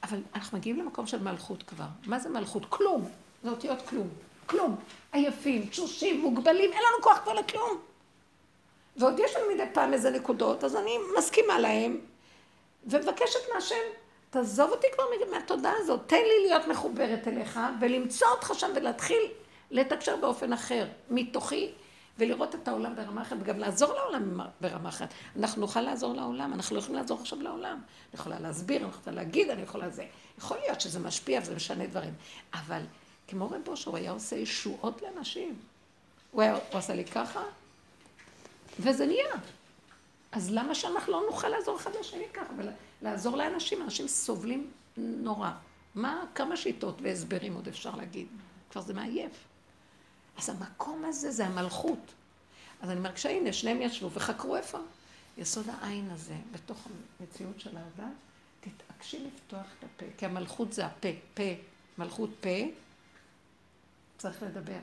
[0.02, 1.86] אבל אנחנו מגיעים למקום של מלכות כבר.
[2.06, 2.66] מה זה מלכות?
[2.68, 3.08] כלום.
[3.42, 4.08] זה אותיות כלום.
[4.48, 4.76] כלום.
[5.12, 7.78] עייפים, תשושים, מוגבלים, אין לנו כוח כבר לכלום.
[8.96, 12.00] ועוד יש לנו מדי פעם איזה נקודות, אז אני מסכימה להם,
[12.86, 13.74] ומבקשת מהשם,
[14.30, 19.22] תעזוב אותי כבר מהתודעה הזאת, תן לי להיות מחוברת אליך, ולמצוא אותך שם ולהתחיל
[19.70, 21.72] לתקשר באופן אחר, מתוכי,
[22.18, 25.08] ולראות את העולם ברמה אחרת, וגם לעזור לעולם ברמה אחרת.
[25.38, 27.74] אנחנו נוכל לעזור לעולם, אנחנו לא יכולים לעזור עכשיו לעולם.
[27.74, 30.04] אני יכולה להסביר, אני יכולה להגיד, אני יכולה זה.
[30.38, 32.14] יכול להיות שזה משפיע וזה משנה דברים.
[32.54, 32.82] אבל
[33.28, 35.58] כמו רב אושר, הוא היה עושה ישועות לאנשים.
[36.30, 37.42] הוא, היה, הוא עשה לי ככה,
[38.80, 39.34] וזה נהיה.
[40.32, 42.52] אז למה שאנחנו לא נוכל לעזור אחד לשני ככה,
[43.02, 43.82] ולעזור לאנשים?
[43.82, 45.50] אנשים סובלים נורא.
[45.94, 48.26] מה, כמה שיטות והסברים עוד אפשר להגיד?
[48.70, 49.32] כבר זה מעייף.
[50.38, 52.14] אז המקום הזה זה המלכות.
[52.82, 54.78] אז אני מרגישה, הנה, שניהם ישבו וחקרו איפה.
[55.38, 56.86] יסוד העין הזה, בתוך
[57.20, 58.12] המציאות של האדם,
[58.60, 61.42] תתעקשי לפתוח את הפה, כי המלכות זה הפה, פה,
[61.98, 62.48] מלכות פה,
[64.18, 64.78] צריך לדבר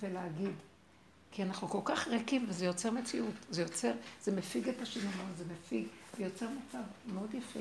[0.00, 0.54] ולהגיד.
[1.30, 3.92] כי אנחנו כל כך ריקים וזה יוצר מציאות, זה יוצר,
[4.22, 5.86] זה מפיג את השיממון, זה מפיג,
[6.18, 7.60] ויוצר מצב מאוד יפה.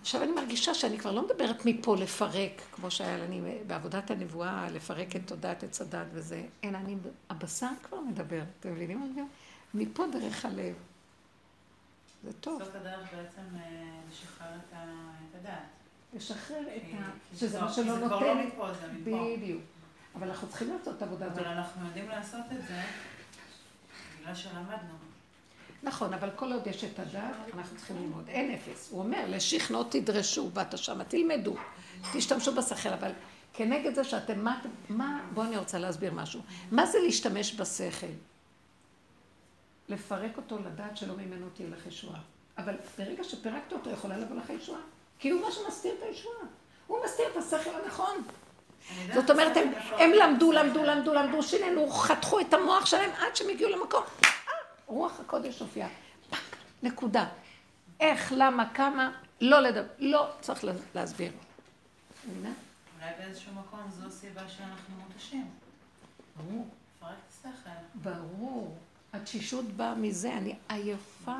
[0.00, 5.16] עכשיו אני מרגישה שאני כבר לא מדברת מפה לפרק, כמו שהיה לי בעבודת הנבואה, לפרק
[5.16, 6.96] את תודעת עץ הדת וזה, אלא אני,
[7.30, 9.20] הבשר כבר מדבר, אתם מבינים מה זה?
[9.74, 10.74] מפה דרך הלב.
[12.24, 12.64] זה טוב.
[12.64, 15.85] סוף הדרך בעצם אה, לשחרר את הדעת.
[16.14, 17.36] לשחרר את ה...
[17.36, 18.00] שזה מה שלא נותן.
[18.00, 19.36] זה כבר לא מפה, זה מפה.
[19.36, 19.62] בדיוק.
[20.14, 21.38] אבל אנחנו צריכים לעשות את העבודה הזאת.
[21.38, 22.82] אבל אנחנו יודעים לעשות את זה
[24.20, 24.94] בגלל שלמדנו.
[25.82, 28.28] נכון, אבל כל עוד יש את הדעת, אנחנו צריכים ללמוד.
[28.28, 28.90] אין אפס.
[28.90, 31.56] הוא אומר, לשכנות תדרשו, ואתה שמה, תלמדו,
[32.12, 33.12] תשתמשו בשכל, אבל
[33.52, 36.40] כנגד זה שאתם, מה, מה, בואו אני רוצה להסביר משהו.
[36.70, 38.06] מה זה להשתמש בשכל?
[39.88, 42.20] לפרק אותו לדעת שלא ממנו תהיה לך ישועה.
[42.58, 44.80] אבל ברגע שפירקת אותו, יכולה לבוא לך ישועה.
[45.18, 46.34] כי הוא מה שמסתיר את הישועה.
[46.86, 48.22] הוא מסתיר את השכל הנכון.
[49.14, 53.48] זאת אומרת, הם, הם למדו, למדו, למדו, למדו, שיננו, חתכו את המוח שלהם עד שהם
[53.48, 54.02] הגיעו למקום.
[54.86, 55.88] רוח הקודש הופיעה.
[56.82, 57.26] נקודה.
[58.00, 59.10] איך, למה, כמה,
[59.40, 60.64] לא לדבר, לא צריך
[60.94, 61.32] להסביר.
[62.26, 65.50] אולי באיזשהו מקום זו הסיבה שאנחנו מותשים.
[66.36, 66.68] ברור.
[67.94, 68.76] ברור.
[69.16, 71.36] התשישות באה מזה, אני עייפה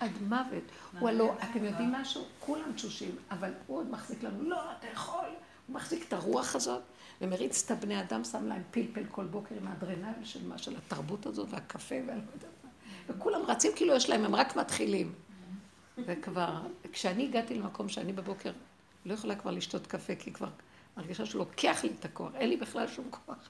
[0.00, 0.62] עד מוות.
[0.98, 2.24] הוא הלא, אתם יודעים משהו?
[2.40, 5.28] כולם תשושים, אבל הוא עוד מחזיק לנו, לא, אתה יכול.
[5.66, 6.82] הוא מחזיק את הרוח הזאת,
[7.20, 11.26] ומריץ את הבני אדם, שם להם פלפל כל בוקר עם האדרנל של מה, של התרבות
[11.26, 12.70] הזאת, והקפה, ואני לא יודעת מה.
[13.08, 15.12] וכולם רצים כאילו יש להם, הם רק מתחילים.
[15.98, 16.62] וכבר,
[16.92, 18.52] כשאני הגעתי למקום שאני בבוקר
[19.06, 20.48] לא יכולה כבר לשתות קפה, כי כבר
[20.96, 23.48] מרגישה שהוא לוקח לי את הכוח, אין לי בכלל שום כוח.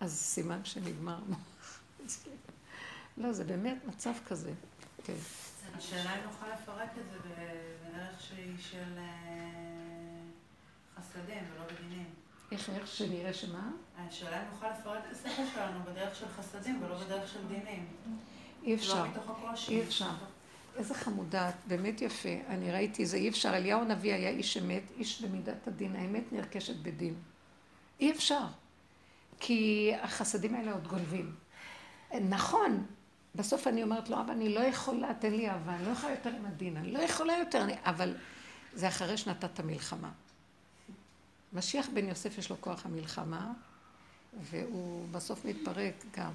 [0.00, 1.18] אז סימן שנגמר.
[3.16, 4.52] לא, זה באמת מצב כזה.
[5.04, 5.12] כן.
[5.76, 9.04] השאלה אם נוכל לפרק את זה בדרך שהיא של אה,
[10.96, 12.04] חסדים ולא בדינים.
[12.52, 13.70] איך, איך שנראה שמה?
[13.96, 17.86] השאלה אם נוכל לפרק את השכל שלנו בדרך של חסדים ולא בדרך של דינים.
[18.62, 19.04] אי אפשר.
[19.04, 19.52] לא.
[19.68, 20.10] אי אפשר.
[20.76, 22.28] איזה חמודה, באמת יפה.
[22.48, 23.56] אני ראיתי זה, אי אפשר.
[23.56, 25.96] אליהו הנביא היה איש אמת, איש במידת הדין.
[25.96, 27.14] האמת נרכשת בדין.
[28.00, 28.44] אי אפשר.
[29.40, 31.34] כי החסדים האלה עוד גונבים.
[32.20, 32.86] נכון,
[33.36, 36.30] בסוף אני אומרת לו, אבל אני לא יכולה, תן לי אהבה, אני לא יכולה יותר
[36.30, 37.74] עם הדין, אני לא יכולה יותר, אני...
[37.84, 38.16] אבל
[38.74, 40.10] זה אחרי שנתת מלחמה.
[41.52, 43.52] משיח בן יוסף יש לו כוח המלחמה,
[44.40, 46.32] והוא בסוף מתפרק גם.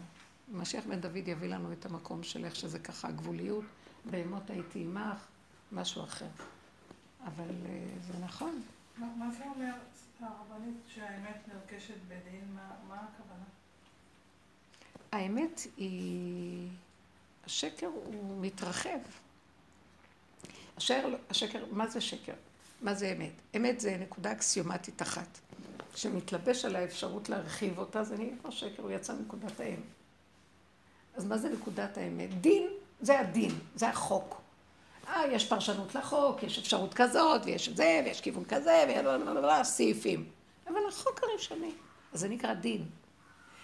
[0.51, 3.65] משיח בן דוד יביא לנו את המקום של איך שזה ככה, הגבוליות,
[4.05, 5.25] בהמות הייתי עמך,
[5.71, 6.27] משהו אחר.
[7.25, 8.61] אבל אה, זה נכון.
[8.97, 9.73] מה, מה זה אומר,
[10.19, 12.55] הרבנית, שהאמת נרכשת בדין?
[12.55, 13.45] מה, מה הכוונה?
[15.11, 16.69] האמת היא...
[17.45, 18.99] השקר הוא מתרחב.
[20.77, 22.33] השקר, השקר, מה זה שקר?
[22.81, 23.31] מה זה אמת?
[23.55, 25.39] אמת זה נקודה אקסיומטית אחת,
[25.95, 29.79] שמתלבש על האפשרות להרחיב אותה, זה נקרא שקר, הוא יצא מנקודת האם.
[31.15, 32.41] אז מה זה נקודת האמת?
[32.41, 32.67] דין
[33.01, 34.41] זה הדין, זה החוק.
[35.07, 40.25] אה, יש פרשנות לחוק, יש אפשרות כזאת, ויש את זה, ויש כיוון כזה, ויש סעיפים.
[40.67, 41.71] אבל החוק הראשוני,
[42.13, 42.85] אז זה נקרא דין.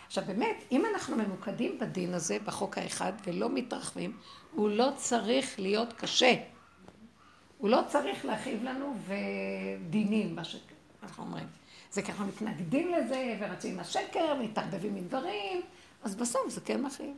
[0.08, 4.18] עכשיו באמת, אם אנחנו ממוקדים בדין הזה, בחוק האחד, ולא מתרחבים,
[4.52, 6.34] הוא לא צריך להיות קשה.
[7.58, 11.48] הוא לא צריך להכאיב לנו ודינים, מה שאנחנו אומרים.
[11.92, 15.62] זה כי אנחנו מתנגדים לזה, ורצים עם השקר, מתערבבים עם דברים,
[16.04, 17.16] אז בסוף זה כן מכאיב.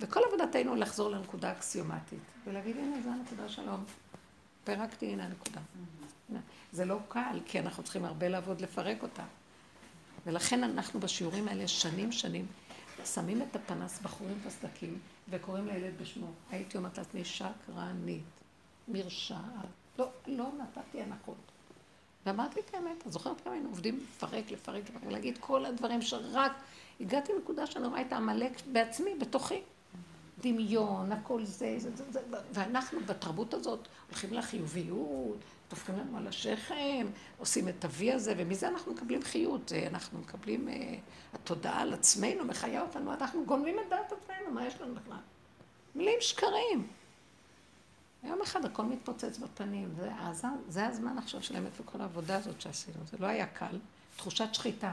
[0.00, 3.84] וכל עבודתנו לחזור לנקודה אקסיומטית, ולהגיד, הנה, זו הנקודה שלום.
[4.64, 5.60] פירקתי, הנה הנקודה.
[6.72, 9.22] זה לא קל, כי אנחנו צריכים הרבה לעבוד לפרק אותה.
[10.26, 12.46] ולכן אנחנו בשיעורים האלה שנים שנים
[13.06, 14.98] שמים את הפנס, בחורים בסדקים,
[15.30, 16.26] וקוראים לילד בשמו.
[16.50, 18.24] הייתי אומרת לעצמי, שקרנית,
[18.88, 19.38] מרשעת.
[19.98, 21.36] לא, לא נתתי הנחות.
[22.26, 26.52] ואמרתי את האמת, את זוכרת כמה היינו עובדים לפרק, לפרק, לפרק, ולהגיד כל הדברים שרק...
[27.00, 29.60] הגעתי לנקודה שאני רואה את העמלק בעצמי, בתוכי.
[30.40, 32.20] דמיון, הכל זה, זה, זה, זה,
[32.52, 35.36] ואנחנו בתרבות הזאת הולכים לחיוביות,
[35.72, 37.06] דופקים לנו על השכם,
[37.38, 40.72] עושים את ה-V הזה, ומזה אנחנו מקבלים חיות, אנחנו מקבלים, uh,
[41.34, 45.18] התודעה על עצמנו מחיה אותנו, אנחנו גונבים את דעת עצמנו, מה יש לנו בכלל?
[45.94, 46.88] מילים שקרים.
[48.22, 52.60] יום אחד הכל מתפוצץ בפנים, זה, זה, זה הזמן עכשיו של האמת וכל העבודה הזאת
[52.60, 53.78] שעשינו, זה לא היה קל,
[54.16, 54.92] תחושת שחיטה,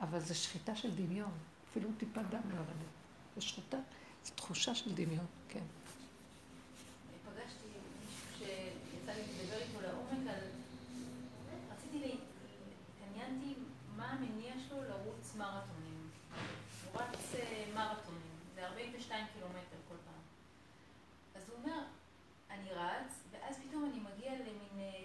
[0.00, 1.32] אבל זה שחיטה של דמיון,
[1.70, 2.90] אפילו טיפה דם לא יורדת,
[3.36, 3.78] זה שחיטה,
[4.24, 5.64] זו תחושה של דמיון, כן.
[7.24, 7.66] פגשתי
[8.06, 10.40] מישהו שיצא לי לדבר איתו לעומק על...
[11.72, 12.16] רציתי,
[12.96, 13.54] התעניינתי
[13.96, 16.10] מה המניע שלו לרוץ מרתונים.
[16.84, 20.22] הוא רץ אה, מרתונים, זה 42 קילומטר כל פעם.
[21.34, 21.82] אז הוא אומר,
[22.50, 25.04] אני רץ, ואז פתאום אני מגיע למין אה,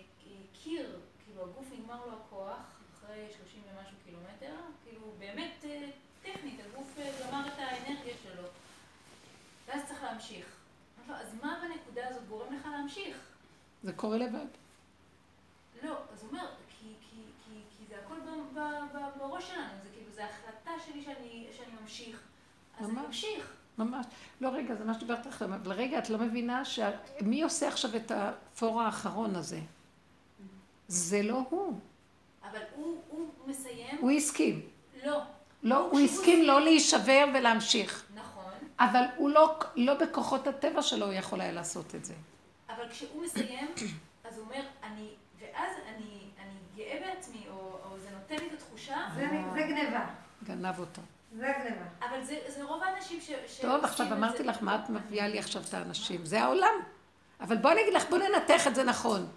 [0.64, 5.90] קיר, כאילו הגוף נגמר לו הכוח, אחרי 30 ומשהו קילומטר, כאילו באמת אה,
[6.22, 8.48] טכנית, הגוף גמר את האנרגיה שלו.
[10.26, 10.46] ואז צריך להמשיך.
[11.10, 13.18] אז מה בנקודה הזאת גורם לך להמשיך?
[13.84, 14.46] זה קורה לבד.
[15.84, 18.62] לא, אז הוא אומר, כי, כי, כי, כי זה הכל ב, ב,
[18.94, 22.22] ב, בראש שלנו, זה כאילו, זה החלטה שלי שאני, שאני ממשיך.
[22.80, 23.54] אז ממש, אני ממשיך.
[23.78, 24.06] ממש.
[24.42, 26.80] לא, רגע, זה מה שדיברת לכם, אבל רגע, את לא מבינה ש...
[27.22, 29.60] מי עושה עכשיו את הפור האחרון הזה?
[30.88, 31.80] זה לא הוא.
[32.44, 33.98] אבל הוא, הוא מסיים...
[34.00, 34.62] הוא הסכים.
[35.04, 35.22] לא.
[35.64, 38.05] לא, הוא הסכים לא להישבר ולהמשיך.
[38.80, 42.14] אבל הוא לא, לא בכוחות הטבע שלו הוא יכול היה לעשות את זה.
[42.70, 43.68] אבל כשהוא מסיים,
[44.24, 48.54] אז הוא אומר, אני, ואז אני, אני גאה בעצמי, או, או זה נותן לי את
[48.54, 48.98] התחושה.
[49.16, 50.06] זה, זה גניבה.
[50.44, 51.02] גנב אותו.
[51.38, 51.86] זה גניבה.
[52.10, 53.60] אבל זה, זה רוב האנשים ש...
[53.62, 56.26] טוב, עכשיו אמרתי לך, מה את מביאה לי עכשיו את האנשים?
[56.26, 56.74] זה העולם.
[57.42, 59.28] אבל בואי נגיד לך, בואי ננתח את זה נכון.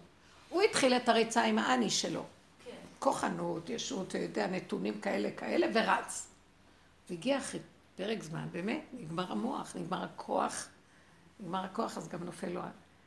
[0.48, 2.24] הוא התחיל את הריצה עם האני שלו.
[2.64, 2.70] כן.
[2.98, 6.28] כוחנות, ישות, אתה יודע, נתונים כאלה כאלה, ורץ.
[7.10, 7.60] והגיע אחרי
[7.98, 10.68] פרק זמן, באמת, נגמר המוח, נגמר הכוח,
[11.40, 12.60] נגמר הכוח, אז גם נופל לו.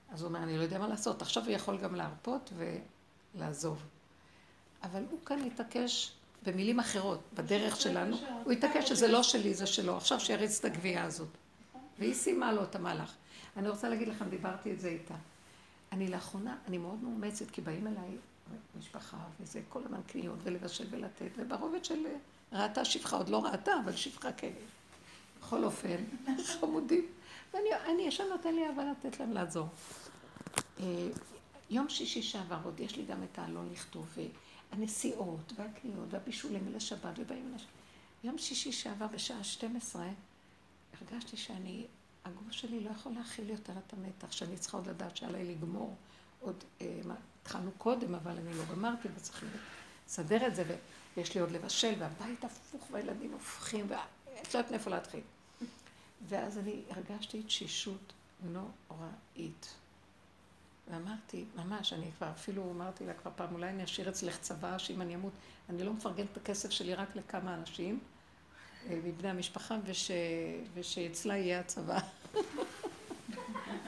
[0.09, 1.21] אז הוא אומר, אני לא יודע מה לעשות.
[1.21, 2.53] עכשיו הוא יכול גם להרפות
[3.35, 3.83] ולעזוב.
[4.83, 6.13] אבל הוא כאן התעקש
[6.45, 9.97] במילים אחרות, בדרך שלנו, הוא התעקש שזה לא שלי, זה שלו.
[9.97, 11.29] עכשיו שיריץ את הגבייה הזאת.
[11.99, 13.15] והיא סיימה לו את המהלך.
[13.57, 15.15] אני רוצה להגיד לכם, דיברתי את זה איתה.
[15.91, 18.17] אני לאחרונה, אני מאוד מאומצת, כי באים אליי
[18.79, 22.05] משפחה, וזה כל הזמן קניות, ולבשל ולתת, וברובד של
[22.51, 24.51] ראתה שפחה, עוד לא ראתה, אבל שפחה כן.
[25.51, 25.95] בכל אופן,
[26.59, 27.05] חמודים.
[27.53, 29.67] ואני ישר נותן לי אהבה לתת להם לעזור.
[30.79, 30.85] אה,
[31.69, 34.17] יום שישי שעבר, עוד יש לי גם את העלון לכתוב,
[34.71, 37.67] והנסיעות, והקניות, והבישולים לשבת, ובאים לשבת.
[38.23, 40.07] יום שישי שעבר בשעה 12,
[41.01, 41.85] הרגשתי שאני,
[42.25, 45.95] הגוף שלי לא יכול להכיל יותר את המתח, שאני צריכה עוד לדעת שעליי לגמור.
[46.39, 47.01] עוד, אה,
[47.41, 49.45] התחלנו קודם, אבל אני לא גמרתי, וצריך
[50.07, 50.77] לסדר את זה,
[51.17, 55.21] ויש לי עוד לבשל, והבית הפוך, והילדים הופכים, ואת לא יודעת מאיפה להתחיל.
[56.27, 59.73] ואז אני הרגשתי תשישות נוראית.
[60.91, 65.01] ואמרתי, ממש, אני כבר אפילו אמרתי לה כבר פעם, אולי אני אשאיר אצלך צבא, שאם
[65.01, 65.33] אני אמות,
[65.69, 67.99] אני לא מפרגנת את הכסף שלי רק לכמה אנשים
[68.89, 70.11] אה, מבני המשפחה, וש...
[70.73, 71.99] ושאצלה יהיה הצבא.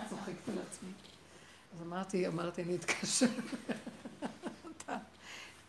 [0.10, 0.92] צוחקת על עצמי.
[1.76, 3.26] אז אמרתי, אמרתי, אני אתקשר.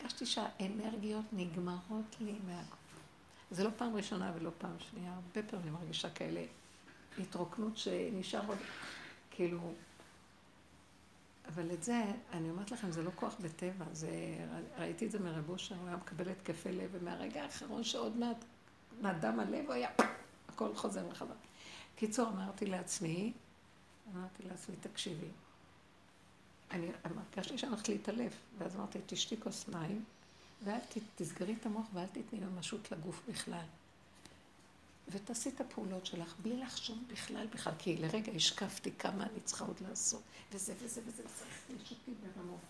[0.05, 2.84] הרגשתי שהאנרגיות נגמרות לי מהגוף.
[3.51, 6.45] זה לא פעם ראשונה ולא פעם שנייה, הרבה פעמים מרגישה כאלה
[7.19, 8.59] התרוקנות שנשאר עוד,
[9.31, 9.73] כאילו...
[11.49, 14.09] אבל את זה, אני אומרת לכם, זה לא כוח בטבע, זה...
[14.79, 18.45] ראיתי את זה מרב אושר, הוא היה מקבל התקפי לב, ומהרגע האחרון שעוד מעט
[19.01, 19.91] נדם הלב, הוא היה...
[20.49, 21.35] הכל חוזר מחבר.
[21.97, 23.33] קיצור, אמרתי לעצמי,
[24.15, 25.29] אמרתי לעצמי, תקשיבי,
[26.71, 30.05] אני הרגשתי שאני הולכת להתעלף, ואז אמרתי, תשתי כוס מים,
[30.63, 30.79] ואל
[31.17, 33.65] תסגרי את המוח ואל תתני ממשות לגוף בכלל.
[35.09, 39.81] ותעשי את הפעולות שלך בלי לחשוב בכלל בכלל, כי לרגע השקפתי כמה אני צריכה עוד
[39.81, 40.23] לעשות,
[40.53, 42.61] וזה וזה וזה, וצריך לשתי ברמות.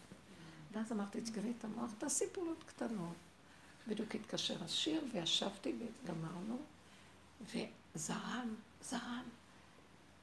[0.73, 3.16] ואז אמרתי, תסגרי את המוח, תעשי פעולות קטנות.
[3.89, 6.59] בדיוק התקשר השיר, וישבתי וגמרנו,
[7.40, 9.24] וזרם, זרם,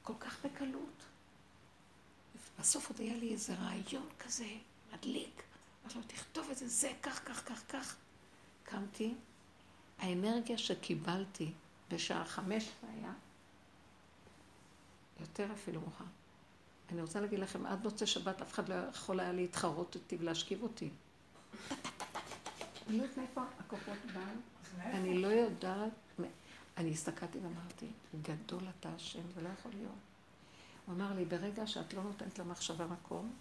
[0.02, 1.02] כל כך בקלות.
[2.58, 4.48] בסוף עוד היה לי איזה רעיון כזה,
[4.92, 5.42] מדליק.
[5.82, 7.96] אמרתי לו, תכתוב את זה, זה, כך, כך, כך, כך.
[8.64, 9.14] קמתי,
[9.98, 11.52] האנרגיה שקיבלתי
[11.90, 13.12] בשעה חמש היה,
[15.20, 16.04] יותר אפילו מאוחר.
[16.92, 20.62] אני רוצה להגיד לכם, עד מוצאי שבת אף אחד לא יכול היה להתחרות אותי ולהשכיב
[20.62, 20.90] אותי.
[22.88, 24.22] אני לא יודעת מאיפה הכוחות באו,
[24.80, 25.92] אני לא יודעת,
[26.76, 27.86] אני הסתכלתי ואמרתי,
[28.22, 29.94] גדול אתה השם, זה לא יכול להיות.
[30.86, 33.32] הוא אמר לי, ברגע שאת לא נותנת למחשבה מקום,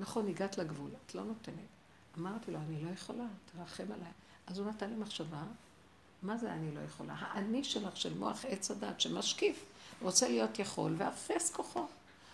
[0.00, 1.54] נכון, הגעת לגבול, את לא נותנת,
[2.18, 4.12] אמרתי לו, אני לא יכולה, תרחם עליי.
[4.46, 5.42] אז הוא נתן לי מחשבה,
[6.22, 7.14] מה זה אני לא יכולה?
[7.18, 9.64] האני שלך, של מוח עץ הדת, שמשקיף,
[10.02, 11.86] רוצה להיות יכול, ואפס כוחו.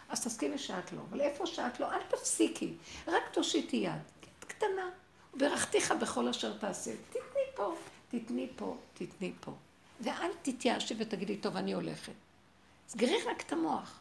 [0.09, 1.01] אז תסכימי שאת לא.
[1.11, 2.75] אבל איפה שאת לא, אל תפסיקי,
[3.09, 4.03] רק תושיטי יד.
[4.41, 4.91] קטנה.
[5.35, 6.93] וברכתיך בכל אשר תעשה.
[7.11, 7.75] תתני פה,
[8.09, 9.53] תתני פה, תתני פה.
[10.01, 12.13] ואל תתייאשי ותגידי, טוב, אני הולכת.
[12.89, 14.01] סגרי רק את המוח.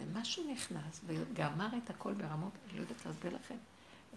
[0.00, 3.56] ומשהו נכנס, וגמר את הכל ברמות, אני לא יודעת להסביר לכם.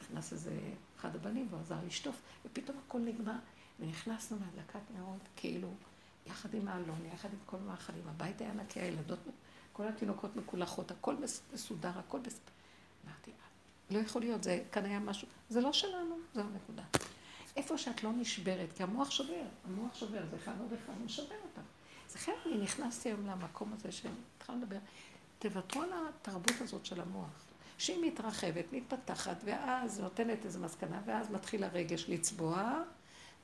[0.02, 0.60] נכנס איזה
[1.00, 3.38] אחד הבנים והוא עזר לשטוף, ופתאום הכל נגמר,
[3.80, 5.70] ונכנסנו להדלקת נרות, כאילו,
[6.26, 9.20] יחד עם האלון, יחד עם כל מאכלים, הבית היה נקי, הילדות,
[9.74, 11.16] כל התינוקות מקולחות, הכל
[11.54, 12.52] מסודר, הכל בסדר.
[13.06, 13.32] אמרתי,
[13.90, 16.84] לא יכול להיות, זה, כאן היה משהו, זה לא שלנו, זו הנקודה.
[17.56, 21.62] איפה שאת לא נשברת, כי המוח שובר, המוח שובר, זה אחד עוד אחד, משבר אותך.
[22.16, 24.78] לכן אני נכנסתי היום למקום הזה שהתחלנו לדבר,
[25.40, 27.50] תוותרו על התרבות הזאת של המוח.
[27.80, 32.84] שהיא מתרחבת, מתפתחת, ואז נותנת איזו מסקנה, ואז מתחיל הרגש לצבוע,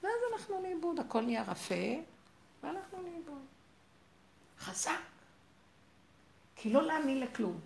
[0.04, 1.76] ואז אנחנו לאיבוד, הכל נהיה רפה,
[2.64, 3.42] והלכנו לאיבוד.
[4.60, 4.92] חזק.
[6.56, 7.60] כי לא להאמין לכלום,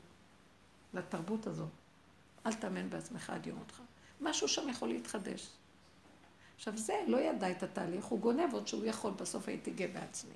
[0.93, 1.69] לתרבות הזאת.
[2.45, 3.81] אל תאמן בעצמך עד יום אותך.
[4.21, 5.49] משהו שם יכול להתחדש.
[6.55, 10.33] עכשיו זה לא ידע את התהליך, הוא גונב עוד שהוא יכול, בסוף הייתי גאה בעצמי.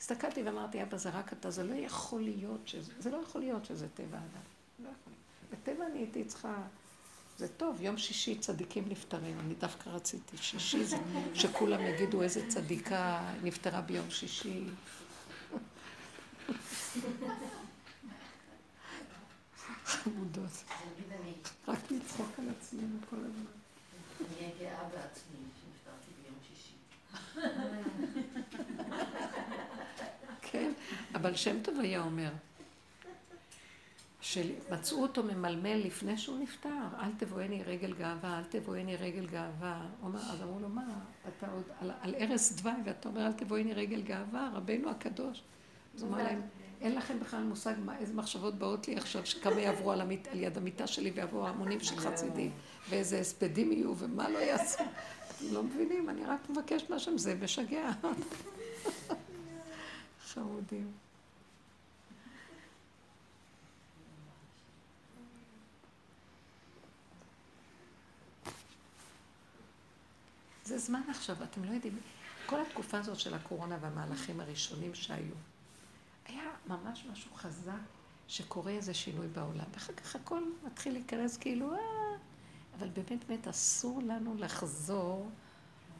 [0.00, 3.64] הסתכלתי ואמרתי, אבא, זה רק אתה, זה לא יכול להיות שזה, זה לא יכול להיות
[3.64, 4.42] שזה טבע אדם.
[4.84, 4.90] לא.
[5.50, 6.54] בטבע אני הייתי צריכה,
[7.38, 10.82] זה טוב, יום שישי צדיקים נפטרים, אני דווקא רציתי, שישי
[11.34, 14.64] שכולם יגידו איזה צדיקה נפטרה ביום שישי.
[19.84, 20.64] חמודות.
[21.68, 23.56] רק לצחוק על עצמנו כל הזמן.
[24.20, 26.74] אני אהיה גאה בעצמי שנפטרתי ביום שישי.
[30.50, 30.72] כן,
[31.26, 32.30] אבל שם טוב היה אומר,
[34.20, 36.68] שמצאו אותו ממלמל לפני שהוא נפטר,
[37.00, 39.86] אל תבואני רגל גאווה, אל תבואני רגל גאווה.
[40.14, 40.84] אז אמרו לו, מה,
[41.28, 45.42] אתה עוד על, על ערש דווי ואתה אומר, אל תבואני רגל גאווה, רבנו הקדוש.
[45.94, 46.40] אז הוא אמר להם,
[46.80, 50.40] אין לכם בכלל מושג מה, איזה מחשבות באות לי עכשיו, שכמה יעברו על, המיט, על
[50.40, 52.50] יד המיטה שלי ויבואו המונים של חסידים,
[52.90, 54.84] ואיזה הספדים יהיו ומה לא יעשו.
[54.84, 57.90] אתם לא מבינים, אני רק מבקשת מהשם, זה משגע.
[60.26, 61.05] חמודים.
[70.78, 71.98] זה זמן עכשיו, אתם לא יודעים,
[72.46, 75.34] כל התקופה הזאת של הקורונה והמהלכים הראשונים שהיו,
[76.24, 77.72] היה ממש משהו חזק
[78.28, 79.64] שקורה איזה שינוי בעולם.
[79.74, 81.78] ואחר כך הכל מתחיל להיכנס כאילו, אה...
[82.78, 85.30] אבל באמת באמת אסור לנו לחזור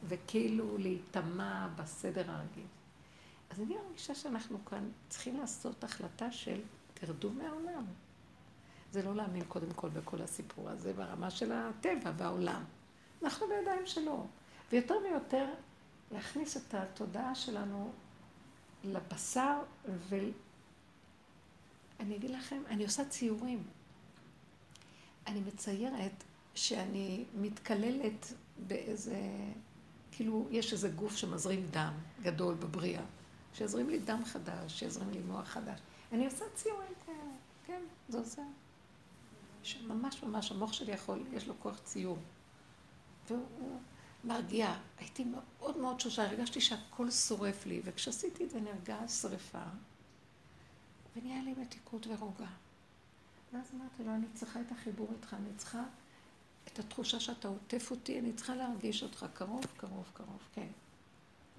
[0.07, 2.67] וכאילו להיטמע בסדר הרגיל.
[3.49, 6.61] אז אני מרגישה שאנחנו כאן צריכים לעשות החלטה של
[6.93, 7.85] תרדו מהעולם.
[8.91, 12.63] זה לא להאמין קודם כל בכל הסיפור הזה ברמה של הטבע והעולם.
[13.23, 14.27] אנחנו בידיים שלו.
[14.71, 15.45] ויותר ויותר
[16.11, 17.91] להכניס את התודעה שלנו
[18.83, 19.59] לבשר,
[20.09, 20.25] ואני
[22.15, 23.63] אגיד לכם, אני עושה ציורים.
[25.27, 26.23] אני מציירת
[26.55, 28.33] שאני מתקללת
[28.67, 29.19] באיזה,
[30.11, 33.03] כאילו, יש איזה גוף שמזרים דם גדול בבריאה,
[33.53, 35.79] שיזרים לי דם חדש, שיזרים לי מוח חדש.
[36.11, 37.17] אני עושה ציורים כאלה,
[37.65, 38.41] כן, זה עושה.
[39.63, 42.17] שממש ממש המוח שלי יכול, יש לו כוח ציור.
[43.27, 43.79] והוא...
[44.23, 44.79] מרגיעה.
[44.97, 49.63] הייתי מאוד מאוד שושה, הרגשתי שהכל שורף לי, וכשעשיתי את זה נרגעה שרפה,
[51.15, 52.47] ונהיה לי מתיקות ורוגע.
[53.53, 55.83] ואז אמרתי לו, אני צריכה את החיבור איתך, אני צריכה
[56.67, 60.67] את התחושה שאתה עוטף אותי, אני צריכה להרגיש אותך קרוב, קרוב, קרוב, כן.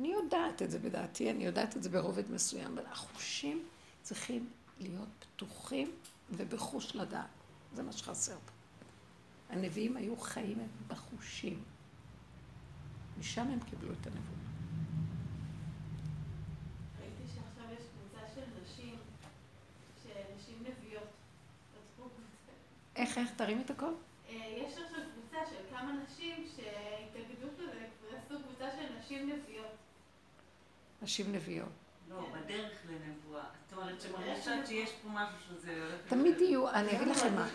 [0.00, 3.64] אני יודעת את זה בדעתי, אני יודעת את זה ברובד מסוים, אבל החושים
[4.02, 4.48] צריכים
[4.80, 5.90] להיות פתוחים
[6.30, 7.26] ובחוש לדעת.
[7.74, 8.52] זה מה שחסר פה.
[9.54, 10.58] הנביאים היו חיים
[10.88, 11.62] בחושים.
[13.18, 14.38] משם הם קיבלו את הנבואה.
[17.00, 18.96] ראיתי שעכשיו יש קבוצה של נשים,
[20.02, 21.08] שנשים נביאות.
[22.96, 23.30] איך, איך?
[23.36, 23.92] תרים את הכל.
[24.28, 29.76] אה, יש עכשיו קבוצה של כמה נשים שהתאגדו כזה, ועשו קבוצה של נשים נביאות.
[31.02, 31.68] נשים נביאות.
[32.10, 33.44] לא, בדרך לנבואה.
[33.70, 35.98] זאת אומרת שמרגישה שיש פה משהו שזה...
[36.08, 37.48] תמיד יהיו, אני אגיד לכם מה,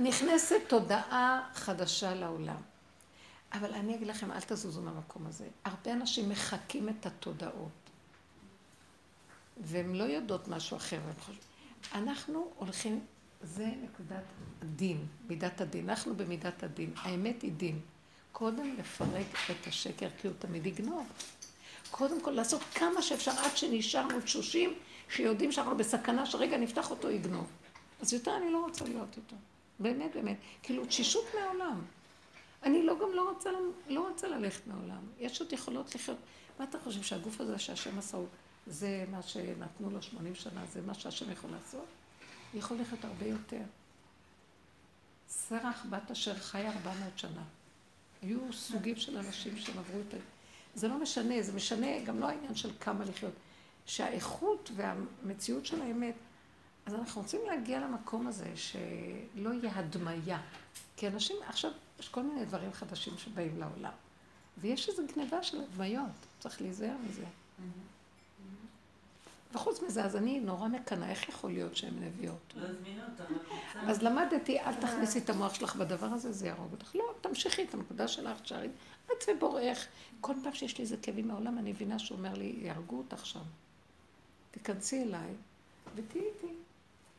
[0.00, 2.73] נכנסת תודעה חדשה לעולם.
[3.54, 5.48] אבל אני אגיד לכם, אל תזוזו מהמקום הזה.
[5.64, 7.90] הרבה אנשים מחקים את התודעות,
[9.56, 11.00] והן לא יודעות משהו אחר.
[11.94, 13.00] אנחנו הולכים,
[13.42, 14.24] זה נקודת
[14.62, 15.90] הדין, מידת הדין.
[15.90, 16.92] אנחנו במידת הדין.
[16.96, 17.80] האמת היא דין.
[18.32, 21.06] קודם לפרק את השקר, כי הוא תמיד יגנוב.
[21.90, 24.74] קודם כל לעשות כמה שאפשר עד שנשארנו תשושים,
[25.08, 27.46] שיודעים שאנחנו בסכנה שרגע נפתח אותו, יגנוב.
[28.00, 29.36] אז יותר אני לא רוצה להיות איתו.
[29.78, 30.36] באמת, באמת.
[30.62, 31.80] כאילו, תשישות מהעולם.
[32.64, 33.50] אני לא גם לא רוצה,
[33.88, 35.02] לא רוצה ללכת מהעולם.
[35.18, 36.18] יש עוד יכולות לחיות.
[36.58, 38.26] מה אתה חושב, שהגוף הזה שהשם עשה הוא,
[38.66, 41.86] זה מה שנתנו לו 80 שנה, זה מה שהשם יכול לעשות?
[42.54, 43.60] יכול ללכת הרבה יותר.
[45.28, 47.42] סרח בת אשר חיה 400 שנה.
[48.22, 50.16] היו סוגים של אנשים שהם עברו את ה...
[50.74, 53.32] זה לא משנה, זה משנה גם לא העניין של כמה לחיות.
[53.86, 56.14] שהאיכות והמציאות של האמת,
[56.86, 60.40] אז אנחנו רוצים להגיע למקום הזה שלא יהיה הדמיה.
[60.96, 61.70] כי אנשים, עכשיו,
[62.00, 63.92] יש כל מיני דברים חדשים שבאים לעולם.
[64.58, 66.06] ויש איזו גניבה של הדמיות,
[66.40, 67.24] צריך להיזהר מזה.
[69.54, 72.54] וחוץ מזה, אז אני נורא מקנאה, איך יכול להיות שהן נביאות?
[72.56, 72.68] לא
[73.88, 76.96] אז למדתי, אל תכניסי את המוח שלך בדבר הזה, זה יהרוג אותך.
[76.96, 78.68] לא, תמשיכי את הנקודה שלך, תשארי,
[79.06, 79.86] את ובורך.
[80.20, 83.40] כל פעם שיש לי איזה כאבים מהעולם, אני מבינה שהוא אומר לי, יהרגו אותך שם.
[84.50, 85.34] תיכנסי אליי
[85.94, 86.54] ותהיי איתי.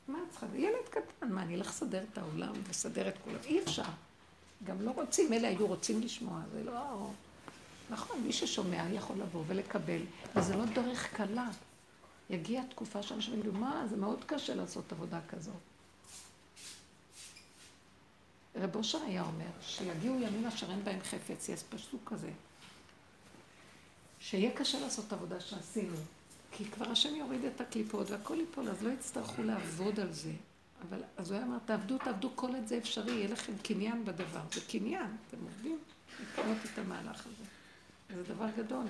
[0.07, 0.45] מה את צריכה?
[0.56, 3.39] ילד קטן, מה, אני אלך לסדר את העולם ולסדר את כולם?
[3.43, 3.84] אי אפשר.
[4.64, 7.10] גם לא רוצים, אלה היו רוצים לשמוע, זה לא...
[7.90, 10.02] נכון, מי ששומע יכול לבוא ולקבל,
[10.36, 11.49] וזה לא דרך קלה.
[12.30, 15.53] יגיע תקופה שאנשים יגידו, מה, זה מאוד קשה לעשות עבודה כזאת.
[18.56, 22.32] רב אושר היה אומר, שיגיעו ימים אשר אין בהם חפץ, יש פסוק כזה,
[24.19, 25.95] שיהיה קשה לעשות עבודה שעשינו,
[26.52, 30.32] כי כבר השם יוריד את הקליפות והכל ייפול, אז לא יצטרכו לעבוד על זה.
[30.81, 34.41] אבל אז הוא היה אומר, תעבדו, תעבדו, כל את זה אפשרי, יהיה לכם קניין בדבר.
[34.53, 35.80] זה קניין, אתם עובדים
[36.22, 37.43] לקנות את המהלך הזה.
[38.15, 38.85] זה דבר גדול.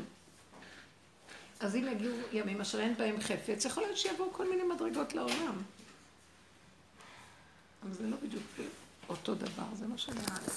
[1.60, 5.62] אז אם יגיעו ימים אשר אין בהם חפץ, יכול להיות שיבואו כל מיני מדרגות לעולם.
[7.84, 8.44] אבל זה לא בדיוק
[9.10, 10.52] אותו דבר, זה מה שאני אומרת.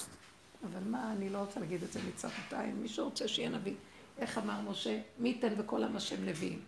[0.63, 2.81] אבל מה, אני לא רוצה להגיד את זה מצרתיים.
[2.81, 3.73] מישהו רוצה שיהיה נביא.
[4.17, 5.01] איך אמר משה?
[5.19, 6.61] מי ייתן וכל עם השם נביאים.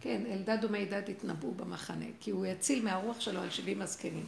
[0.00, 4.26] כן, אלדד ומידד התנבאו במחנה, כי הוא יציל מהרוח שלו על שבעים הזקנים.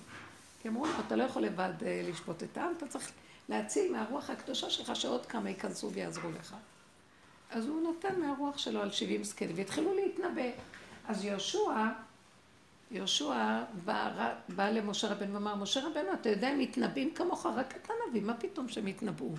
[0.62, 3.12] כי אמרו לו, אתה לא יכול לבד אה, לשפוט את העם, אתה צריך
[3.48, 6.56] להציל מהרוח הקדושה שלך שעוד כמה ייכנסו ויעזרו לך.
[7.50, 10.50] אז הוא נתן מהרוח שלו על שבעים זקנים, והתחילו להתנבא.
[11.08, 11.86] אז יהושע,
[12.90, 17.92] יהושע בא, בא למשה רבנו ואמר, משה רבנו, אתה יודע, הם מתנבאים כמוך, רק אתה
[18.08, 19.30] נביא, מה פתאום שהם יתנבאו?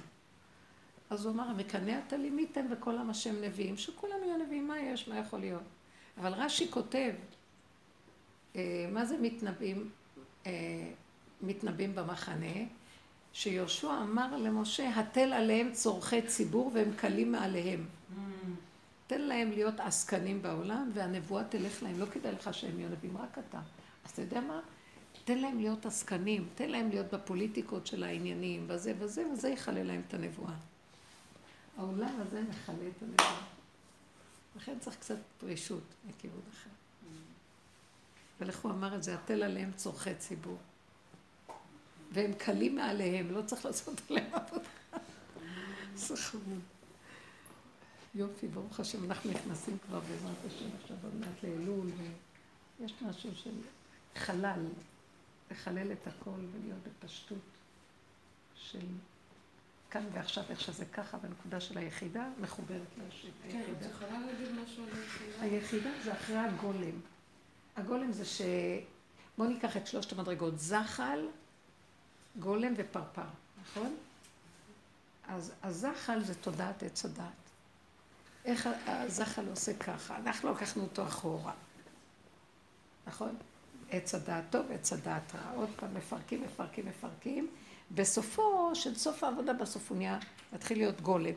[1.10, 4.68] אז הוא אמר, המקנא אתה לי מי ייתן וכל עם השם נביאים, שכולם יהיו נביאים,
[4.68, 5.64] מה יש, מה יכול להיות?
[6.18, 7.12] אבל רש"י כותב,
[8.56, 9.90] אה, מה זה מתנבאים,
[10.46, 10.52] אה,
[11.42, 12.66] מתנבאים במחנה?
[13.34, 17.86] שיהושע אמר למשה, התל עליהם צורכי ציבור והם קלים מעליהם.
[19.08, 23.38] תן להם להיות עסקנים בעולם והנבואה תלך להם, לא כדאי לך שהם יהיו נביאים, רק
[23.38, 23.60] אתה.
[24.06, 24.60] אז אתה יודע מה?
[25.24, 30.02] תן להם להיות עסקנים, תן להם להיות בפוליטיקות של העניינים, וזה וזה, וזה יכלה להם
[30.08, 30.54] את הנבואה.
[31.78, 33.42] העולם הזה מכלה את הנבואה.
[34.56, 36.70] לכן צריך קצת פרישות מכיוון אחר.
[38.40, 40.58] ולך הוא אמר את זה, התל עליהם צורכי ציבור.
[42.12, 44.70] והם קלים מעליהם, לא צריך לעשות עליהם עבודה.
[45.96, 46.62] זה חמוד.
[48.16, 51.88] יופי, ברוך השם, אנחנו נכנסים כבר בעזרת השם עכשיו עוד מעט לאלול,
[52.80, 53.54] ויש משהו של
[54.16, 54.66] חלל,
[55.52, 57.38] לחלל את הכל ולהיות בפשטות
[58.56, 58.86] של
[59.92, 63.28] כאן ועכשיו, איך שזה ככה, בנקודה של היחידה, מחוברת להשם.
[63.52, 65.42] כן, את יכולה להגיד משהו על היחידה?
[65.42, 67.00] היחידה זה אחרי הגולם.
[67.76, 68.42] הגולם זה ש...
[69.38, 71.28] בואו ניקח את שלושת המדרגות, זחל,
[72.40, 73.22] גולם ופרפר,
[73.62, 73.96] נכון?
[75.28, 77.32] אז הזחל זה תודעת עץ הדעת.
[78.46, 80.18] איך הזחל עושה ככה?
[80.18, 81.54] אנחנו לקחנו אותו אחורה,
[83.08, 83.36] נכון?
[83.90, 85.52] עץ הדעת טוב, עץ הדעת רע.
[85.56, 87.48] עוד פעם, מפרקים, מפרקים, מפרקים.
[87.96, 90.20] בסופו של סוף העבודה, בסוף הוא נהיה,
[90.54, 91.34] מתחיל להיות גולם.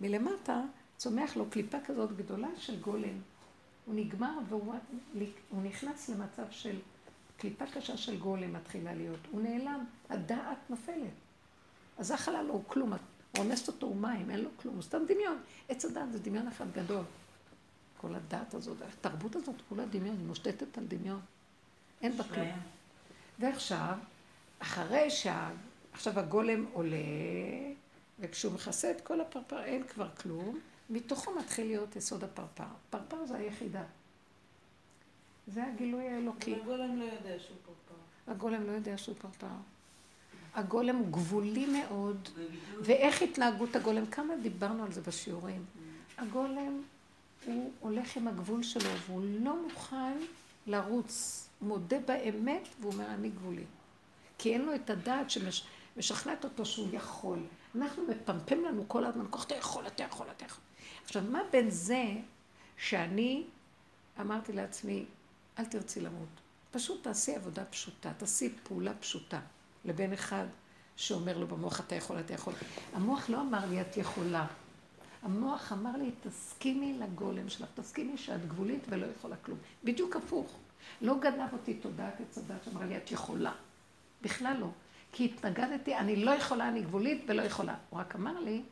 [0.00, 0.62] מלמטה
[0.96, 3.20] צומח לו קליפה כזאת גדולה של גולם.
[3.86, 6.78] הוא נגמר והוא נכנס למצב של
[7.36, 9.18] קליפה קשה של גולם מתחילה להיות.
[9.30, 11.10] הוא נעלם, הדעת נופלת.
[11.98, 12.92] אז החלל הוא כלום,
[13.36, 15.38] רומסת אותו הוא מים, אין לו כלום, הוא סתם דמיון.
[15.68, 17.04] עץ הדעת זה דמיון אחד גדול.
[17.96, 21.20] כל הדעת הזאת, התרבות הזאת כולה דמיון, היא מושתתת על דמיון.
[22.02, 22.48] אין בה כלום.
[23.38, 23.98] ועכשיו,
[24.58, 25.50] אחרי שה...
[25.94, 26.96] עכשיו הגולם עולה,
[28.18, 30.60] וכשהוא מכסה את כל הפרפר אין כבר כלום,
[30.90, 32.64] מתוכו מתחיל להיות יסוד הפרפר.
[32.90, 33.82] פרפר זה היחידה.
[35.46, 36.54] זה הגילוי האלוקי.
[36.54, 38.00] הגולם לא יודע שהוא פרפר.
[38.26, 39.46] הגולם לא יודע שהוא פרפר.
[40.54, 42.28] הגולם הוא גבולי מאוד,
[42.80, 45.64] ואיך התנהגות הגולם, כמה דיברנו על זה בשיעורים.
[46.18, 46.82] הגולם,
[47.44, 50.18] הוא הולך עם הגבול שלו, והוא לא מוכן
[50.66, 51.40] לרוץ.
[51.58, 53.64] הוא מודה באמת, והוא אומר, אני גבולי.
[54.38, 55.30] כי אין לו את הדעת
[55.94, 57.38] שמשכנעת אותו שהוא יכול.
[57.74, 60.64] אנחנו מפמפם לנו כל הזמן, כוח אתה יכול, אתה יכול, אתה יכול.
[61.04, 62.04] עכשיו, מה בין זה
[62.76, 63.44] שאני
[64.20, 65.04] אמרתי לעצמי,
[65.58, 66.28] אל תרצי למות.
[66.70, 69.40] פשוט תעשי עבודה פשוטה, תעשי פעולה פשוטה.
[69.84, 70.46] לבין אחד
[70.96, 72.54] שאומר לו במוח, אתה יכול, אתה יכול.
[72.92, 74.46] המוח לא אמר לי, את יכולה.
[75.22, 79.58] המוח אמר לי, תסכימי לגולם שלך, תסכימי שאת גבולית ולא יכולה כלום.
[79.84, 80.58] בדיוק הפוך.
[81.00, 83.52] לא גנב אותי תודעת עץ הדת שאמרה לי, את יכולה.
[84.22, 84.68] בכלל לא.
[85.16, 87.74] כי התנגדתי, אני לא יכולה, אני גבולית ולא יכולה.
[87.90, 88.62] הוא רק אמר לי,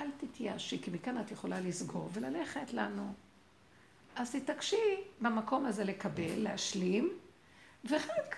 [0.00, 3.12] אל תתייאשי, כי מכאן את יכולה לסגור וללכת לנו.
[4.16, 4.76] אז תתעקשי
[5.20, 7.12] במקום הזה לקבל, להשלים,
[7.84, 8.36] ורק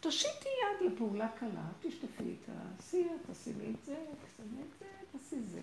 [0.00, 2.48] תושיטי יד לפעולה קלה, תשטפי את
[2.78, 5.60] הסיר, תשימי את זה, תשימי את זה, תעשי זה.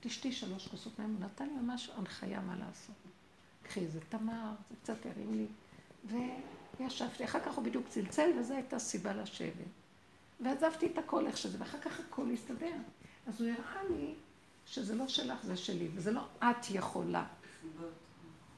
[0.00, 2.96] תשתי שלוש כוסות מים, הוא נתן לי ממש הנחיה מה לעשות.
[3.62, 5.46] קחי איזה תמר, זה קצת הרים לי,
[6.80, 9.68] וישבתי, אחר כך הוא בדיוק צלצל, וזו הייתה סיבה לשבת.
[10.40, 12.74] ועזבתי את הכל איך שזה, ואחר כך הכל הסתדר.
[13.26, 14.14] אז הוא הראה לי
[14.66, 17.24] שזה לא שלך, זה שלי, וזה לא את יכולה.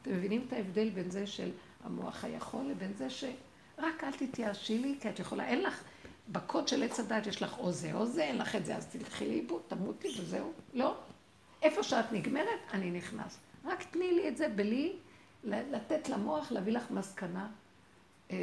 [0.02, 1.50] אתם מבינים את ההבדל בין זה של
[1.84, 5.84] המוח היכול לבין זה שרק אל תתייאשי לי, כי את יכולה, אין לך,
[6.28, 8.86] בקוד של עץ הדת יש לך או זה או זה, אין לך את זה, אז
[8.86, 10.52] תלכי לאיבוד, תמותי וזהו.
[10.74, 10.96] לא.
[11.62, 13.38] איפה שאת נגמרת, אני נכנס.
[13.64, 14.96] רק תני לי את זה בלי
[15.44, 17.48] לתת למוח להביא לך מסקנה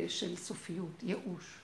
[0.08, 1.60] של סופיות, ייאוש.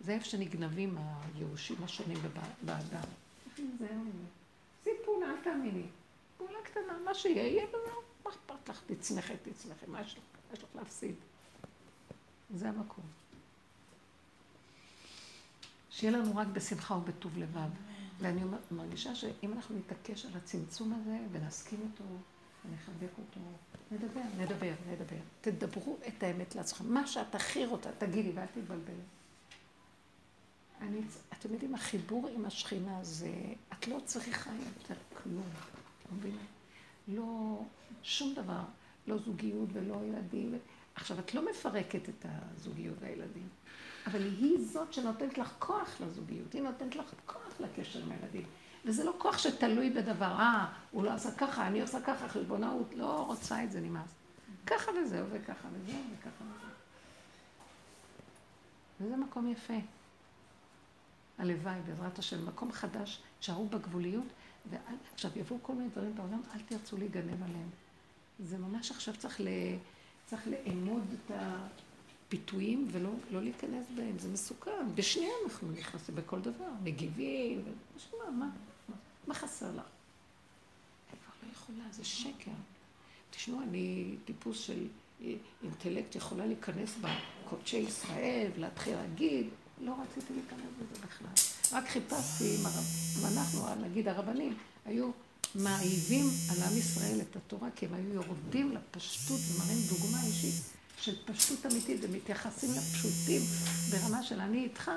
[0.00, 2.18] זה איפה שנגנבים הייאושים השונים
[2.62, 3.08] באדם.
[4.80, 5.86] עשי פעולה, אל תאמיני.
[6.36, 8.02] פעולה קטנה, מה שיהיה, יהיה וזהו.
[8.24, 8.82] מה אכפת לך?
[8.86, 10.22] תצמחי, תצמחי, מה יש לך,
[10.52, 11.14] יש לך להפסיד?
[12.54, 13.04] זה המקום.
[15.90, 17.70] שיהיה לנו רק בשמחה ובטוב לבב.
[18.18, 18.40] ואני
[18.70, 22.04] מרגישה שאם אנחנו נתעקש על הצמצום הזה ונסכים איתו
[22.64, 23.40] ונחבק אותו,
[23.90, 25.16] נדבר, נדבר, נדבר.
[25.40, 26.94] תדברו את האמת לעצמכם.
[26.94, 28.94] מה שאת הכי רוצה, תגידי ואל תתבלבלי.
[30.80, 31.00] אני,
[31.32, 33.32] אתם יודעים, החיבור עם השכינה זה,
[33.72, 35.48] את לא צריכה יותר כלום,
[36.02, 36.42] את מבינה?
[37.08, 37.62] לא,
[38.02, 38.62] שום דבר,
[39.06, 40.58] לא זוגיות ולא ילדים.
[40.94, 43.48] עכשיו, את לא מפרקת את הזוגיות והילדים,
[44.06, 48.46] אבל היא זאת שנותנת לך כוח לזוגיות, היא נותנת לך כוח לקשר עם הילדים.
[48.84, 53.24] וזה לא כוח שתלוי בדבר, אה, הוא לא עשה ככה, אני עושה ככה, חשבונאות, לא
[53.26, 54.10] רוצה את זה, נמאס.
[54.66, 56.70] ככה וזהו, וככה וזהו, וככה וזהו.
[59.00, 59.78] וזה מקום יפה.
[61.38, 64.26] הלוואי, בעזרת השם, מקום חדש, תשארו בגבוליות,
[64.70, 67.70] ועכשיו יבואו כל מיני דברים בעולם, אל תרצו להיגנב עליהם.
[68.40, 69.48] זה ממש עכשיו צריך, ל...
[70.26, 74.94] צריך לאמוד את הפיתויים ולא לא להיכנס בהם, זה מסוכן.
[74.94, 77.64] בשנייה אנחנו נכנסים בכל דבר, מגיבים,
[78.18, 78.50] מה, מה,
[79.26, 79.82] מה חסר לך?
[81.10, 82.50] אני כבר לא יכולה, זה שקר.
[83.30, 84.86] תשמעו, אני טיפוס של
[85.62, 89.46] אינטלקט, יכולה להיכנס בקודשי ישראל ולהתחיל להגיד,
[89.80, 91.28] לא רציתי להיכנס בזה בכלל.
[91.78, 92.84] רק חיפשתי עם הרב,
[93.20, 95.10] ואנחנו, נגיד הרבנים, היו
[95.54, 100.54] מעיבים על עם ישראל את התורה, כי הם היו יורדים לפשטות ומראים דוגמה אישית
[101.00, 103.42] של פשטות אמיתית ומתייחסים לפשוטים
[103.90, 104.90] ברמה של אני איתך,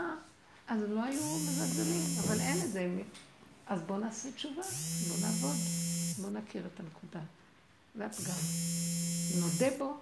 [0.68, 2.90] אז לא היו מזלזלים, אבל אין את זה.
[3.68, 4.62] אז בואו נעשה תשובה,
[5.08, 5.56] בואו נעבוד,
[6.22, 7.20] בואו נכיר את הנקודה.
[7.96, 8.36] זה הפגם.
[9.40, 9.98] נודה בו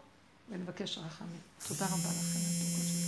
[0.50, 1.40] ונבקש רחמים.
[1.68, 3.04] תודה רבה לכם.